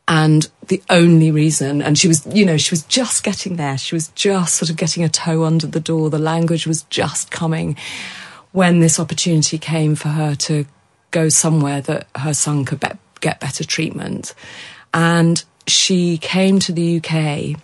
And 0.09 0.49
the 0.67 0.83
only 0.89 1.31
reason, 1.31 1.81
and 1.81 1.97
she 1.97 2.09
was, 2.09 2.27
you 2.27 2.45
know, 2.45 2.57
she 2.57 2.71
was 2.71 2.83
just 2.83 3.23
getting 3.23 3.55
there. 3.55 3.77
She 3.77 3.95
was 3.95 4.09
just 4.09 4.55
sort 4.55 4.69
of 4.69 4.75
getting 4.75 5.05
a 5.05 5.09
toe 5.09 5.45
under 5.45 5.67
the 5.67 5.79
door. 5.79 6.09
The 6.09 6.19
language 6.19 6.67
was 6.67 6.81
just 6.89 7.31
coming 7.31 7.77
when 8.51 8.81
this 8.81 8.99
opportunity 8.99 9.57
came 9.57 9.95
for 9.95 10.09
her 10.09 10.35
to 10.35 10.65
go 11.17 11.29
somewhere 11.29 11.81
that 11.81 12.07
her 12.15 12.33
son 12.33 12.63
could 12.63 12.79
be- 12.79 12.99
get 13.21 13.39
better 13.39 13.63
treatment. 13.63 14.35
And 14.93 15.43
she 15.65 16.17
came 16.19 16.59
to 16.59 16.71
the 16.71 16.97
UK 16.97 17.59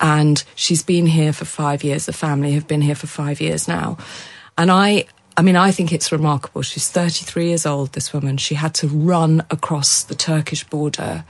and 0.00 0.44
she's 0.54 0.82
been 0.82 1.06
here 1.06 1.32
for 1.32 1.46
five 1.46 1.82
years. 1.82 2.04
The 2.04 2.12
family 2.12 2.52
have 2.52 2.68
been 2.68 2.82
here 2.82 2.94
for 2.94 3.06
five 3.06 3.40
years 3.40 3.66
now. 3.66 3.96
And 4.58 4.70
I, 4.70 5.06
I 5.38 5.42
mean, 5.42 5.56
I 5.56 5.70
think 5.70 5.90
it's 5.90 6.12
remarkable. 6.12 6.62
She's 6.62 6.88
33 6.90 7.48
years 7.48 7.64
old, 7.64 7.92
this 7.92 8.12
woman. 8.12 8.36
She 8.36 8.56
had 8.56 8.74
to 8.74 8.88
run 8.88 9.42
across 9.50 10.02
the 10.02 10.14
Turkish 10.14 10.64
border 10.64 11.24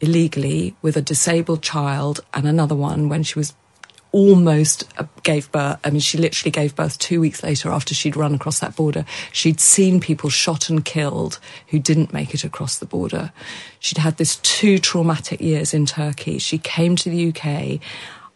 illegally 0.00 0.76
with 0.82 0.96
a 0.96 1.02
disabled 1.02 1.62
child 1.62 2.20
and 2.32 2.46
another 2.46 2.76
one 2.76 3.08
when 3.08 3.24
she 3.24 3.38
was 3.38 3.54
almost 4.12 4.84
uh, 4.98 5.04
gave 5.22 5.50
birth. 5.52 5.78
I 5.84 5.90
mean, 5.90 6.00
she 6.00 6.18
literally 6.18 6.50
gave 6.50 6.74
birth 6.74 6.98
two 6.98 7.20
weeks 7.20 7.42
later 7.42 7.70
after 7.70 7.94
she'd 7.94 8.16
run 8.16 8.34
across 8.34 8.60
that 8.60 8.76
border. 8.76 9.04
She'd 9.32 9.60
seen 9.60 10.00
people 10.00 10.30
shot 10.30 10.70
and 10.70 10.84
killed 10.84 11.38
who 11.68 11.78
didn't 11.78 12.12
make 12.12 12.34
it 12.34 12.44
across 12.44 12.78
the 12.78 12.86
border. 12.86 13.32
She'd 13.78 13.98
had 13.98 14.16
this 14.16 14.36
two 14.36 14.78
traumatic 14.78 15.40
years 15.40 15.74
in 15.74 15.86
Turkey. 15.86 16.38
She 16.38 16.58
came 16.58 16.96
to 16.96 17.10
the 17.10 17.28
UK. 17.28 17.80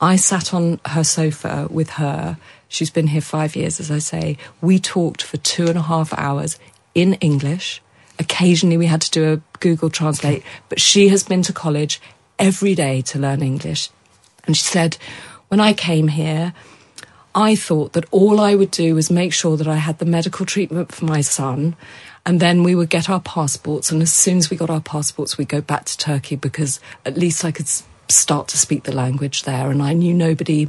I 0.00 0.16
sat 0.16 0.54
on 0.54 0.80
her 0.86 1.04
sofa 1.04 1.68
with 1.70 1.90
her 1.90 2.36
She's 2.70 2.88
been 2.88 3.08
here 3.08 3.20
five 3.20 3.56
years, 3.56 3.80
as 3.80 3.90
I 3.90 3.98
say. 3.98 4.38
We 4.60 4.78
talked 4.78 5.22
for 5.24 5.38
two 5.38 5.66
and 5.66 5.76
a 5.76 5.82
half 5.82 6.16
hours 6.16 6.56
in 6.94 7.14
English. 7.14 7.82
Occasionally 8.20 8.76
we 8.76 8.86
had 8.86 9.00
to 9.00 9.10
do 9.10 9.32
a 9.32 9.58
Google 9.58 9.90
Translate, 9.90 10.44
but 10.68 10.80
she 10.80 11.08
has 11.08 11.24
been 11.24 11.42
to 11.42 11.52
college 11.52 12.00
every 12.38 12.76
day 12.76 13.00
to 13.02 13.18
learn 13.18 13.42
English. 13.42 13.90
And 14.44 14.56
she 14.56 14.64
said, 14.64 14.98
when 15.50 15.60
I 15.60 15.72
came 15.72 16.08
here, 16.08 16.54
I 17.34 17.54
thought 17.56 17.92
that 17.92 18.06
all 18.12 18.40
I 18.40 18.54
would 18.54 18.70
do 18.70 18.94
was 18.94 19.10
make 19.10 19.32
sure 19.32 19.56
that 19.56 19.66
I 19.66 19.76
had 19.76 19.98
the 19.98 20.04
medical 20.04 20.46
treatment 20.46 20.92
for 20.92 21.04
my 21.04 21.20
son, 21.20 21.74
and 22.24 22.38
then 22.38 22.62
we 22.62 22.76
would 22.76 22.88
get 22.88 23.10
our 23.10 23.20
passports. 23.20 23.90
And 23.90 24.00
as 24.00 24.12
soon 24.12 24.38
as 24.38 24.48
we 24.48 24.56
got 24.56 24.70
our 24.70 24.80
passports, 24.80 25.36
we'd 25.36 25.48
go 25.48 25.60
back 25.60 25.86
to 25.86 25.98
Turkey 25.98 26.36
because 26.36 26.78
at 27.04 27.16
least 27.16 27.44
I 27.44 27.50
could 27.50 27.68
start 28.08 28.46
to 28.48 28.58
speak 28.58 28.84
the 28.84 28.94
language 28.94 29.42
there. 29.42 29.70
And 29.70 29.82
I 29.82 29.92
knew 29.92 30.14
nobody 30.14 30.68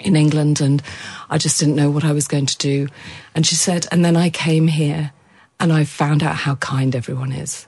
in 0.00 0.16
England 0.16 0.60
and 0.60 0.82
I 1.30 1.38
just 1.38 1.58
didn't 1.58 1.76
know 1.76 1.90
what 1.90 2.04
I 2.04 2.12
was 2.12 2.28
going 2.28 2.46
to 2.46 2.58
do. 2.58 2.88
And 3.34 3.46
she 3.46 3.54
said, 3.54 3.86
and 3.90 4.04
then 4.04 4.16
I 4.16 4.28
came 4.28 4.68
here 4.68 5.12
and 5.58 5.72
I 5.72 5.84
found 5.84 6.22
out 6.22 6.36
how 6.36 6.56
kind 6.56 6.94
everyone 6.96 7.32
is. 7.32 7.66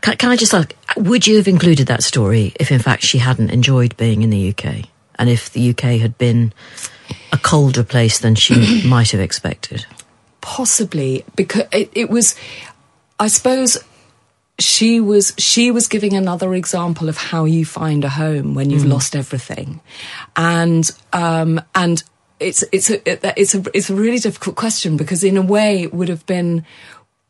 Can, 0.00 0.16
can 0.16 0.30
I 0.30 0.36
just 0.36 0.54
ask, 0.54 0.72
would 0.96 1.26
you 1.26 1.36
have 1.36 1.48
included 1.48 1.86
that 1.88 2.02
story 2.02 2.54
if 2.58 2.72
in 2.72 2.78
fact 2.78 3.02
she 3.02 3.18
hadn't 3.18 3.50
enjoyed 3.50 3.96
being 3.96 4.22
in 4.22 4.30
the 4.30 4.54
UK? 4.54 4.88
And 5.18 5.28
if 5.28 5.50
the 5.50 5.70
UK 5.70 6.00
had 6.00 6.18
been 6.18 6.52
a 7.32 7.38
colder 7.38 7.82
place 7.82 8.18
than 8.18 8.34
she 8.34 8.82
might 8.86 9.10
have 9.10 9.20
expected? 9.20 9.86
Possibly, 10.40 11.24
because 11.34 11.64
it, 11.72 11.90
it 11.94 12.10
was, 12.10 12.36
I 13.18 13.28
suppose, 13.28 13.78
she 14.58 15.00
was 15.00 15.34
she 15.38 15.70
was 15.70 15.86
giving 15.86 16.14
another 16.14 16.54
example 16.54 17.08
of 17.08 17.16
how 17.16 17.44
you 17.44 17.64
find 17.64 18.04
a 18.04 18.08
home 18.08 18.54
when 18.54 18.70
you've 18.70 18.84
mm. 18.84 18.90
lost 18.90 19.14
everything, 19.14 19.80
and 20.34 20.90
um, 21.12 21.60
and 21.74 22.02
it's 22.40 22.64
it's 22.72 22.90
a 22.90 23.40
it's 23.40 23.54
a 23.54 23.62
it's 23.74 23.90
a 23.90 23.94
really 23.94 24.18
difficult 24.18 24.56
question 24.56 24.96
because 24.96 25.24
in 25.24 25.36
a 25.36 25.42
way 25.42 25.82
it 25.82 25.92
would 25.92 26.08
have 26.08 26.24
been 26.26 26.64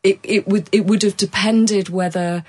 it 0.03 0.19
it 0.23 0.47
would 0.47 0.69
it 0.71 0.85
would 0.85 1.01
have 1.01 1.17
depended 1.17 1.89
whether 1.89 2.43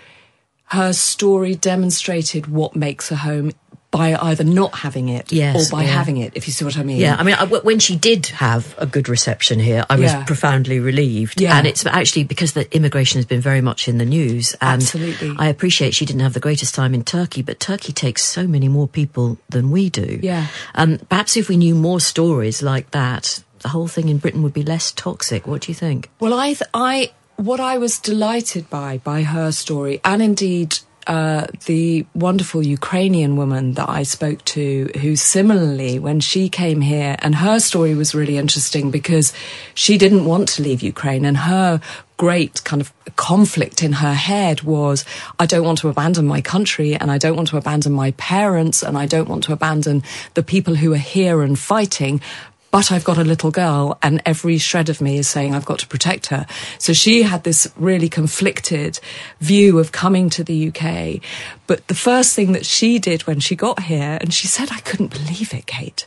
her 0.66 0.92
story 0.92 1.54
demonstrated 1.54 2.46
what 2.46 2.76
makes 2.76 3.10
a 3.10 3.16
home 3.16 3.52
by 3.90 4.14
either 4.14 4.44
not 4.44 4.74
having 4.74 5.08
it 5.08 5.32
yes, 5.32 5.56
or 5.56 5.74
by 5.74 5.82
yeah. 5.82 5.88
having 5.88 6.18
it, 6.18 6.32
if 6.34 6.46
you 6.46 6.52
see 6.52 6.62
what 6.64 6.76
I 6.76 6.82
mean. 6.82 6.98
Yeah, 6.98 7.16
I 7.18 7.22
mean, 7.22 7.36
I, 7.36 7.46
when 7.46 7.78
she 7.78 7.96
did 7.96 8.26
have 8.26 8.74
a 8.76 8.84
good 8.84 9.08
reception 9.08 9.58
here, 9.58 9.84
I 9.88 9.96
was 9.96 10.12
Yeah. 10.12 10.24
profoundly 10.24 10.78
relieved. 10.78 11.40
Yeah. 11.40 11.56
And 11.56 11.66
it's 11.66 11.86
actually 11.86 12.24
because 12.24 12.52
the 12.52 12.72
immigration 12.76 13.16
has 13.18 13.24
been 13.24 13.40
very 13.40 13.62
much 13.62 13.88
in 13.88 13.96
the 13.96 14.04
news. 14.04 14.54
And 14.60 14.82
Absolutely. 14.82 15.34
I 15.38 15.48
appreciate 15.48 15.94
she 15.94 16.04
didn't 16.04 16.20
have 16.20 16.34
the 16.34 16.40
greatest 16.40 16.74
time 16.74 16.92
in 16.92 17.02
Turkey, 17.02 17.40
but 17.40 17.60
Turkey 17.60 17.92
takes 17.94 18.22
so 18.24 18.46
many 18.46 18.68
more 18.68 18.88
people 18.88 19.38
than 19.48 19.70
we 19.70 19.88
do. 19.88 20.20
Yeah. 20.22 20.48
Um, 20.74 20.98
perhaps 21.08 21.38
if 21.38 21.48
we 21.48 21.56
knew 21.56 21.74
more 21.74 21.98
stories 21.98 22.62
like 22.62 22.90
that, 22.90 23.42
the 23.60 23.70
whole 23.70 23.88
thing 23.88 24.10
in 24.10 24.18
Britain 24.18 24.42
would 24.42 24.52
be 24.52 24.62
less 24.62 24.92
toxic. 24.92 25.46
What 25.46 25.62
do 25.62 25.72
you 25.72 25.74
think? 25.74 26.10
Well, 26.20 26.34
I, 26.34 26.48
th- 26.48 26.70
I, 26.74 27.12
what 27.36 27.58
I 27.58 27.78
was 27.78 27.98
delighted 27.98 28.68
by, 28.68 28.98
by 28.98 29.22
her 29.22 29.50
story, 29.50 30.00
and 30.04 30.20
indeed 30.20 30.80
uh, 31.08 31.46
the 31.64 32.04
wonderful 32.14 32.62
Ukrainian 32.62 33.36
woman 33.36 33.72
that 33.74 33.88
I 33.88 34.02
spoke 34.02 34.44
to, 34.56 34.90
who 35.00 35.16
similarly, 35.16 35.98
when 35.98 36.20
she 36.20 36.50
came 36.50 36.82
here, 36.82 37.16
and 37.20 37.34
her 37.36 37.58
story 37.60 37.94
was 37.94 38.14
really 38.14 38.36
interesting 38.36 38.90
because 38.90 39.32
she 39.74 39.96
didn't 39.96 40.26
want 40.26 40.48
to 40.50 40.62
leave 40.62 40.82
Ukraine, 40.82 41.24
and 41.24 41.38
her 41.38 41.80
great 42.18 42.62
kind 42.64 42.82
of 42.82 42.92
conflict 43.16 43.82
in 43.82 43.92
her 43.92 44.12
head 44.12 44.62
was 44.62 45.04
I 45.38 45.46
don't 45.46 45.64
want 45.64 45.78
to 45.78 45.88
abandon 45.88 46.26
my 46.26 46.40
country 46.40 46.94
and 46.96 47.12
I 47.12 47.16
don't 47.16 47.36
want 47.36 47.48
to 47.48 47.56
abandon 47.56 47.92
my 47.92 48.10
parents 48.12 48.82
and 48.82 48.98
I 48.98 49.06
don't 49.06 49.28
want 49.28 49.44
to 49.44 49.52
abandon 49.52 50.02
the 50.34 50.42
people 50.42 50.74
who 50.74 50.92
are 50.92 50.96
here 50.96 51.42
and 51.42 51.56
fighting 51.56 52.20
but 52.70 52.92
I've 52.92 53.04
got 53.04 53.18
a 53.18 53.24
little 53.24 53.50
girl 53.50 53.98
and 54.02 54.20
every 54.26 54.58
shred 54.58 54.88
of 54.88 55.00
me 55.00 55.18
is 55.18 55.28
saying 55.28 55.54
I've 55.54 55.64
got 55.64 55.78
to 55.80 55.86
protect 55.86 56.26
her. 56.26 56.46
So 56.78 56.92
she 56.92 57.22
had 57.22 57.44
this 57.44 57.72
really 57.76 58.08
conflicted 58.08 59.00
view 59.40 59.78
of 59.78 59.92
coming 59.92 60.28
to 60.30 60.44
the 60.44 60.68
UK. 60.68 61.22
But 61.66 61.86
the 61.88 61.94
first 61.94 62.34
thing 62.34 62.52
that 62.52 62.66
she 62.66 62.98
did 62.98 63.26
when 63.26 63.40
she 63.40 63.56
got 63.56 63.84
here, 63.84 64.18
and 64.20 64.34
she 64.34 64.46
said, 64.46 64.70
I 64.70 64.80
couldn't 64.80 65.12
believe 65.12 65.54
it, 65.54 65.66
Kate. 65.66 66.06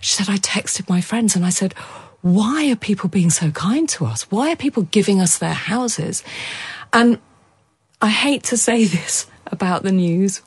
She 0.00 0.12
said, 0.12 0.28
I 0.28 0.36
texted 0.36 0.88
my 0.88 1.00
friends 1.00 1.34
and 1.34 1.46
I 1.46 1.50
said, 1.50 1.74
why 2.20 2.70
are 2.70 2.76
people 2.76 3.08
being 3.08 3.30
so 3.30 3.50
kind 3.50 3.88
to 3.90 4.06
us? 4.06 4.30
Why 4.30 4.52
are 4.52 4.56
people 4.56 4.84
giving 4.84 5.20
us 5.20 5.38
their 5.38 5.54
houses? 5.54 6.22
And 6.92 7.18
I 8.00 8.08
hate 8.08 8.44
to 8.44 8.56
say 8.56 8.84
this 8.86 9.26
about 9.46 9.82
the 9.82 9.92
news, 9.92 10.42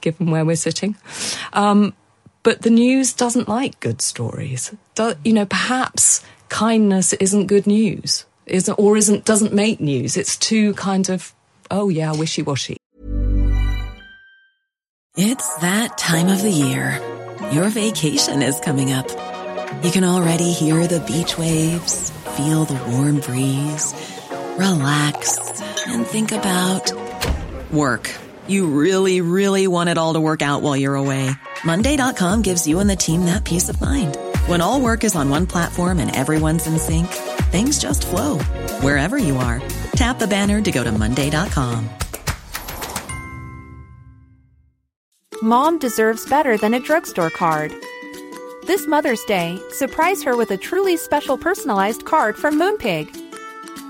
given 0.00 0.30
where 0.30 0.44
we're 0.44 0.56
sitting. 0.56 0.96
Um, 1.52 1.94
but 2.46 2.62
the 2.62 2.70
news 2.70 3.12
doesn't 3.12 3.48
like 3.48 3.80
good 3.80 4.00
stories. 4.00 4.72
Do, 4.94 5.14
you 5.24 5.32
know, 5.32 5.46
perhaps 5.46 6.24
kindness 6.48 7.12
isn't 7.14 7.48
good 7.48 7.66
news, 7.66 8.24
isn't 8.46 8.78
or 8.78 8.96
isn't 8.96 9.24
doesn't 9.24 9.52
make 9.52 9.80
news. 9.80 10.16
It's 10.16 10.36
too 10.36 10.72
kind 10.74 11.10
of 11.10 11.34
oh 11.72 11.88
yeah, 11.88 12.12
wishy 12.12 12.42
washy. 12.42 12.76
It's 15.16 15.56
that 15.56 15.98
time 15.98 16.28
of 16.28 16.40
the 16.40 16.52
year. 16.52 17.00
Your 17.50 17.68
vacation 17.68 18.42
is 18.42 18.60
coming 18.60 18.92
up. 18.92 19.10
You 19.82 19.90
can 19.90 20.04
already 20.04 20.52
hear 20.52 20.86
the 20.86 21.00
beach 21.00 21.36
waves, 21.36 22.12
feel 22.36 22.64
the 22.64 22.80
warm 22.92 23.18
breeze, 23.18 23.92
relax, 24.56 25.36
and 25.88 26.06
think 26.06 26.30
about 26.30 26.92
work. 27.72 28.08
You 28.48 28.68
really, 28.68 29.20
really 29.20 29.66
want 29.66 29.90
it 29.90 29.98
all 29.98 30.14
to 30.14 30.20
work 30.20 30.42
out 30.42 30.62
while 30.62 30.76
you're 30.76 30.94
away. 30.94 31.30
Monday.com 31.64 32.42
gives 32.42 32.66
you 32.66 32.78
and 32.78 32.88
the 32.88 32.96
team 32.96 33.24
that 33.24 33.44
peace 33.44 33.68
of 33.68 33.80
mind. 33.80 34.16
When 34.46 34.60
all 34.60 34.80
work 34.80 35.02
is 35.02 35.16
on 35.16 35.28
one 35.30 35.46
platform 35.46 35.98
and 35.98 36.14
everyone's 36.14 36.66
in 36.66 36.78
sync, 36.78 37.08
things 37.50 37.78
just 37.78 38.06
flow 38.06 38.38
wherever 38.80 39.18
you 39.18 39.36
are. 39.36 39.60
Tap 39.92 40.18
the 40.18 40.26
banner 40.26 40.60
to 40.60 40.70
go 40.70 40.84
to 40.84 40.92
Monday.com. 40.92 41.88
Mom 45.42 45.78
deserves 45.78 46.28
better 46.28 46.56
than 46.56 46.74
a 46.74 46.80
drugstore 46.80 47.30
card. 47.30 47.72
This 48.66 48.86
Mother's 48.86 49.22
Day, 49.24 49.60
surprise 49.70 50.22
her 50.22 50.36
with 50.36 50.50
a 50.50 50.56
truly 50.56 50.96
special 50.96 51.36
personalized 51.38 52.04
card 52.04 52.36
from 52.36 52.58
Moonpig. 52.58 53.25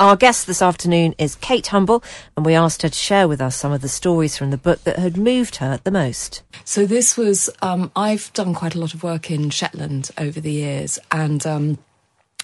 Our 0.00 0.14
guest 0.14 0.46
this 0.46 0.62
afternoon 0.62 1.16
is 1.18 1.34
Kate 1.34 1.66
Humble, 1.66 2.04
and 2.36 2.46
we 2.46 2.54
asked 2.54 2.82
her 2.82 2.88
to 2.88 2.94
share 2.94 3.26
with 3.26 3.40
us 3.40 3.56
some 3.56 3.72
of 3.72 3.80
the 3.80 3.88
stories 3.88 4.38
from 4.38 4.52
the 4.52 4.56
book 4.56 4.84
that 4.84 4.96
had 4.96 5.16
moved 5.16 5.56
her 5.56 5.80
the 5.82 5.90
most. 5.90 6.44
So 6.64 6.86
this 6.86 7.16
was 7.16 7.50
um, 7.62 7.90
I've 7.96 8.32
done 8.32 8.54
quite 8.54 8.76
a 8.76 8.78
lot 8.78 8.94
of 8.94 9.02
work 9.02 9.28
in 9.28 9.50
Shetland 9.50 10.12
over 10.16 10.38
the 10.38 10.52
years, 10.52 11.00
and 11.10 11.44
um, 11.44 11.78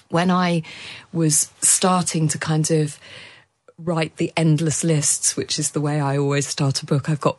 when 0.09 0.29
I 0.29 0.63
was 1.13 1.49
starting 1.61 2.27
to 2.27 2.37
kind 2.37 2.69
of 2.71 2.99
write 3.77 4.17
the 4.17 4.33
endless 4.35 4.83
lists, 4.83 5.37
which 5.37 5.57
is 5.57 5.71
the 5.71 5.79
way 5.79 6.01
I 6.01 6.17
always 6.17 6.47
start 6.47 6.83
a 6.83 6.85
book, 6.85 7.09
I've 7.09 7.21
got 7.21 7.37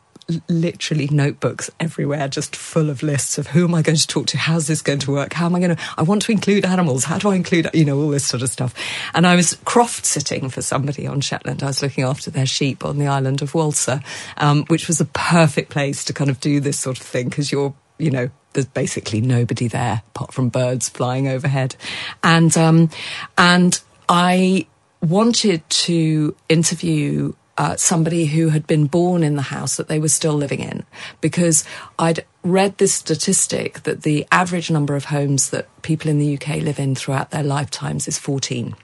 literally 0.49 1.07
notebooks 1.09 1.71
everywhere 1.79 2.27
just 2.27 2.55
full 2.55 2.89
of 2.89 3.01
lists 3.01 3.37
of 3.37 3.47
who 3.47 3.63
am 3.63 3.73
I 3.73 3.81
going 3.81 3.95
to 3.95 4.07
talk 4.07 4.27
to? 4.27 4.37
How's 4.37 4.67
this 4.67 4.81
going 4.81 4.99
to 4.99 5.11
work? 5.11 5.33
How 5.33 5.45
am 5.45 5.55
I 5.55 5.59
going 5.59 5.75
to, 5.75 5.81
I 5.97 6.03
want 6.03 6.21
to 6.23 6.31
include 6.31 6.65
animals. 6.65 7.05
How 7.05 7.17
do 7.17 7.29
I 7.29 7.35
include, 7.35 7.69
you 7.73 7.85
know, 7.85 7.97
all 7.97 8.09
this 8.09 8.25
sort 8.25 8.43
of 8.43 8.49
stuff. 8.49 8.73
And 9.13 9.25
I 9.25 9.35
was 9.35 9.57
croft 9.65 10.05
sitting 10.05 10.49
for 10.49 10.61
somebody 10.61 11.07
on 11.07 11.21
Shetland. 11.21 11.63
I 11.63 11.67
was 11.67 11.81
looking 11.81 12.03
after 12.03 12.29
their 12.29 12.45
sheep 12.45 12.83
on 12.83 12.97
the 12.97 13.07
island 13.07 13.41
of 13.41 13.53
Whalsay, 13.53 14.03
um, 14.37 14.65
which 14.65 14.87
was 14.87 14.99
a 14.99 15.05
perfect 15.05 15.69
place 15.69 16.03
to 16.05 16.13
kind 16.13 16.29
of 16.29 16.39
do 16.39 16.59
this 16.59 16.77
sort 16.77 16.99
of 16.99 17.05
thing 17.05 17.29
because 17.29 17.51
you're, 17.51 17.73
you 17.97 18.11
know, 18.11 18.29
there's 18.53 18.65
basically 18.65 19.21
nobody 19.21 19.67
there 19.67 20.01
apart 20.09 20.33
from 20.33 20.49
birds 20.49 20.89
flying 20.89 21.27
overhead. 21.27 21.75
And, 22.23 22.55
um, 22.57 22.89
and 23.37 23.79
I 24.09 24.67
wanted 25.01 25.69
to 25.69 26.35
interview 26.49 27.33
uh, 27.57 27.75
somebody 27.75 28.25
who 28.25 28.49
had 28.49 28.67
been 28.67 28.85
born 28.85 29.23
in 29.23 29.35
the 29.35 29.41
house 29.41 29.77
that 29.77 29.87
they 29.87 29.99
were 29.99 30.09
still 30.09 30.33
living 30.33 30.59
in 30.59 30.85
because 31.21 31.63
I'd 31.97 32.25
read 32.43 32.77
this 32.77 32.93
statistic 32.93 33.83
that 33.83 34.03
the 34.03 34.25
average 34.31 34.69
number 34.69 34.95
of 34.95 35.05
homes 35.05 35.49
that 35.49 35.67
people 35.81 36.09
in 36.09 36.19
the 36.19 36.35
UK 36.35 36.57
live 36.57 36.79
in 36.79 36.95
throughout 36.95 37.31
their 37.31 37.43
lifetimes 37.43 38.07
is 38.07 38.17
14. 38.17 38.75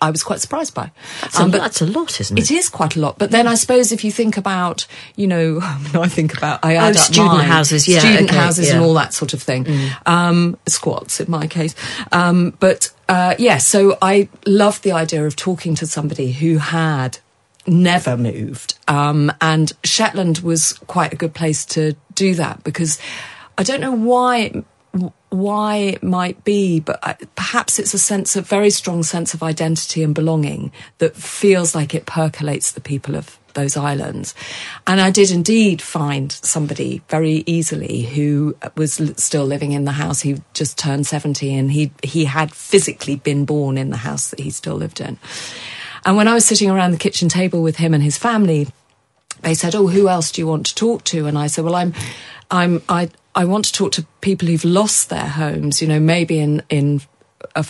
I 0.00 0.10
was 0.10 0.22
quite 0.22 0.40
surprised 0.40 0.74
by. 0.74 0.92
That's, 1.22 1.40
um, 1.40 1.48
a, 1.48 1.52
that's 1.52 1.80
a 1.80 1.86
lot, 1.86 2.20
isn't 2.20 2.36
it? 2.36 2.50
It 2.50 2.54
is 2.54 2.68
quite 2.68 2.96
a 2.96 3.00
lot. 3.00 3.18
But 3.18 3.30
then 3.30 3.46
I 3.46 3.54
suppose 3.54 3.92
if 3.92 4.04
you 4.04 4.12
think 4.12 4.36
about, 4.36 4.86
you 5.16 5.26
know, 5.26 5.58
I 5.62 6.08
think 6.08 6.36
about, 6.36 6.62
I 6.62 6.74
add 6.74 6.96
oh, 6.96 7.00
student 7.00 7.32
mine, 7.32 7.46
houses, 7.46 7.88
yeah, 7.88 8.00
student 8.00 8.28
okay, 8.28 8.36
houses 8.36 8.68
yeah. 8.68 8.74
and 8.74 8.84
all 8.84 8.92
that 8.94 9.14
sort 9.14 9.32
of 9.32 9.42
thing. 9.42 9.64
Mm. 9.64 10.06
Um, 10.06 10.58
squats 10.66 11.18
in 11.18 11.30
my 11.30 11.46
case. 11.46 11.74
Um, 12.12 12.54
but, 12.60 12.92
uh, 13.08 13.36
yeah, 13.38 13.56
so 13.56 13.96
I 14.02 14.28
loved 14.44 14.82
the 14.82 14.92
idea 14.92 15.26
of 15.26 15.34
talking 15.34 15.74
to 15.76 15.86
somebody 15.86 16.32
who 16.32 16.58
had 16.58 17.18
never 17.66 18.16
moved. 18.16 18.78
Um, 18.88 19.32
and 19.40 19.72
Shetland 19.84 20.38
was 20.38 20.74
quite 20.86 21.12
a 21.12 21.16
good 21.16 21.34
place 21.34 21.64
to 21.66 21.94
do 22.14 22.34
that 22.34 22.64
because 22.64 22.98
I 23.58 23.62
don't 23.62 23.80
know 23.80 23.92
why 23.92 24.64
why 25.28 25.76
it 25.76 26.02
might 26.02 26.42
be, 26.44 26.80
but 26.80 27.20
perhaps 27.34 27.78
it's 27.78 27.92
a 27.92 27.98
sense 27.98 28.36
of 28.36 28.48
very 28.48 28.70
strong 28.70 29.02
sense 29.02 29.34
of 29.34 29.42
identity 29.42 30.02
and 30.02 30.14
belonging 30.14 30.72
that 30.98 31.14
feels 31.14 31.74
like 31.74 31.94
it 31.94 32.06
percolates 32.06 32.72
the 32.72 32.80
people 32.80 33.14
of 33.14 33.38
those 33.52 33.76
islands. 33.76 34.34
And 34.86 35.00
I 35.00 35.10
did 35.10 35.30
indeed 35.30 35.82
find 35.82 36.30
somebody 36.30 37.02
very 37.08 37.42
easily 37.46 38.02
who 38.02 38.56
was 38.76 39.00
still 39.16 39.44
living 39.44 39.72
in 39.72 39.84
the 39.84 39.92
house. 39.92 40.20
He 40.20 40.40
just 40.54 40.78
turned 40.78 41.06
70 41.06 41.54
and 41.54 41.72
he, 41.72 41.90
he 42.02 42.26
had 42.26 42.52
physically 42.52 43.16
been 43.16 43.44
born 43.44 43.76
in 43.76 43.90
the 43.90 43.96
house 43.96 44.30
that 44.30 44.40
he 44.40 44.50
still 44.50 44.76
lived 44.76 45.00
in. 45.00 45.18
And 46.06 46.16
when 46.16 46.28
I 46.28 46.34
was 46.34 46.44
sitting 46.44 46.70
around 46.70 46.92
the 46.92 46.98
kitchen 46.98 47.28
table 47.28 47.62
with 47.62 47.76
him 47.76 47.92
and 47.92 48.02
his 48.02 48.16
family, 48.16 48.68
they 49.42 49.54
said, 49.54 49.74
"Oh, 49.74 49.88
who 49.88 50.08
else 50.08 50.30
do 50.30 50.40
you 50.40 50.46
want 50.46 50.66
to 50.66 50.74
talk 50.74 51.02
to?" 51.04 51.26
And 51.26 51.36
I 51.36 51.48
said, 51.48 51.64
"Well, 51.64 51.74
I'm, 51.74 51.92
I'm, 52.48 52.80
I, 52.88 53.10
I 53.34 53.44
want 53.44 53.64
to 53.66 53.72
talk 53.72 53.90
to 53.92 54.06
people 54.20 54.46
who've 54.46 54.64
lost 54.64 55.10
their 55.10 55.26
homes. 55.26 55.82
You 55.82 55.88
know, 55.88 56.00
maybe 56.00 56.38
in 56.38 56.62
in 56.70 57.02
a 57.56 57.66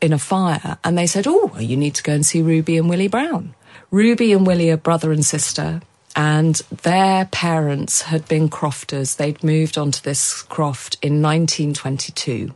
in 0.00 0.12
a 0.12 0.18
fire." 0.18 0.78
And 0.82 0.98
they 0.98 1.06
said, 1.06 1.26
"Oh, 1.28 1.52
well, 1.54 1.62
you 1.62 1.76
need 1.76 1.94
to 1.94 2.02
go 2.02 2.12
and 2.12 2.26
see 2.26 2.42
Ruby 2.42 2.76
and 2.76 2.90
Willie 2.90 3.08
Brown. 3.08 3.54
Ruby 3.92 4.32
and 4.32 4.44
Willie 4.44 4.70
are 4.70 4.76
brother 4.76 5.12
and 5.12 5.24
sister." 5.24 5.80
And 6.16 6.56
their 6.82 7.26
parents 7.26 8.02
had 8.02 8.26
been 8.26 8.48
crofters. 8.48 9.16
They'd 9.16 9.44
moved 9.44 9.76
onto 9.76 10.00
this 10.00 10.42
croft 10.42 10.96
in 11.02 11.20
1922. 11.20 12.54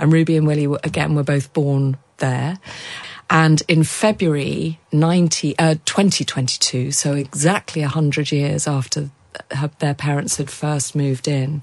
And 0.00 0.12
Ruby 0.12 0.36
and 0.36 0.44
Willie, 0.44 0.76
again, 0.82 1.14
were 1.14 1.22
both 1.22 1.52
born 1.52 1.98
there. 2.18 2.58
And 3.28 3.62
in 3.68 3.82
February 3.82 4.78
90, 4.92 5.58
uh, 5.58 5.74
2022, 5.84 6.92
so 6.92 7.14
exactly 7.14 7.82
100 7.82 8.30
years 8.30 8.68
after 8.68 9.10
her, 9.50 9.70
their 9.80 9.94
parents 9.94 10.36
had 10.36 10.50
first 10.50 10.94
moved 10.94 11.26
in, 11.26 11.62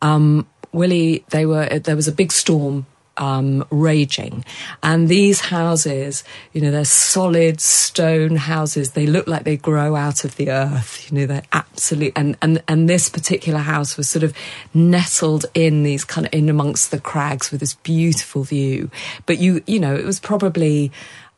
um, 0.00 0.46
Willie, 0.72 1.24
they 1.30 1.44
were, 1.44 1.66
there 1.78 1.96
was 1.96 2.08
a 2.08 2.12
big 2.12 2.32
storm 2.32 2.86
um, 3.16 3.64
raging. 3.70 4.44
And 4.82 5.08
these 5.08 5.40
houses, 5.40 6.24
you 6.52 6.60
know, 6.60 6.70
they're 6.70 6.84
solid 6.84 7.60
stone 7.60 8.36
houses. 8.36 8.92
They 8.92 9.06
look 9.06 9.26
like 9.26 9.44
they 9.44 9.56
grow 9.56 9.96
out 9.96 10.24
of 10.24 10.36
the 10.36 10.50
earth. 10.50 11.10
You 11.10 11.18
know, 11.18 11.26
they're 11.26 11.42
absolute. 11.52 12.12
And, 12.16 12.36
and, 12.42 12.62
and 12.68 12.88
this 12.88 13.08
particular 13.08 13.60
house 13.60 13.96
was 13.96 14.08
sort 14.08 14.22
of 14.22 14.34
nestled 14.74 15.46
in 15.54 15.82
these 15.82 16.04
kind 16.04 16.26
of 16.26 16.32
in 16.32 16.48
amongst 16.48 16.90
the 16.90 17.00
crags 17.00 17.50
with 17.50 17.60
this 17.60 17.74
beautiful 17.74 18.44
view. 18.44 18.90
But 19.26 19.38
you, 19.38 19.62
you 19.66 19.78
know, 19.80 19.94
it 19.94 20.04
was 20.04 20.20
probably, 20.20 20.90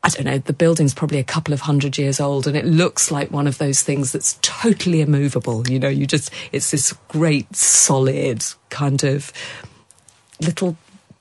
I 0.02 0.08
don't 0.08 0.26
know, 0.26 0.38
the 0.38 0.52
building's 0.52 0.94
probably 0.94 1.18
a 1.18 1.24
couple 1.24 1.54
of 1.54 1.62
hundred 1.62 1.98
years 1.98 2.20
old 2.20 2.46
and 2.46 2.56
it 2.56 2.64
looks 2.64 3.10
like 3.10 3.30
one 3.30 3.46
of 3.46 3.58
those 3.58 3.82
things 3.82 4.12
that's 4.12 4.38
totally 4.42 5.00
immovable. 5.00 5.68
You 5.68 5.78
know, 5.80 5.88
you 5.88 6.06
just, 6.06 6.30
it's 6.52 6.70
this 6.70 6.92
great 7.08 7.54
solid 7.56 8.44
kind 8.70 9.02
of 9.02 9.32
little 10.40 10.76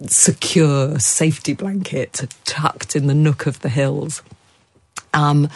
secure 0.08 1.00
safety 1.00 1.54
blanket 1.54 2.26
tucked 2.46 2.96
in 2.96 3.08
the 3.08 3.14
nook 3.14 3.46
of 3.46 3.62
the 3.62 3.70
hills. 3.70 4.22
Um, 5.14 5.50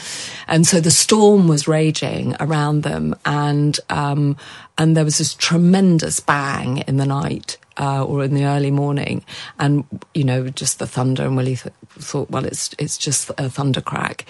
and 0.48 0.68
so 0.68 0.80
the 0.80 0.92
storm 0.92 1.48
was 1.48 1.68
raging 1.68 2.36
around 2.40 2.84
them, 2.84 3.16
and 3.26 3.78
um, 3.90 4.38
and 4.78 4.96
there 4.96 5.04
was 5.04 5.18
this 5.18 5.34
tremendous 5.34 6.20
bang 6.20 6.80
in 6.88 6.98
the 6.98 7.06
night 7.06 7.58
uh, 7.78 8.06
or 8.06 8.24
in 8.24 8.36
the 8.36 8.46
early 8.46 8.72
morning, 8.72 9.26
and 9.58 9.84
you 10.14 10.24
know 10.24 10.50
just 10.50 10.78
the 10.78 10.88
thunder. 10.88 11.26
And 11.26 11.36
Willie 11.36 11.56
th- 11.56 11.74
thought, 11.90 12.30
well, 12.30 12.46
it's 12.46 12.70
it's 12.78 12.98
just 12.98 13.32
a 13.38 13.50
thunder 13.50 13.82
crack, 13.82 14.26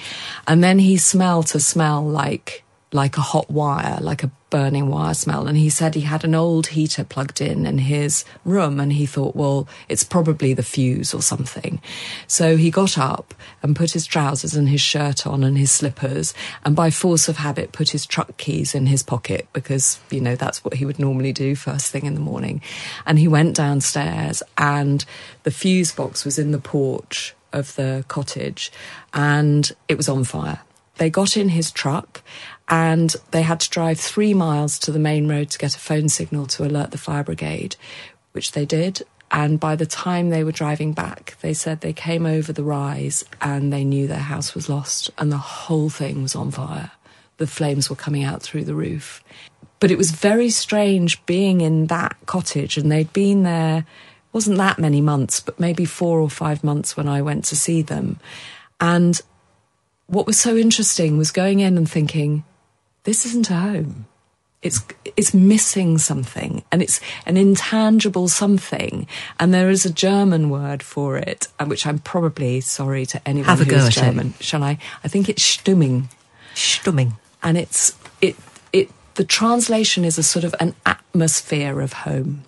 and 0.48 0.64
then 0.64 0.80
he 0.80 0.96
smelled 0.98 1.54
a 1.54 1.60
smell 1.60 2.04
like 2.04 2.64
like 2.94 3.18
a 3.18 3.22
hot 3.22 3.50
wire, 3.52 3.98
like 4.00 4.24
a 4.24 4.32
burning 4.50 4.88
wire 4.88 5.14
smell. 5.14 5.46
And 5.46 5.58
he 5.58 5.70
said 5.70 5.94
he 5.94 6.02
had 6.02 6.24
an 6.24 6.34
old 6.34 6.68
heater 6.68 7.04
plugged 7.04 7.42
in 7.42 7.66
in 7.66 7.80
his 7.80 8.24
room 8.46 8.80
and 8.80 8.94
he 8.94 9.06
thought, 9.06 9.36
well, 9.36 9.68
it's 9.90 10.04
probably 10.04 10.54
the 10.54 10.64
fuse 10.64 11.14
or 11.14 11.22
something. 11.22 11.82
So 12.28 12.56
he 12.56 12.72
got 12.72 12.98
up 12.98 13.34
and 13.62 13.76
put 13.76 13.92
his 13.92 14.06
trousers 14.06 14.56
and 14.56 14.70
his 14.70 14.80
shirt 14.80 15.28
on 15.28 15.44
and 15.44 15.58
his 15.58 15.72
slippers 15.72 16.34
and 16.64 16.76
by 16.78 16.90
force 16.90 17.28
of 17.28 17.38
habit 17.38 17.74
put 17.74 17.90
his 17.90 18.06
truck 18.06 18.38
keys 18.38 18.74
in 18.74 18.86
his 18.86 19.04
pocket 19.04 19.48
because, 19.52 20.00
you 20.10 20.22
know, 20.22 20.38
that's 20.38 20.64
what 20.64 20.76
he 20.76 20.86
would 20.86 21.00
normally 21.00 21.34
do 21.34 21.56
first 21.56 21.92
thing 21.92 22.06
in 22.06 22.14
the 22.14 22.22
morning. 22.22 22.62
And 23.06 23.20
he 23.20 23.28
went 23.28 23.56
downstairs 23.56 24.42
and 24.58 25.04
the 25.44 25.52
fuse 25.52 25.92
box 25.92 26.24
was 26.24 26.40
in 26.40 26.52
the 26.52 26.60
porch 26.60 27.36
of 27.52 27.76
the 27.76 28.06
cottage 28.08 28.72
and 29.14 29.70
it 29.90 29.98
was 29.98 30.08
on 30.08 30.24
fire. 30.24 30.62
They 30.98 31.10
got 31.10 31.38
in 31.38 31.50
his 31.50 31.70
truck 31.70 32.24
and 32.70 33.16
they 33.32 33.42
had 33.42 33.60
to 33.62 33.70
drive 33.70 34.00
three 34.00 34.34
miles 34.34 34.78
to 34.80 34.92
the 34.92 35.00
main 35.00 35.28
road 35.28 35.50
to 35.52 35.58
get 35.58 35.76
a 35.76 35.80
phone 35.80 36.10
signal 36.10 36.46
to 36.48 36.66
alert 36.66 36.92
the 36.92 36.98
fire 36.98 37.24
brigade, 37.24 37.76
which 38.34 38.52
they 38.52 38.66
did. 38.66 39.04
And 39.32 39.60
by 39.60 39.76
the 39.76 39.86
time 39.86 40.30
they 40.30 40.44
were 40.44 40.52
driving 40.52 40.94
back, 40.94 41.38
they 41.42 41.54
said 41.54 41.82
they 41.82 41.94
came 41.94 42.26
over 42.26 42.54
the 42.54 42.64
rise 42.64 43.26
and 43.42 43.72
they 43.72 43.84
knew 43.84 44.08
their 44.08 44.20
house 44.20 44.56
was 44.56 44.70
lost 44.70 45.10
and 45.18 45.32
the 45.32 45.38
whole 45.38 45.90
thing 45.90 46.22
was 46.22 46.36
on 46.36 46.52
fire. 46.52 46.92
The 47.38 47.48
flames 47.48 47.90
were 47.90 47.96
coming 47.96 48.24
out 48.24 48.42
through 48.42 48.64
the 48.64 48.76
roof. 48.76 49.24
But 49.80 49.92
it 49.92 49.98
was 49.98 50.12
very 50.12 50.50
strange 50.50 51.24
being 51.26 51.62
in 51.62 51.88
that 51.88 52.16
cottage 52.26 52.78
and 52.78 52.92
they'd 52.92 53.12
been 53.14 53.44
there, 53.44 53.86
wasn't 54.34 54.58
that 54.58 54.80
many 54.80 55.02
months, 55.02 55.40
but 55.40 55.60
maybe 55.60 55.86
four 55.86 56.20
or 56.20 56.30
five 56.30 56.64
months 56.64 56.98
when 56.98 57.08
I 57.08 57.22
went 57.22 57.46
to 57.46 57.56
see 57.56 57.82
them. 57.82 58.20
And 58.80 59.22
what 60.08 60.26
was 60.26 60.40
so 60.40 60.56
interesting 60.56 61.18
was 61.18 61.32
going 61.32 61.60
in 61.60 61.78
and 61.78 61.90
thinking, 61.90 62.44
this 63.08 63.26
isn't 63.26 63.50
a 63.50 63.56
home. 63.56 64.06
It's 64.62 64.84
it's 65.16 65.34
missing 65.34 65.98
something, 65.98 66.62
and 66.74 66.82
it's 66.82 67.00
an 67.26 67.38
intangible 67.38 68.28
something. 68.28 69.08
And 69.40 69.54
there 69.54 69.70
is 69.70 69.86
a 69.86 69.94
German 69.94 70.50
word 70.50 70.84
for 70.84 71.16
it, 71.16 71.48
uh, 71.58 71.66
which 71.66 71.88
I'm 71.88 72.00
probably 72.00 72.60
sorry 72.60 73.06
to 73.06 73.22
anyone 73.26 73.48
Have 73.48 73.62
a 73.62 73.64
who's 73.64 73.74
go 73.74 73.86
at 73.86 73.96
it. 73.96 74.02
German. 74.02 74.34
Shall 74.42 74.62
I? 74.62 74.78
I 75.06 75.08
think 75.08 75.30
it's 75.30 75.42
Stimmung, 75.42 76.10
Stumming. 76.54 77.14
and 77.42 77.58
it's 77.58 77.96
it 78.20 78.36
it. 78.74 78.90
The 79.16 79.24
translation 79.24 80.04
is 80.04 80.18
a 80.18 80.24
sort 80.24 80.44
of 80.44 80.54
an 80.60 80.76
atmosphere 80.86 81.80
of 81.80 81.94
home 82.04 82.44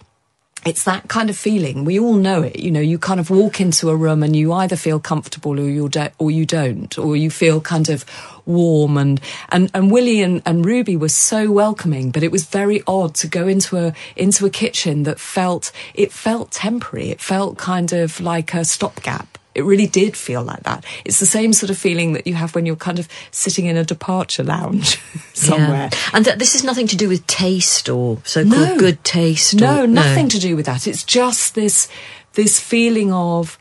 it's 0.65 0.83
that 0.83 1.07
kind 1.07 1.29
of 1.29 1.37
feeling. 1.37 1.85
We 1.85 1.99
all 1.99 2.15
know 2.15 2.43
it. 2.43 2.59
You 2.59 2.71
know, 2.71 2.79
you 2.81 2.99
kind 2.99 3.19
of 3.19 3.29
walk 3.29 3.61
into 3.61 3.89
a 3.89 3.95
room 3.95 4.23
and 4.23 4.35
you 4.35 4.53
either 4.53 4.75
feel 4.75 4.99
comfortable 4.99 5.59
or 5.59 5.69
you 5.69 5.89
do, 5.89 6.07
or 6.17 6.31
you 6.31 6.45
don't, 6.45 6.97
or 6.97 7.15
you 7.15 7.29
feel 7.29 7.61
kind 7.61 7.89
of 7.89 8.05
warm 8.45 8.97
and 8.97 9.21
and 9.49 9.71
and 9.73 9.91
Willie 9.91 10.21
and, 10.21 10.41
and 10.45 10.65
Ruby 10.65 10.95
were 10.97 11.09
so 11.09 11.51
welcoming, 11.51 12.11
but 12.11 12.23
it 12.23 12.31
was 12.31 12.45
very 12.45 12.83
odd 12.87 13.15
to 13.15 13.27
go 13.27 13.47
into 13.47 13.77
a 13.77 13.93
into 14.15 14.45
a 14.45 14.49
kitchen 14.49 15.03
that 15.03 15.19
felt 15.19 15.71
it 15.93 16.11
felt 16.11 16.51
temporary. 16.51 17.09
It 17.09 17.21
felt 17.21 17.57
kind 17.57 17.93
of 17.93 18.19
like 18.19 18.53
a 18.53 18.65
stopgap. 18.65 19.38
It 19.59 19.63
really 19.65 19.87
did 19.87 20.15
feel 20.17 20.41
like 20.43 20.63
that. 20.63 20.83
It's 21.05 21.19
the 21.19 21.25
same 21.25 21.53
sort 21.53 21.69
of 21.69 21.77
feeling 21.77 22.13
that 22.13 22.25
you 22.25 22.33
have 22.35 22.55
when 22.55 22.65
you're 22.65 22.75
kind 22.75 22.99
of 22.99 23.07
sitting 23.31 23.65
in 23.65 23.77
a 23.77 23.83
departure 23.83 24.43
lounge 24.43 24.99
somewhere. 25.33 25.89
Yeah. 25.91 25.99
And 26.13 26.25
th- 26.25 26.37
this 26.37 26.55
is 26.55 26.63
nothing 26.63 26.87
to 26.87 26.97
do 26.97 27.07
with 27.07 27.25
taste 27.27 27.89
or 27.89 28.17
so-called 28.23 28.51
No. 28.51 28.77
good 28.79 29.03
taste. 29.03 29.55
No, 29.55 29.83
or, 29.83 29.87
nothing 29.87 30.29
to 30.29 30.39
do 30.39 30.55
with 30.55 30.65
that. 30.65 30.87
It's 30.87 31.03
just 31.03 31.55
this 31.55 31.87
this 32.33 32.59
feeling 32.59 33.11
of 33.11 33.57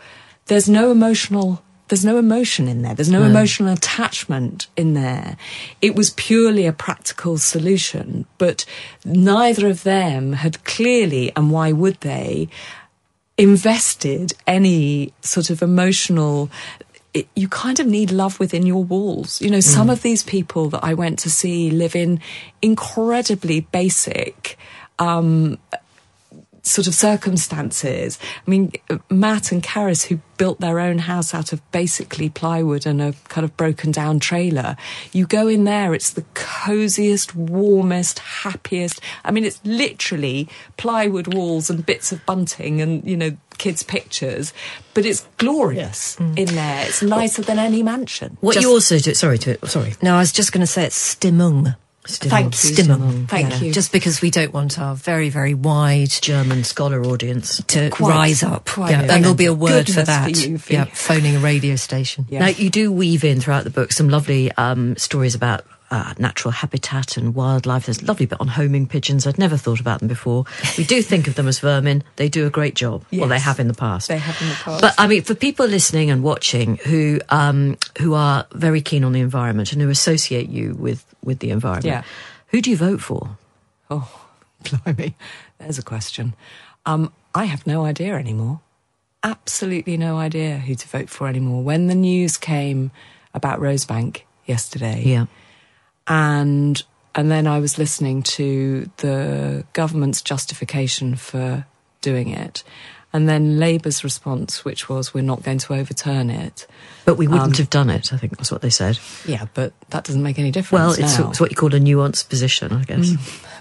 there's 0.47 0.69
no 0.69 0.91
emotional 0.91 1.63
there's 1.89 2.05
no 2.05 2.19
emotion 2.19 2.69
in 2.69 2.83
there. 2.83 2.95
There's 2.95 3.09
no 3.11 3.21
No. 3.21 3.31
emotional 3.31 3.73
attachment 3.73 4.67
in 4.77 4.93
there. 4.93 5.39
It 5.81 5.97
was 5.97 6.11
purely 6.11 6.67
a 6.67 6.73
practical 6.73 7.39
solution, 7.39 8.27
but 8.37 8.67
neither 9.07 9.69
of 9.69 9.85
them 9.85 10.35
had 10.35 10.63
clearly, 10.65 11.33
and 11.35 11.51
why 11.51 11.73
would 11.73 11.99
they, 12.03 12.49
invested 13.39 14.35
any 14.47 15.13
sort 15.23 15.49
of 15.51 15.63
emotional 15.63 16.51
it, 17.15 17.27
you 17.35 17.49
kind 17.49 17.81
of 17.81 17.87
need 17.87 18.11
love 18.11 18.39
within 18.39 18.67
your 18.67 18.85
walls. 18.85 19.41
You 19.41 19.49
know, 19.51 19.61
some 19.61 19.89
Mm. 19.89 19.93
of 19.93 20.03
these 20.03 20.23
people 20.23 20.69
that 20.69 20.85
I 20.85 20.93
went 20.93 21.19
to 21.21 21.31
see 21.31 21.71
live 21.71 21.97
in 21.97 22.21
incredibly 22.61 23.61
basic 23.61 24.59
um, 24.99 25.57
sort 26.69 26.87
of 26.87 26.95
circumstances. 26.95 28.19
I 28.47 28.51
mean, 28.51 28.73
Matt 29.11 29.53
and 29.53 29.63
Karis, 29.63 30.07
who 30.07 30.21
built 30.37 30.61
their 30.61 30.79
own 30.79 30.99
house 30.99 31.35
out 31.35 31.53
of 31.53 31.73
basically 31.73 32.29
plywood 32.29 32.87
and 32.87 33.03
a 33.03 33.13
kind 33.29 33.45
of 33.45 33.57
broken 33.57 33.91
down 33.91 34.21
trailer, 34.21 34.77
you 35.13 35.27
go 35.27 35.49
in 35.49 35.65
there, 35.65 35.95
it's 35.95 36.11
the 36.11 36.25
coziest, 36.35 37.35
warmest, 37.35 38.21
happiest. 38.21 39.01
I 39.25 39.31
mean, 39.31 39.45
it's 39.45 39.61
literally 39.65 40.49
plywood 40.77 41.35
walls 41.35 41.71
and 41.71 41.85
bits 41.85 42.13
of 42.13 42.25
bunting 42.25 42.81
and, 42.81 43.05
you 43.05 43.17
know, 43.17 43.37
kids' 43.59 43.83
pictures, 43.83 44.53
but 44.95 45.05
it's 45.05 45.27
glorious 45.37 46.17
mm. 46.17 46.39
in 46.39 46.55
there. 46.55 46.87
It's 46.87 47.03
nicer 47.03 47.43
than 47.43 47.59
any 47.59 47.83
mansion. 47.83 48.39
What 48.41 48.55
Just- 48.55 48.65
you 48.65 48.73
also 48.73 48.99
do? 48.99 49.15
Sorry, 49.15 49.39
to 49.39 49.67
sorry. 49.67 49.95
No, 50.03 50.15
I 50.15 50.21
was 50.21 50.33
just 50.33 50.53
going 50.53 50.63
to 50.63 50.67
say 50.67 50.85
it's 50.85 51.17
Stimmung. 51.17 51.77
Thank 52.09 52.53
you. 52.65 52.71
Stimmung. 52.71 53.29
Thank 53.29 53.63
you. 53.63 53.73
Just 53.73 53.93
because 53.93 54.21
we 54.21 54.31
don't 54.31 54.53
want 54.53 54.79
our 54.79 54.95
very, 54.95 55.29
very 55.29 55.55
wide 55.55 56.11
German 56.11 56.65
scholar 56.65 57.05
audience 57.05 57.63
to 57.69 57.91
Quite, 57.91 58.11
rise 58.11 58.43
up. 58.43 58.69
Yeah, 58.77 59.01
and 59.03 59.23
there'll 59.23 59.35
be 59.35 59.47
a 59.47 59.55
word 59.55 59.87
for 59.89 60.03
that. 60.03 60.25
For 60.25 60.31
you, 60.31 60.59
yeah. 60.69 60.85
Phoning 60.87 61.37
a 61.37 61.41
radio 61.41 61.77
station. 61.77 62.27
Yeah. 62.29 62.41
Now 62.41 62.47
you 62.49 62.71
do 62.71 62.91
weave 62.91 63.25
in 63.25 63.41
throughout 63.41 63.65
the 63.65 63.71
book 63.71 63.93
some 63.93 64.09
lovely 64.09 64.51
um, 64.53 64.97
stories 64.97 65.35
about. 65.35 65.65
Uh, 65.91 66.13
natural 66.19 66.53
habitat 66.53 67.17
and 67.17 67.35
wildlife. 67.35 67.87
There's 67.87 68.03
a 68.03 68.05
lovely 68.05 68.27
bit 68.27 68.39
on 68.43 68.49
homing 68.49 68.87
pigeons. 68.87 69.27
I'd 69.27 69.39
never 69.39 69.57
thought 69.57 69.81
about 69.81 70.01
them 70.01 70.09
before. 70.09 70.45
We 70.77 70.85
do 70.85 71.01
think 71.01 71.29
of 71.29 71.35
them 71.35 71.49
as 71.49 71.61
vermin. 71.61 72.05
They 72.17 72.29
do 72.29 72.47
a 72.47 72.51
great 72.51 72.75
job. 72.75 73.07
Well, 73.11 73.27
they 73.29 73.39
have 73.39 73.59
in 73.59 73.69
the 73.69 73.73
past. 73.75 74.09
They 74.09 74.19
have 74.19 74.37
in 74.43 74.51
the 74.51 74.55
past. 74.55 74.83
But 74.83 74.95
I 74.99 75.07
mean, 75.07 75.23
for 75.23 75.35
people 75.35 75.65
listening 75.67 76.11
and 76.11 76.23
watching 76.23 76.77
who 76.85 77.21
um, 77.31 77.79
who 78.01 78.13
are 78.13 78.47
very 78.53 78.83
keen 78.83 79.03
on 79.03 79.13
the 79.13 79.21
environment 79.21 79.73
and 79.73 79.81
who 79.81 79.89
associate 79.89 80.51
you 80.51 80.75
with 80.75 81.07
with 81.25 81.39
the 81.39 81.49
environment, 81.51 81.87
Yeah. 81.87 82.03
who 82.49 82.61
do 82.61 82.69
you 82.69 82.77
vote 82.77 83.01
for? 83.01 83.39
Oh, 83.89 84.27
blimey. 84.65 85.15
There's 85.57 85.79
a 85.79 85.83
question. 85.83 86.35
Um, 86.85 87.13
I 87.35 87.47
have 87.47 87.67
no 87.67 87.87
idea 87.87 88.15
anymore. 88.15 88.61
Absolutely 89.23 89.97
no 89.97 90.19
idea 90.19 90.59
who 90.59 90.75
to 90.75 90.87
vote 90.87 91.09
for 91.09 91.29
anymore. 91.29 91.63
When 91.63 91.87
the 91.87 91.95
news 91.95 92.37
came 92.37 92.91
about 93.33 93.59
Rosebank 93.59 94.23
yesterday, 94.45 95.03
Yeah. 95.07 95.27
And 96.09 96.83
and 97.15 97.31
then 97.31 97.47
I 97.47 97.59
was 97.59 97.79
listening 97.79 98.23
to 98.25 98.91
the 98.99 99.65
government's 99.73 100.23
justification 100.23 101.17
for 101.17 101.67
doing 102.01 102.29
it, 102.29 102.63
and 103.13 103.29
then 103.29 103.59
Labour's 103.59 104.05
response, 104.05 104.65
which 104.65 104.89
was 104.89 105.13
we're 105.15 105.23
not 105.23 105.43
going 105.43 105.59
to 105.59 105.75
overturn 105.75 106.31
it. 106.31 106.67
But 107.05 107.17
we 107.17 107.27
wouldn't 107.27 107.53
Um, 107.55 107.55
have 107.55 107.71
done 107.71 107.91
it. 107.91 108.13
I 108.13 108.19
think 108.19 108.37
that's 108.37 108.53
what 108.53 108.61
they 108.63 108.71
said. 108.71 108.99
Yeah, 109.27 109.47
but 109.55 109.73
that 109.91 110.05
doesn't 110.05 110.23
make 110.23 110.39
any 110.39 110.51
difference. 110.51 110.99
Well, 110.99 111.05
it's, 111.07 111.19
it's 111.19 111.41
what 111.41 111.51
you 111.51 111.57
call 111.57 111.75
a 111.75 111.81
nuanced 111.81 112.29
position, 112.29 112.71
I 112.73 112.85
guess. 112.85 113.13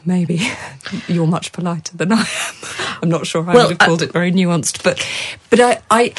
Maybe 0.06 0.42
you're 1.08 1.28
much 1.28 1.52
politer 1.54 1.96
than 1.98 2.12
I 2.12 2.20
am. 2.20 2.56
I'm 3.02 3.10
not 3.10 3.26
sure 3.26 3.42
I 3.50 3.54
Well, 3.54 3.68
would 3.70 3.80
have 3.82 3.88
called 3.88 4.02
it 4.02 4.12
very 4.12 4.32
nuanced, 4.32 4.84
but 4.84 5.06
but 5.50 5.60
I, 5.62 5.80
I 5.90 6.14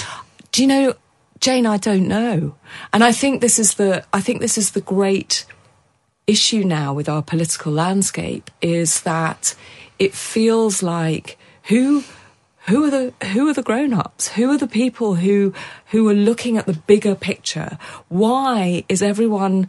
do 0.53 0.63
you 0.63 0.69
know, 0.69 0.95
Jane? 1.41 1.67
I 1.67 1.77
don't 1.77 2.09
know, 2.09 2.55
and 2.93 3.05
I 3.05 3.13
think 3.13 3.43
this 3.43 3.59
is 3.59 3.75
the 3.75 4.05
I 4.13 4.21
think 4.21 4.41
this 4.41 4.57
is 4.59 4.73
the 4.73 4.81
great 4.81 5.45
issue 6.29 6.63
now 6.63 6.93
with 6.93 7.09
our 7.09 7.23
political 7.23 7.73
landscape 7.73 8.51
is 8.61 9.01
that 9.01 9.57
it 9.99 10.15
feels 10.15 10.83
like 10.83 11.39
who 11.65 12.05
who 12.67 12.85
are 12.85 12.91
the 12.91 13.27
who 13.29 13.49
are 13.49 13.55
the 13.55 13.63
grown-ups 13.63 14.29
who 14.29 14.51
are 14.51 14.59
the 14.59 14.69
people 14.69 15.17
who 15.17 15.53
who 15.87 16.07
are 16.09 16.15
looking 16.15 16.59
at 16.59 16.67
the 16.67 16.75
bigger 16.75 17.15
picture 17.15 17.79
why 18.09 18.85
is 18.89 19.03
everyone 19.03 19.69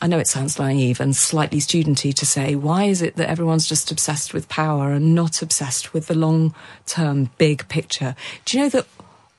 I 0.00 0.06
know 0.06 0.20
it 0.20 0.28
sounds 0.28 0.60
naive 0.60 1.00
and 1.00 1.16
slightly 1.16 1.58
studenty 1.58 2.14
to 2.14 2.24
say, 2.24 2.54
why 2.54 2.84
is 2.84 3.02
it 3.02 3.16
that 3.16 3.28
everyone's 3.28 3.68
just 3.68 3.90
obsessed 3.90 4.32
with 4.32 4.48
power 4.48 4.92
and 4.92 5.12
not 5.12 5.42
obsessed 5.42 5.92
with 5.92 6.06
the 6.06 6.14
long 6.14 6.54
term 6.86 7.30
big 7.36 7.66
picture? 7.68 8.14
Do 8.44 8.56
you 8.56 8.62
know 8.62 8.68
the 8.68 8.86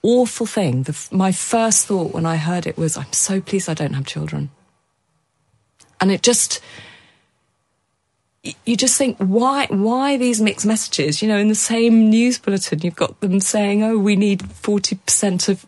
awful 0.03 0.45
thing? 0.45 0.83
The, 0.83 1.07
my 1.11 1.31
first 1.31 1.87
thought 1.87 2.13
when 2.13 2.25
I 2.25 2.35
heard 2.35 2.67
it 2.67 2.77
was, 2.77 2.97
I'm 2.97 3.13
so 3.13 3.39
pleased 3.39 3.69
I 3.69 3.73
don't 3.73 3.93
have 3.93 4.05
children. 4.05 4.49
And 6.01 6.11
it 6.11 6.21
just, 6.21 6.61
you 8.65 8.77
just 8.77 8.97
think, 8.97 9.17
why, 9.17 9.67
why 9.69 10.17
these 10.17 10.39
mixed 10.41 10.65
messages? 10.65 11.21
You 11.21 11.27
know, 11.27 11.37
in 11.37 11.47
the 11.49 11.55
same 11.55 12.09
news 12.09 12.37
bulletin, 12.39 12.79
you've 12.81 12.95
got 12.95 13.19
them 13.19 13.39
saying, 13.39 13.83
oh, 13.83 13.97
we 13.97 14.15
need 14.15 14.39
40% 14.41 15.49
of 15.49 15.65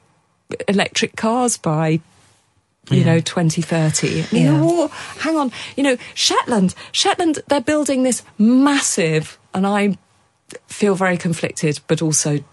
electric 0.68 1.16
cars 1.16 1.58
by 1.58 2.02
you 2.90 3.06
know, 3.06 3.20
2030. 3.20 4.22
And 4.22 4.32
you 4.34 4.40
Yeah. 4.40 4.52
know, 4.52 4.88
hang 5.20 5.38
on. 5.38 5.52
You 5.78 5.84
know, 5.84 5.98
Shetland, 6.14 6.74
Shetland, 6.92 7.40
they're 7.48 7.62
building 7.62 8.04
this 8.04 8.24
massive, 8.38 9.38
and 9.54 9.66
I 9.66 9.98
feel 10.68 10.96
very 10.96 11.16
conflicted, 11.16 11.80
but 11.88 12.02
also 12.02 12.44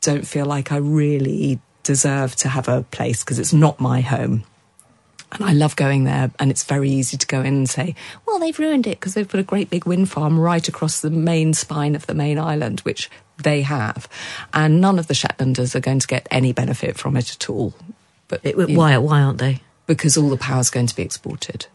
don't 0.00 0.26
feel 0.26 0.44
like 0.46 0.70
I 0.70 0.76
really 0.76 1.58
deserve 1.82 2.36
to 2.36 2.48
have 2.50 2.68
a 2.68 2.82
place 2.82 3.24
because 3.24 3.38
it's 3.40 3.52
not 3.52 3.80
my 3.80 4.00
home. 4.02 4.44
And 5.32 5.44
I 5.44 5.52
love 5.52 5.76
going 5.76 6.04
there, 6.04 6.30
and 6.38 6.50
it's 6.50 6.64
very 6.64 6.88
easy 6.90 7.16
to 7.18 7.26
go 7.26 7.40
in 7.40 7.48
and 7.48 7.68
say, 7.68 7.94
well, 8.26 8.38
they've 8.38 8.58
ruined 8.58 8.86
it 8.86 8.98
because 8.98 9.12
they've 9.14 9.28
put 9.28 9.40
a 9.40 9.42
great 9.42 9.68
big 9.68 9.84
wind 9.84 10.08
farm 10.10 10.40
right 10.40 10.66
across 10.66 11.00
the 11.00 11.10
main 11.10 11.52
spine 11.52 11.94
of 11.94 12.06
the 12.06 12.14
main 12.14 12.38
island, 12.38 12.80
which 12.80 13.10
they 13.42 13.60
have. 13.62 14.08
And 14.54 14.80
none 14.80 14.98
of 14.98 15.06
the 15.06 15.14
Shetlanders 15.14 15.74
are 15.74 15.80
going 15.80 15.98
to 15.98 16.06
get 16.06 16.26
any 16.30 16.52
benefit 16.52 16.96
from 16.96 17.14
it 17.16 17.30
at 17.30 17.50
all. 17.50 17.74
But 18.28 18.40
It, 18.42 18.56
why, 18.70 18.96
why 18.98 19.20
aren't 19.22 19.38
they? 19.38 19.60
because 19.86 20.16
all 20.18 20.28
the 20.28 20.36
power 20.36 20.60
is 20.60 20.70
going 20.70 20.86
to 20.86 20.94
be 20.96 21.02
exported. 21.02 21.66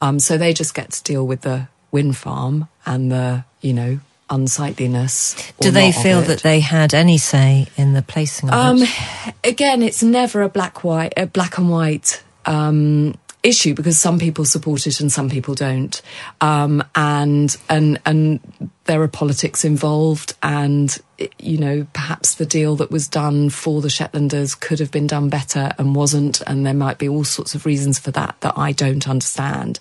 Um, 0.00 0.18
so 0.18 0.36
they 0.36 0.52
just 0.52 0.74
get 0.74 0.92
to 0.92 1.02
deal 1.02 1.26
with 1.26 1.40
the 1.42 1.68
wind 1.90 2.16
farm 2.16 2.68
and 2.84 3.10
the, 3.10 3.44
you 3.62 3.72
know, 3.72 4.00
unsightliness. 4.28 5.34
Do 5.60 5.70
they 5.70 5.92
feel 5.92 6.20
that 6.22 6.40
they 6.42 6.60
had 6.60 6.94
any 6.94 7.18
say 7.18 7.66
in 7.76 7.92
the 7.94 8.02
placing 8.02 8.48
of 8.50 8.54
Um, 8.54 8.78
it? 8.80 9.34
again, 9.44 9.82
it's 9.82 10.02
never 10.02 10.42
a 10.42 10.48
black 10.48 10.84
white, 10.84 11.12
a 11.16 11.26
black 11.26 11.58
and 11.58 11.70
white 11.70 12.22
um, 12.46 13.14
issue 13.42 13.74
because 13.74 13.98
some 13.98 14.18
people 14.18 14.44
support 14.44 14.86
it 14.86 15.00
and 15.00 15.12
some 15.12 15.28
people 15.28 15.54
don't, 15.54 16.00
um, 16.40 16.82
and 16.94 17.56
and 17.68 18.00
and 18.06 18.40
there 18.84 19.02
are 19.02 19.08
politics 19.08 19.64
involved, 19.64 20.34
and 20.42 20.98
you 21.38 21.58
know 21.58 21.86
perhaps 21.92 22.34
the 22.36 22.46
deal 22.46 22.76
that 22.76 22.90
was 22.90 23.08
done 23.08 23.50
for 23.50 23.80
the 23.80 23.88
Shetlanders 23.88 24.58
could 24.58 24.78
have 24.78 24.90
been 24.90 25.06
done 25.06 25.28
better 25.28 25.72
and 25.78 25.94
wasn't, 25.94 26.40
and 26.42 26.64
there 26.64 26.74
might 26.74 26.98
be 26.98 27.08
all 27.08 27.24
sorts 27.24 27.54
of 27.54 27.66
reasons 27.66 27.98
for 27.98 28.10
that 28.12 28.36
that 28.40 28.54
I 28.56 28.72
don't 28.72 29.08
understand, 29.08 29.78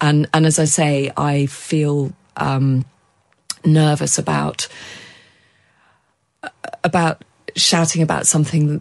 and 0.00 0.28
and 0.34 0.46
as 0.46 0.58
I 0.58 0.64
say, 0.64 1.12
I 1.16 1.46
feel. 1.46 2.12
Um, 2.36 2.84
nervous 3.64 4.18
about 4.18 4.68
about 6.82 7.24
shouting 7.56 8.02
about 8.02 8.26
something 8.26 8.80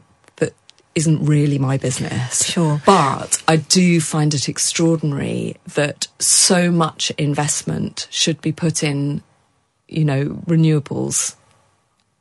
isn't 0.96 1.26
really 1.26 1.58
my 1.58 1.78
business. 1.78 2.46
Sure. 2.46 2.82
But 2.86 3.42
I 3.48 3.58
do 3.58 4.02
find 4.02 4.34
it 4.34 4.50
extraordinary 4.50 5.58
that 5.76 6.08
so 6.20 6.72
much 6.72 7.12
investment 7.12 8.08
should 8.10 8.42
be 8.42 8.52
put 8.52 8.84
in, 8.84 9.22
you 9.88 10.04
know, 10.04 10.26
renewables 10.48 11.36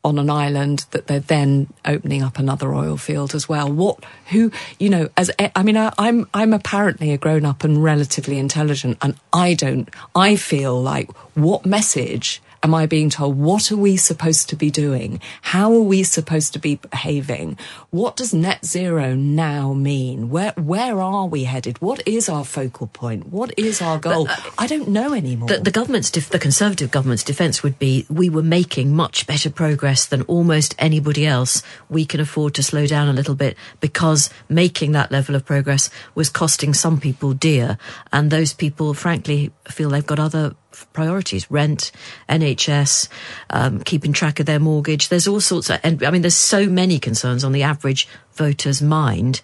on 0.04 0.18
an 0.18 0.30
island 0.30 0.86
that 0.92 1.06
they're 1.06 1.20
then 1.20 1.72
opening 1.84 2.22
up 2.22 2.38
another 2.38 2.72
oil 2.72 2.96
field 2.96 3.34
as 3.34 3.48
well. 3.48 3.70
What, 3.70 4.04
who, 4.26 4.52
you 4.78 4.88
know, 4.88 5.08
as 5.16 5.30
I 5.54 5.62
mean, 5.62 5.76
I, 5.76 5.92
I'm 5.98 6.28
I'm 6.32 6.52
apparently 6.52 7.12
a 7.12 7.18
grown 7.18 7.44
up 7.44 7.64
and 7.64 7.82
relatively 7.82 8.38
intelligent, 8.38 8.98
and 9.02 9.16
I 9.32 9.54
don't. 9.54 9.88
I 10.14 10.36
feel 10.36 10.80
like 10.80 11.10
what 11.34 11.66
message 11.66 12.40
am 12.62 12.74
I 12.74 12.86
being 12.86 13.10
told? 13.10 13.38
What 13.38 13.70
are 13.70 13.76
we 13.76 13.96
supposed 13.96 14.48
to 14.48 14.56
be 14.56 14.70
doing? 14.70 15.20
How 15.42 15.72
are 15.72 15.80
we 15.80 16.02
supposed 16.02 16.52
to 16.52 16.58
be 16.58 16.76
behaving? 16.76 17.58
What 17.90 18.16
does 18.16 18.34
net 18.34 18.64
zero 18.64 19.14
now 19.14 19.72
mean? 19.72 20.30
Where 20.30 20.52
where 20.56 21.00
are 21.00 21.26
we 21.26 21.44
headed? 21.44 21.80
What 21.80 22.06
is 22.06 22.28
our 22.28 22.44
focal 22.44 22.86
point? 22.88 23.28
What 23.28 23.52
is 23.56 23.80
our 23.80 23.98
goal? 23.98 24.28
Uh, 24.28 24.36
I 24.58 24.66
don't 24.66 24.88
know 24.88 25.14
anymore. 25.14 25.48
The, 25.48 25.58
the 25.58 25.70
government's, 25.70 26.10
def- 26.10 26.30
the 26.30 26.38
Conservative 26.38 26.90
government's 26.90 27.24
defence 27.24 27.62
would 27.62 27.78
be 27.78 28.06
we 28.08 28.28
were 28.30 28.42
making 28.42 28.94
much 28.94 29.26
better 29.26 29.50
progress 29.50 30.06
than 30.06 30.22
almost 30.22 30.74
anybody 30.78 31.26
else. 31.26 31.62
We 31.88 32.04
can 32.04 32.20
afford 32.20 32.54
to 32.54 32.62
slow 32.62 32.86
down 32.86 33.08
a 33.08 33.12
little 33.12 33.34
bit 33.34 33.56
because 33.80 34.30
making 34.48 34.92
that 34.92 35.12
level 35.12 35.34
of 35.34 35.44
progress 35.44 35.90
was 36.14 36.28
costing 36.28 36.74
some 36.74 37.00
people 37.00 37.32
dear. 37.32 37.78
And 38.12 38.30
those 38.30 38.52
people, 38.52 38.94
frankly, 38.94 39.52
feel 39.68 39.90
they've 39.90 40.06
got 40.06 40.18
other 40.18 40.54
priorities 40.92 41.50
rent, 41.50 41.92
NHS, 42.28 43.08
um, 43.50 43.80
keeping 43.80 44.12
track 44.12 44.40
of 44.40 44.46
their 44.46 44.60
mortgage. 44.60 45.08
There's 45.08 45.28
all 45.28 45.40
sorts 45.40 45.70
of, 45.70 45.80
and 45.82 46.02
I 46.02 46.10
mean, 46.10 46.22
there's 46.22 46.34
so 46.34 46.66
many 46.66 46.98
concerns 46.98 47.44
on 47.44 47.52
the 47.52 47.62
average 47.62 48.08
voter's 48.34 48.82
mind. 48.82 49.40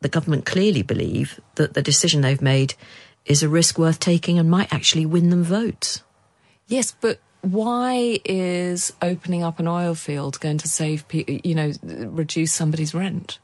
The 0.00 0.08
government 0.08 0.44
clearly 0.44 0.82
believe 0.82 1.40
that 1.54 1.74
the 1.74 1.82
decision 1.82 2.20
they've 2.20 2.42
made 2.42 2.74
is 3.24 3.42
a 3.42 3.48
risk 3.48 3.78
worth 3.78 3.98
taking 3.98 4.38
and 4.38 4.50
might 4.50 4.72
actually 4.72 5.06
win 5.06 5.30
them 5.30 5.42
votes. 5.42 6.02
Yes, 6.68 6.94
but 7.00 7.20
why 7.42 8.18
is 8.24 8.92
opening 9.00 9.42
up 9.42 9.58
an 9.58 9.68
oil 9.68 9.94
field 9.94 10.40
going 10.40 10.58
to 10.58 10.68
save 10.68 11.04
you 11.12 11.54
know, 11.54 11.72
reduce 11.82 12.52
somebody's 12.52 12.94
rent? 12.94 13.38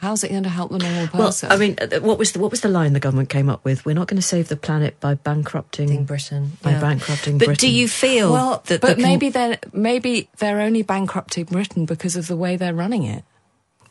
How's 0.00 0.22
it 0.24 0.28
going 0.30 0.42
to 0.42 0.48
help 0.50 0.70
the 0.70 0.78
normal 0.78 1.08
person? 1.08 1.48
Well. 1.48 1.56
I 1.56 1.60
mean, 1.60 1.76
uh, 1.80 2.00
what 2.00 2.18
was 2.18 2.32
the 2.32 2.38
what 2.38 2.50
was 2.50 2.60
the 2.60 2.68
line 2.68 2.92
the 2.92 3.00
government 3.00 3.30
came 3.30 3.48
up 3.48 3.64
with? 3.64 3.84
We're 3.86 3.94
not 3.94 4.08
going 4.08 4.18
to 4.20 4.26
save 4.26 4.48
the 4.48 4.56
planet 4.56 5.00
by 5.00 5.14
bankrupting 5.14 6.04
Britain, 6.04 6.52
by 6.62 6.72
yeah. 6.72 6.80
bankrupting 6.80 7.38
But 7.38 7.46
Britain. 7.46 7.68
do 7.68 7.74
you 7.74 7.88
feel 7.88 8.30
well, 8.30 8.62
that 8.66 8.80
but 8.82 8.88
the 8.88 8.94
con- 8.96 9.02
maybe 9.02 9.30
they're 9.30 9.58
maybe 9.72 10.28
they're 10.38 10.60
only 10.60 10.82
bankrupting 10.82 11.44
Britain 11.46 11.86
because 11.86 12.14
of 12.14 12.26
the 12.26 12.36
way 12.36 12.56
they're 12.56 12.74
running 12.74 13.04
it. 13.04 13.24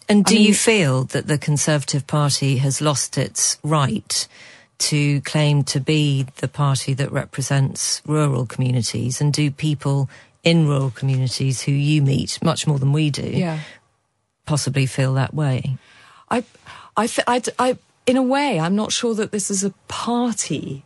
And 0.07 0.23
do 0.23 0.35
I 0.35 0.37
mean- 0.37 0.47
you 0.47 0.53
feel 0.53 1.05
that 1.05 1.25
the 1.25 1.39
Conservative 1.39 2.05
Party 2.05 2.57
has 2.57 2.81
lost 2.81 3.17
its 3.17 3.57
right 3.63 4.27
to 4.77 5.21
claim 5.21 5.63
to 5.63 5.79
be 5.79 6.27
the 6.37 6.47
party 6.47 6.93
that 6.93 7.11
represents 7.11 8.03
rural 8.05 8.45
communities? 8.45 9.19
And 9.21 9.33
do 9.33 9.49
people 9.49 10.07
in 10.43 10.67
rural 10.67 10.91
communities 10.91 11.61
who 11.63 11.71
you 11.71 12.03
meet 12.03 12.37
much 12.43 12.67
more 12.67 12.77
than 12.77 12.93
we 12.93 13.09
do 13.09 13.23
Yeah. 13.27 13.59
possibly 14.45 14.85
feel 14.85 15.15
that 15.15 15.33
way? 15.33 15.77
I, 16.35 16.43
I, 16.97 17.09
I, 17.27 17.41
I- 17.59 17.77
in 18.05 18.17
a 18.17 18.21
way, 18.23 18.59
I'm 18.59 18.75
not 18.75 18.91
sure 18.91 19.15
that 19.15 19.31
this 19.31 19.49
is 19.49 19.63
a 19.63 19.71
party 19.87 20.83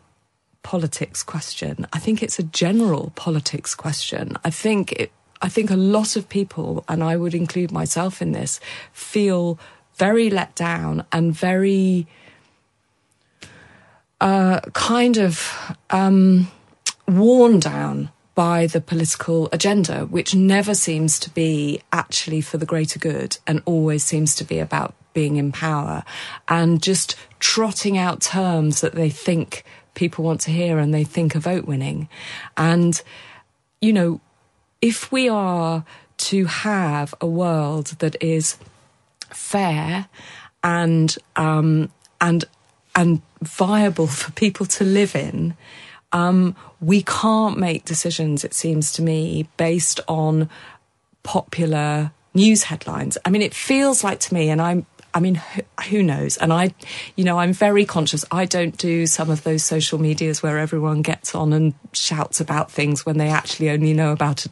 politics 0.64 1.22
question. 1.24 1.86
I 1.92 2.00
think 2.00 2.24
it's 2.24 2.40
a 2.40 2.44
general 2.44 3.12
politics 3.16 3.76
question. 3.76 4.38
I 4.46 4.50
think 4.52 4.94
it, 4.94 5.12
I 5.42 5.50
think 5.50 5.70
a 5.70 5.76
lot 5.76 6.16
of 6.16 6.30
people, 6.30 6.86
and 6.88 7.04
I 7.04 7.18
would 7.18 7.34
include 7.34 7.72
myself 7.72 8.22
in 8.22 8.32
this, 8.32 8.60
feel 8.94 9.60
very 9.96 10.30
let 10.30 10.56
down 10.56 11.04
and 11.12 11.34
very 11.34 12.08
uh, 14.22 14.60
kind 14.74 15.18
of 15.18 15.76
um, 15.90 16.48
worn 17.08 17.60
down 17.60 18.10
by 18.36 18.68
the 18.68 18.80
political 18.82 19.50
agenda, 19.52 20.06
which 20.06 20.34
never 20.36 20.74
seems 20.74 21.20
to 21.20 21.30
be 21.32 21.82
actually 21.92 22.42
for 22.42 22.58
the 22.58 22.66
greater 22.66 23.00
good 23.00 23.38
and 23.46 23.62
always 23.66 24.04
seems 24.06 24.36
to 24.36 24.44
be 24.46 24.60
about 24.60 24.94
being 25.14 25.38
in 25.38 25.52
power 25.52 26.04
and 26.48 26.82
just 26.82 27.16
trotting 27.40 27.98
out 27.98 28.22
terms 28.22 28.82
that 28.82 28.96
they 28.96 29.10
think 29.10 29.64
people 29.94 30.24
want 30.24 30.42
to 30.42 30.52
hear 30.52 30.78
and 30.78 30.94
they 30.94 31.04
think 31.04 31.36
are 31.36 31.40
vote 31.40 31.66
winning. 31.66 32.08
And, 32.56 33.02
you 33.82 33.94
know, 33.94 34.22
if 34.82 35.12
we 35.12 35.28
are 35.28 35.84
to 36.18 36.46
have 36.46 37.14
a 37.22 37.28
world 37.28 37.88
that 38.00 38.22
is 38.22 38.58
fair 39.30 40.08
and 40.64 41.16
um, 41.36 41.92
and 42.20 42.46
and 42.96 43.22
viable 43.42 44.08
for 44.08 44.32
people 44.32 44.66
to 44.66 44.84
live 44.84 45.16
in, 45.16 45.56
um, 46.12 46.56
we 46.82 47.02
can't 47.04 47.58
make 47.58 47.86
decisions. 47.86 48.44
It 48.44 48.54
seems 48.54 48.92
to 48.94 49.02
me 49.02 49.48
based 49.58 50.00
on 50.08 50.50
popular 51.24 52.12
news 52.34 52.64
headlines. 52.64 53.18
I 53.26 53.30
mean, 53.30 53.42
it 53.42 53.54
feels 53.54 54.04
like 54.04 54.20
to 54.22 54.34
me, 54.34 54.50
and 54.50 54.62
I'm. 54.62 54.86
I 55.14 55.20
mean, 55.20 55.36
who, 55.36 55.62
who 55.90 56.04
knows? 56.04 56.38
And 56.38 56.54
I, 56.54 56.74
you 57.16 57.24
know, 57.24 57.40
I'm 57.40 57.54
very 57.54 57.86
conscious. 57.86 58.26
I 58.32 58.46
don't 58.46 58.78
do 58.78 59.08
some 59.08 59.30
of 59.30 59.44
those 59.44 59.64
social 59.64 60.00
medias 60.00 60.44
where 60.44 60.58
everyone 60.58 61.02
gets 61.02 61.34
on 61.36 61.54
and 61.54 61.74
shouts 61.94 62.40
about 62.40 62.72
things 62.72 63.06
when 63.06 63.18
they 63.18 63.30
actually 63.30 63.70
only 63.70 63.94
know 63.94 64.12
about 64.12 64.46
a 64.46 64.50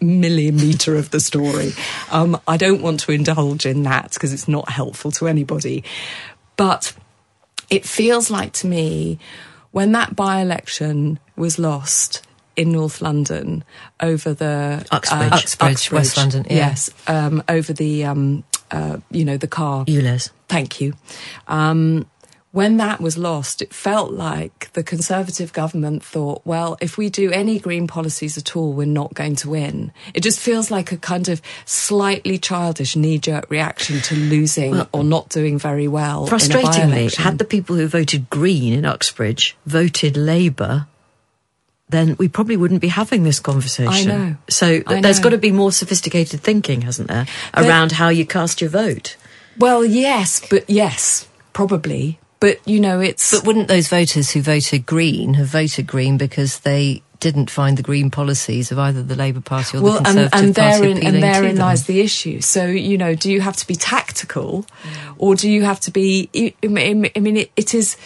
millimeter 0.00 0.96
of 0.96 1.10
the 1.10 1.20
story. 1.20 1.72
Um, 2.10 2.40
I 2.46 2.56
don't 2.56 2.82
want 2.82 3.00
to 3.00 3.12
indulge 3.12 3.66
in 3.66 3.82
that 3.84 4.12
because 4.12 4.32
it's 4.32 4.48
not 4.48 4.68
helpful 4.68 5.10
to 5.12 5.26
anybody. 5.26 5.84
But 6.56 6.94
it 7.70 7.84
feels 7.84 8.30
like 8.30 8.52
to 8.54 8.66
me 8.66 9.18
when 9.72 9.92
that 9.92 10.16
by 10.16 10.40
election 10.40 11.18
was 11.36 11.58
lost 11.58 12.26
in 12.56 12.72
North 12.72 13.02
London 13.02 13.62
over 14.00 14.32
the 14.32 14.86
Uxbridge. 14.90 15.32
Uxbridge, 15.32 15.92
West 15.92 16.16
London, 16.16 16.46
yeah. 16.48 16.56
yes, 16.56 16.90
um, 17.06 17.42
over 17.48 17.72
the 17.72 18.04
um, 18.06 18.44
uh, 18.70 18.98
you 19.10 19.24
know 19.24 19.36
the 19.36 19.48
car 19.48 19.84
ULEZ. 19.84 20.30
Thank 20.48 20.80
you. 20.80 20.94
Um, 21.48 22.06
when 22.56 22.78
that 22.78 23.02
was 23.02 23.18
lost, 23.18 23.60
it 23.60 23.74
felt 23.74 24.12
like 24.12 24.72
the 24.72 24.82
Conservative 24.82 25.52
government 25.52 26.02
thought, 26.02 26.40
well, 26.46 26.78
if 26.80 26.96
we 26.96 27.10
do 27.10 27.30
any 27.30 27.58
green 27.58 27.86
policies 27.86 28.38
at 28.38 28.56
all, 28.56 28.72
we're 28.72 28.86
not 28.86 29.12
going 29.12 29.36
to 29.36 29.50
win. 29.50 29.92
It 30.14 30.22
just 30.22 30.40
feels 30.40 30.70
like 30.70 30.90
a 30.90 30.96
kind 30.96 31.28
of 31.28 31.42
slightly 31.66 32.38
childish 32.38 32.96
knee 32.96 33.18
jerk 33.18 33.50
reaction 33.50 34.00
to 34.00 34.14
losing 34.14 34.80
or 34.92 35.04
not 35.04 35.28
doing 35.28 35.58
very 35.58 35.86
well. 35.86 36.26
Frustratingly, 36.28 37.14
had 37.16 37.36
the 37.36 37.44
people 37.44 37.76
who 37.76 37.88
voted 37.88 38.30
Green 38.30 38.72
in 38.72 38.86
Uxbridge 38.86 39.54
voted 39.66 40.16
Labour, 40.16 40.86
then 41.88 42.16
we 42.18 42.28
probably 42.28 42.56
wouldn't 42.56 42.80
be 42.80 42.88
having 42.88 43.22
this 43.22 43.38
conversation. 43.38 44.10
I 44.10 44.14
know. 44.14 44.36
So 44.48 44.82
I 44.86 45.00
there's 45.00 45.20
got 45.20 45.30
to 45.30 45.38
be 45.38 45.52
more 45.52 45.72
sophisticated 45.72 46.40
thinking, 46.40 46.82
hasn't 46.82 47.08
there, 47.08 47.26
around 47.54 47.92
how 47.92 48.08
you 48.08 48.26
cast 48.26 48.60
your 48.60 48.70
vote. 48.70 49.16
Well, 49.58 49.84
yes, 49.84 50.46
but 50.48 50.68
yes, 50.68 51.28
probably. 51.52 52.18
But, 52.40 52.66
you 52.68 52.80
know, 52.80 53.00
it's. 53.00 53.30
But 53.30 53.46
wouldn't 53.46 53.68
those 53.68 53.88
voters 53.88 54.30
who 54.30 54.42
voted 54.42 54.84
Green 54.84 55.34
have 55.34 55.46
voted 55.46 55.86
Green 55.86 56.18
because 56.18 56.60
they 56.60 57.02
didn't 57.18 57.50
find 57.50 57.78
the 57.78 57.82
green 57.82 58.10
policies 58.10 58.70
of 58.70 58.78
either 58.78 59.02
the 59.02 59.16
Labour 59.16 59.40
Party 59.40 59.78
or 59.78 59.82
well, 59.82 59.92
the 59.94 60.04
Conservative 60.04 60.32
and, 60.34 60.46
and 60.46 60.54
Party 60.54 60.78
therein, 60.78 60.96
appealing 60.98 61.14
and 61.14 61.22
therein 61.22 61.56
lies 61.56 61.84
the 61.86 62.00
issue. 62.00 62.40
So 62.40 62.66
you 62.66 62.98
know, 62.98 63.14
do 63.14 63.32
you 63.32 63.40
have 63.40 63.56
to 63.56 63.66
be 63.66 63.74
tactical, 63.74 64.66
mm. 64.82 65.14
or 65.16 65.34
do 65.34 65.50
you 65.50 65.64
have 65.64 65.80
to 65.80 65.90
be? 65.90 66.54
I 66.62 66.66
mean, 66.66 67.10
I 67.16 67.20
mean, 67.20 67.36
it, 67.38 67.50
it 67.56 67.74
is, 67.74 67.96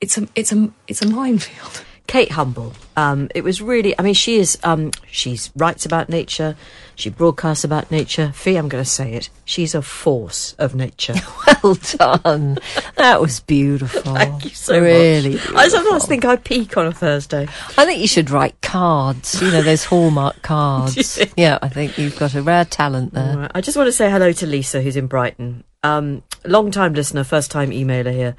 it's 0.00 0.18
a, 0.18 0.28
it's 0.34 0.52
a, 0.52 0.70
it's 0.86 1.02
a 1.02 1.08
minefield. 1.08 1.82
Kate 2.06 2.32
Humble. 2.32 2.72
Um, 2.96 3.28
it 3.34 3.44
was 3.44 3.60
really, 3.60 3.98
I 3.98 4.02
mean, 4.02 4.14
she 4.14 4.36
is, 4.36 4.58
um, 4.62 4.90
she's 5.10 5.50
writes 5.56 5.84
about 5.84 6.08
nature. 6.08 6.56
She 6.94 7.10
broadcasts 7.10 7.64
about 7.64 7.90
nature. 7.90 8.32
Fi, 8.32 8.56
I'm 8.56 8.68
going 8.68 8.82
to 8.82 8.88
say 8.88 9.12
it. 9.12 9.28
She's 9.44 9.74
a 9.74 9.82
force 9.82 10.54
of 10.54 10.74
nature. 10.74 11.14
well 11.62 11.74
done. 11.74 12.58
That 12.96 13.20
was 13.20 13.40
beautiful. 13.40 14.00
Thank 14.14 14.44
you 14.44 14.50
so 14.50 14.80
really 14.80 15.34
much. 15.34 15.54
I 15.54 15.68
sometimes 15.68 16.06
think 16.06 16.24
I 16.24 16.36
peak 16.36 16.76
on 16.76 16.86
a 16.86 16.92
Thursday. 16.92 17.48
I 17.76 17.84
think 17.84 18.00
you 18.00 18.08
should 18.08 18.30
write 18.30 18.60
cards. 18.62 19.40
You 19.42 19.50
know 19.50 19.62
those 19.62 19.84
Hallmark 19.84 20.40
cards. 20.42 21.18
yeah, 21.36 21.58
I 21.60 21.68
think 21.68 21.98
you've 21.98 22.18
got 22.18 22.34
a 22.34 22.42
rare 22.42 22.64
talent 22.64 23.12
there. 23.12 23.36
Right. 23.36 23.50
I 23.54 23.60
just 23.60 23.76
want 23.76 23.88
to 23.88 23.92
say 23.92 24.10
hello 24.10 24.32
to 24.32 24.46
Lisa, 24.46 24.80
who's 24.80 24.96
in 24.96 25.06
Brighton. 25.06 25.64
Um, 25.82 26.22
long 26.44 26.70
time 26.70 26.94
listener, 26.94 27.24
first 27.24 27.50
time 27.50 27.70
emailer 27.70 28.12
here. 28.12 28.36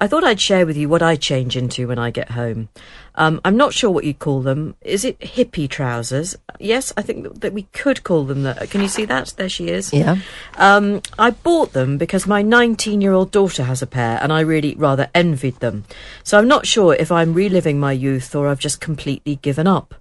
I 0.00 0.06
thought 0.08 0.24
I'd 0.24 0.40
share 0.40 0.66
with 0.66 0.76
you 0.76 0.88
what 0.88 1.02
I 1.02 1.16
change 1.16 1.56
into 1.56 1.86
when 1.88 1.98
I 1.98 2.10
get 2.10 2.32
home. 2.32 2.68
Um, 3.16 3.40
I'm 3.44 3.56
not 3.56 3.72
sure 3.72 3.90
what 3.92 4.02
you'd 4.02 4.18
call 4.18 4.40
them. 4.42 4.74
Is 4.80 5.04
it 5.04 5.20
hippie 5.20 5.68
trousers? 5.70 6.34
Yes, 6.58 6.92
I 6.96 7.02
think 7.02 7.22
that- 7.22 7.40
that 7.42 7.52
we 7.52 7.62
could 7.72 8.02
call 8.02 8.24
them 8.24 8.42
that. 8.42 8.68
Can 8.70 8.80
you 8.80 8.88
see 8.88 9.04
that? 9.04 9.34
There 9.36 9.48
she 9.48 9.68
is. 9.68 9.92
Yeah. 9.92 10.16
Um, 10.56 11.00
I 11.16 11.30
bought 11.30 11.74
them 11.74 11.96
because 11.96 12.26
my 12.26 12.42
19 12.42 13.00
year 13.00 13.12
old 13.12 13.30
daughter 13.30 13.62
has 13.62 13.82
a 13.82 13.86
pair 13.86 14.18
and 14.20 14.32
I 14.32 14.40
really 14.40 14.74
rather 14.76 15.08
envied 15.14 15.60
them. 15.60 15.84
So 16.24 16.38
I'm 16.38 16.48
not 16.48 16.66
sure 16.66 16.94
if 16.94 17.12
I'm 17.12 17.32
reliving 17.34 17.78
my 17.78 17.92
youth 17.92 18.34
or 18.34 18.48
I've 18.48 18.58
just 18.58 18.80
completely 18.80 19.36
given 19.36 19.68
up. 19.68 19.94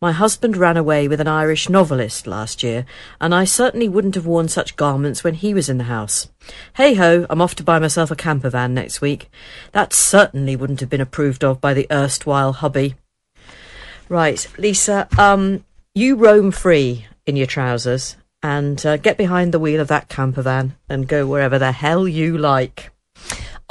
My 0.00 0.12
husband 0.12 0.56
ran 0.56 0.76
away 0.76 1.08
with 1.08 1.20
an 1.20 1.28
Irish 1.28 1.68
novelist 1.68 2.26
last 2.28 2.62
year 2.62 2.84
and 3.20 3.34
I 3.34 3.44
certainly 3.44 3.88
wouldn't 3.88 4.14
have 4.14 4.26
worn 4.26 4.46
such 4.46 4.76
garments 4.76 5.24
when 5.24 5.34
he 5.34 5.52
was 5.52 5.68
in 5.68 5.78
the 5.78 5.84
house. 5.84 6.28
Hey 6.74 6.94
ho, 6.94 7.26
I'm 7.28 7.42
off 7.42 7.54
to 7.56 7.64
buy 7.64 7.78
myself 7.80 8.10
a 8.12 8.16
camper 8.16 8.48
van 8.50 8.72
next 8.74 9.00
week. 9.00 9.28
That 9.72 9.92
certainly 9.92 10.56
wouldn't 10.56 10.80
have 10.80 10.90
been 10.90 11.00
approved 11.00 11.44
of 11.44 11.60
by 11.60 11.74
the 11.74 11.86
erstwhile 11.90 12.52
hubby. 12.52 12.96
Right, 14.08 14.46
Lisa, 14.58 15.08
um, 15.18 15.64
you 15.94 16.16
roam 16.16 16.50
free 16.50 17.06
in 17.26 17.36
your 17.36 17.46
trousers 17.46 18.16
and 18.42 18.84
uh, 18.84 18.96
get 18.96 19.16
behind 19.16 19.52
the 19.52 19.58
wheel 19.58 19.80
of 19.80 19.88
that 19.88 20.08
camper 20.08 20.42
van 20.42 20.76
and 20.88 21.06
go 21.06 21.26
wherever 21.26 21.58
the 21.58 21.72
hell 21.72 22.08
you 22.08 22.36
like. 22.36 22.90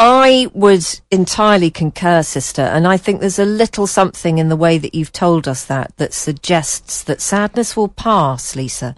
I 0.02 0.48
would 0.54 0.86
entirely 1.12 1.70
concur, 1.70 2.24
sister, 2.24 2.62
and 2.62 2.88
I 2.88 2.96
think 2.96 3.20
there's 3.20 3.38
a 3.38 3.44
little 3.44 3.86
something 3.86 4.38
in 4.38 4.48
the 4.48 4.56
way 4.56 4.78
that 4.78 4.96
you've 4.96 5.12
told 5.12 5.46
us 5.46 5.66
that 5.66 5.92
that 5.98 6.14
suggests 6.14 7.04
that 7.04 7.20
sadness 7.20 7.76
will 7.76 7.90
pass, 7.90 8.56
Lisa, 8.56 8.96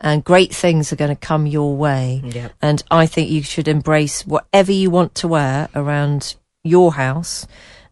and 0.00 0.22
great 0.22 0.54
things 0.54 0.92
are 0.92 0.96
going 0.96 1.14
to 1.14 1.16
come 1.16 1.46
your 1.46 1.74
way. 1.76 2.22
Yep. 2.24 2.52
And 2.62 2.84
I 2.88 3.06
think 3.06 3.30
you 3.30 3.42
should 3.42 3.66
embrace 3.66 4.24
whatever 4.24 4.70
you 4.70 4.90
want 4.90 5.16
to 5.16 5.28
wear 5.28 5.68
around 5.74 6.36
your 6.62 6.94
house. 6.94 7.48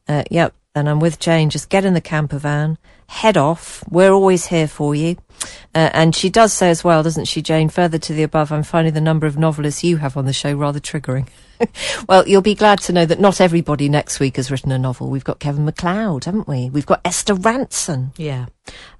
Uh, 0.06 0.22
yep. 0.30 0.54
And 0.74 0.88
I'm 0.88 1.00
with 1.00 1.18
Jane. 1.18 1.50
Just 1.50 1.68
get 1.68 1.84
in 1.84 1.92
the 1.92 2.00
camper 2.00 2.38
van, 2.38 2.78
head 3.06 3.36
off. 3.36 3.84
We're 3.90 4.12
always 4.12 4.46
here 4.46 4.68
for 4.68 4.94
you. 4.94 5.16
Uh, 5.74 5.90
and 5.92 6.14
she 6.14 6.30
does 6.30 6.52
say 6.52 6.70
as 6.70 6.82
well, 6.82 7.02
doesn't 7.02 7.26
she, 7.26 7.42
Jane? 7.42 7.68
Further 7.68 7.98
to 7.98 8.14
the 8.14 8.22
above, 8.22 8.52
I'm 8.52 8.62
finding 8.62 8.94
the 8.94 9.00
number 9.00 9.26
of 9.26 9.36
novelists 9.36 9.84
you 9.84 9.98
have 9.98 10.16
on 10.16 10.24
the 10.24 10.32
show 10.32 10.54
rather 10.54 10.80
triggering. 10.80 11.28
well, 12.08 12.26
you'll 12.26 12.42
be 12.42 12.54
glad 12.54 12.80
to 12.82 12.92
know 12.92 13.06
that 13.06 13.20
not 13.20 13.40
everybody 13.40 13.88
next 13.88 14.20
week 14.20 14.36
has 14.36 14.50
written 14.50 14.72
a 14.72 14.78
novel. 14.78 15.08
We've 15.10 15.24
got 15.24 15.38
Kevin 15.38 15.66
McCloud, 15.66 16.24
haven't 16.24 16.48
we? 16.48 16.70
We've 16.70 16.86
got 16.86 17.00
Esther 17.04 17.34
Rantzen. 17.34 18.12
Yeah. 18.16 18.46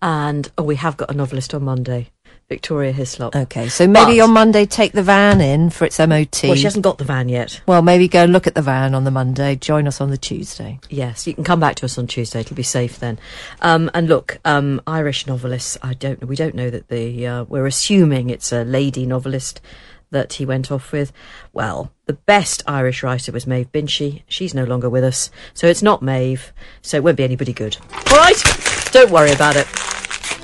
And 0.01 0.51
oh, 0.59 0.63
we 0.65 0.77
have 0.77 0.97
got 0.97 1.11
a 1.11 1.15
novelist 1.15 1.55
on 1.55 1.63
Monday, 1.65 2.11
Victoria 2.49 2.93
Hislop. 2.93 3.35
Okay, 3.37 3.69
so 3.69 3.87
maybe 3.87 4.19
But- 4.19 4.25
on 4.25 4.33
Monday 4.33 4.67
take 4.67 4.93
the 4.93 5.03
van 5.03 5.41
in 5.41 5.71
for 5.71 5.85
its 5.85 5.99
MOT. 5.99 6.43
Well, 6.45 6.55
she 6.55 6.65
hasn't 6.65 6.85
got 6.85 6.99
the 6.99 7.05
van 7.05 7.29
yet. 7.29 7.61
Well, 7.67 7.83
maybe 7.83 8.09
go 8.09 8.25
and 8.25 8.33
look 8.33 8.47
at 8.47 8.55
the 8.55 8.63
van 8.63 8.95
on 8.95 9.05
the 9.05 9.11
Monday. 9.11 9.57
Join 9.57 9.87
us 9.87 10.01
on 10.01 10.11
the 10.11 10.19
Tuesday. 10.19 10.81
Yes, 10.91 11.27
you 11.27 11.35
can 11.35 11.45
come 11.45 11.61
back 11.61 11.77
to 11.77 11.87
us 11.87 11.97
on 11.97 12.07
Tuesday. 12.07 12.41
It'll 12.41 12.57
be 12.57 12.63
safe 12.63 12.99
then. 12.99 13.19
Um, 13.61 13.91
and 13.95 14.09
look, 14.09 14.39
um, 14.45 14.81
Irish 14.87 15.27
novelists. 15.27 15.79
I 15.83 15.95
don't 15.95 16.21
know. 16.21 16.27
We 16.27 16.37
don't 16.37 16.55
know 16.55 16.71
that 16.71 16.89
the. 16.89 17.27
Uh, 17.27 17.45
we're 17.45 17.67
assuming 17.67 18.31
it's 18.31 18.53
a 18.53 18.65
lady 18.65 19.07
novelist 19.07 19.61
that 20.11 20.35
he 20.35 20.45
went 20.45 20.71
off 20.71 20.93
with. 20.93 21.11
Well, 21.55 21.91
the 22.13 22.19
best 22.27 22.63
Irish 22.67 23.03
writer 23.03 23.33
was 23.33 23.47
Maeve 23.47 23.73
Binchy. 23.73 24.23
She's 24.29 24.53
no 24.53 24.65
longer 24.65 24.91
with 24.91 25.03
us, 25.03 25.31
so 25.55 25.67
it's 25.67 25.83
not 25.83 26.03
Maeve. 26.03 26.53
So 26.83 26.99
it 26.99 27.05
won't 27.05 27.17
be 27.17 27.25
anybody 27.25 27.55
good. 27.55 27.79
All 28.11 28.19
right, 28.19 28.37
don't 28.93 29.11
worry 29.11 29.33
about 29.33 29.57
it. 29.57 29.67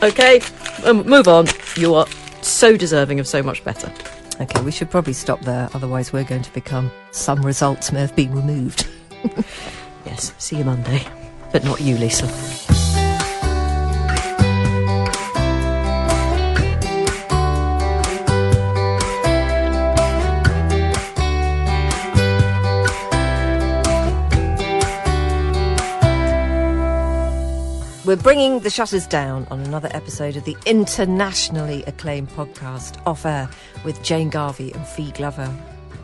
Okay, 0.02 0.40
um, 0.86 1.06
move 1.06 1.28
on. 1.28 1.46
You 1.76 1.94
are 1.94 2.06
so 2.40 2.78
deserving 2.78 3.20
of 3.20 3.26
so 3.28 3.42
much 3.42 3.62
better. 3.64 3.92
Okay, 4.40 4.62
we 4.62 4.70
should 4.70 4.90
probably 4.90 5.12
stop 5.12 5.42
there. 5.42 5.68
Otherwise, 5.74 6.10
we're 6.10 6.24
going 6.24 6.40
to 6.40 6.52
become 6.54 6.90
some 7.10 7.44
results 7.44 7.92
may 7.92 8.00
have 8.00 8.16
been 8.16 8.34
removed. 8.34 8.88
Yes, 10.06 10.32
see 10.38 10.56
you 10.56 10.64
Monday, 10.64 11.06
but 11.52 11.64
not 11.64 11.82
you, 11.82 11.98
Lisa. 11.98 12.77
We're 28.08 28.16
bringing 28.16 28.60
the 28.60 28.70
shutters 28.70 29.06
down 29.06 29.46
on 29.50 29.60
another 29.60 29.90
episode 29.92 30.36
of 30.36 30.44
the 30.44 30.56
internationally 30.64 31.84
acclaimed 31.84 32.30
podcast 32.30 33.06
Off 33.06 33.26
Air 33.26 33.50
with 33.84 34.02
Jane 34.02 34.30
Garvey 34.30 34.72
and 34.72 34.86
Fi 34.86 35.10
Glover. 35.10 35.54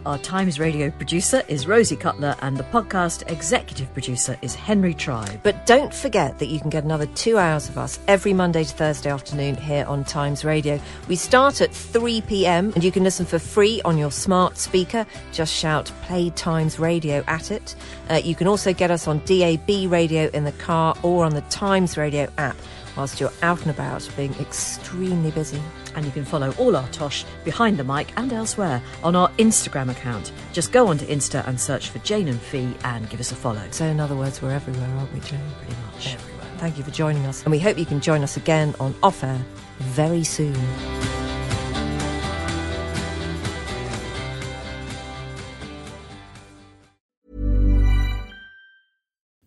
Our 0.06 0.18
Times 0.18 0.60
Radio 0.60 0.90
producer 0.90 1.42
is 1.48 1.66
Rosie 1.66 1.96
Cutler, 1.96 2.36
and 2.42 2.58
the 2.58 2.64
podcast 2.64 3.30
executive 3.32 3.90
producer 3.94 4.36
is 4.42 4.54
Henry 4.54 4.92
Tribe. 4.92 5.40
But 5.42 5.64
don't 5.64 5.94
forget 5.94 6.38
that 6.38 6.48
you 6.48 6.60
can 6.60 6.68
get 6.68 6.84
another 6.84 7.06
two 7.06 7.38
hours 7.38 7.70
of 7.70 7.78
us 7.78 7.98
every 8.06 8.34
Monday 8.34 8.64
to 8.64 8.74
Thursday 8.74 9.08
afternoon 9.08 9.56
here 9.56 9.86
on 9.86 10.04
Times 10.04 10.44
Radio. 10.44 10.78
We 11.08 11.16
start 11.16 11.62
at 11.62 11.72
3 11.72 12.20
pm 12.20 12.72
and 12.74 12.84
you 12.84 12.92
can 12.92 13.02
listen 13.02 13.24
for 13.24 13.38
free 13.38 13.80
on 13.86 13.96
your 13.96 14.10
smart 14.10 14.58
speaker. 14.58 15.06
Just 15.32 15.54
shout 15.54 15.90
Play 16.02 16.28
Times 16.28 16.78
Radio 16.78 17.24
at 17.26 17.50
it. 17.50 17.74
Uh, 18.10 18.20
you 18.22 18.34
can 18.34 18.46
also 18.46 18.74
get 18.74 18.90
us 18.90 19.08
on 19.08 19.22
DAB 19.24 19.90
radio 19.90 20.28
in 20.34 20.44
the 20.44 20.52
car 20.52 20.94
or 21.02 21.24
on 21.24 21.32
the 21.32 21.40
Times 21.42 21.96
Radio 21.96 22.28
app 22.36 22.56
whilst 22.94 23.20
you're 23.20 23.32
out 23.40 23.62
and 23.62 23.70
about 23.70 24.06
being 24.18 24.34
extremely 24.34 25.30
busy. 25.30 25.62
And 25.94 26.04
you 26.04 26.12
can 26.12 26.24
follow 26.24 26.52
all 26.58 26.76
our 26.76 26.88
tosh 26.88 27.24
behind 27.44 27.78
the 27.78 27.84
mic 27.84 28.12
and 28.16 28.32
elsewhere 28.32 28.82
on 29.02 29.14
our 29.16 29.28
Instagram 29.38 29.90
account. 29.90 30.32
Just 30.52 30.72
go 30.72 30.88
onto 30.88 31.06
Insta 31.06 31.46
and 31.46 31.60
search 31.60 31.90
for 31.90 31.98
Jane 32.00 32.28
and 32.28 32.40
Fi 32.40 32.74
and 32.84 33.08
give 33.10 33.20
us 33.20 33.32
a 33.32 33.36
follow. 33.36 33.66
So, 33.70 33.84
in 33.84 34.00
other 34.00 34.16
words, 34.16 34.42
we're 34.42 34.52
everywhere, 34.52 34.88
aren't 34.96 35.12
we, 35.12 35.20
Jane? 35.20 35.40
Pretty 35.58 35.80
much. 35.92 36.14
Everywhere. 36.14 36.46
Thank 36.58 36.78
you 36.78 36.84
for 36.84 36.90
joining 36.90 37.26
us, 37.26 37.42
and 37.42 37.50
we 37.50 37.58
hope 37.58 37.78
you 37.78 37.86
can 37.86 38.00
join 38.00 38.22
us 38.22 38.36
again 38.36 38.74
on 38.80 38.94
Off 39.02 39.22
Air 39.24 39.44
very 39.78 40.24
soon. 40.24 40.56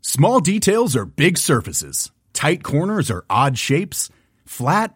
Small 0.02 0.40
details 0.40 0.96
are 0.96 1.06
big 1.06 1.38
surfaces. 1.38 2.12
Tight 2.34 2.64
corners 2.64 3.12
are 3.12 3.24
odd 3.30 3.58
shapes. 3.58 4.10
Flat, 4.46 4.96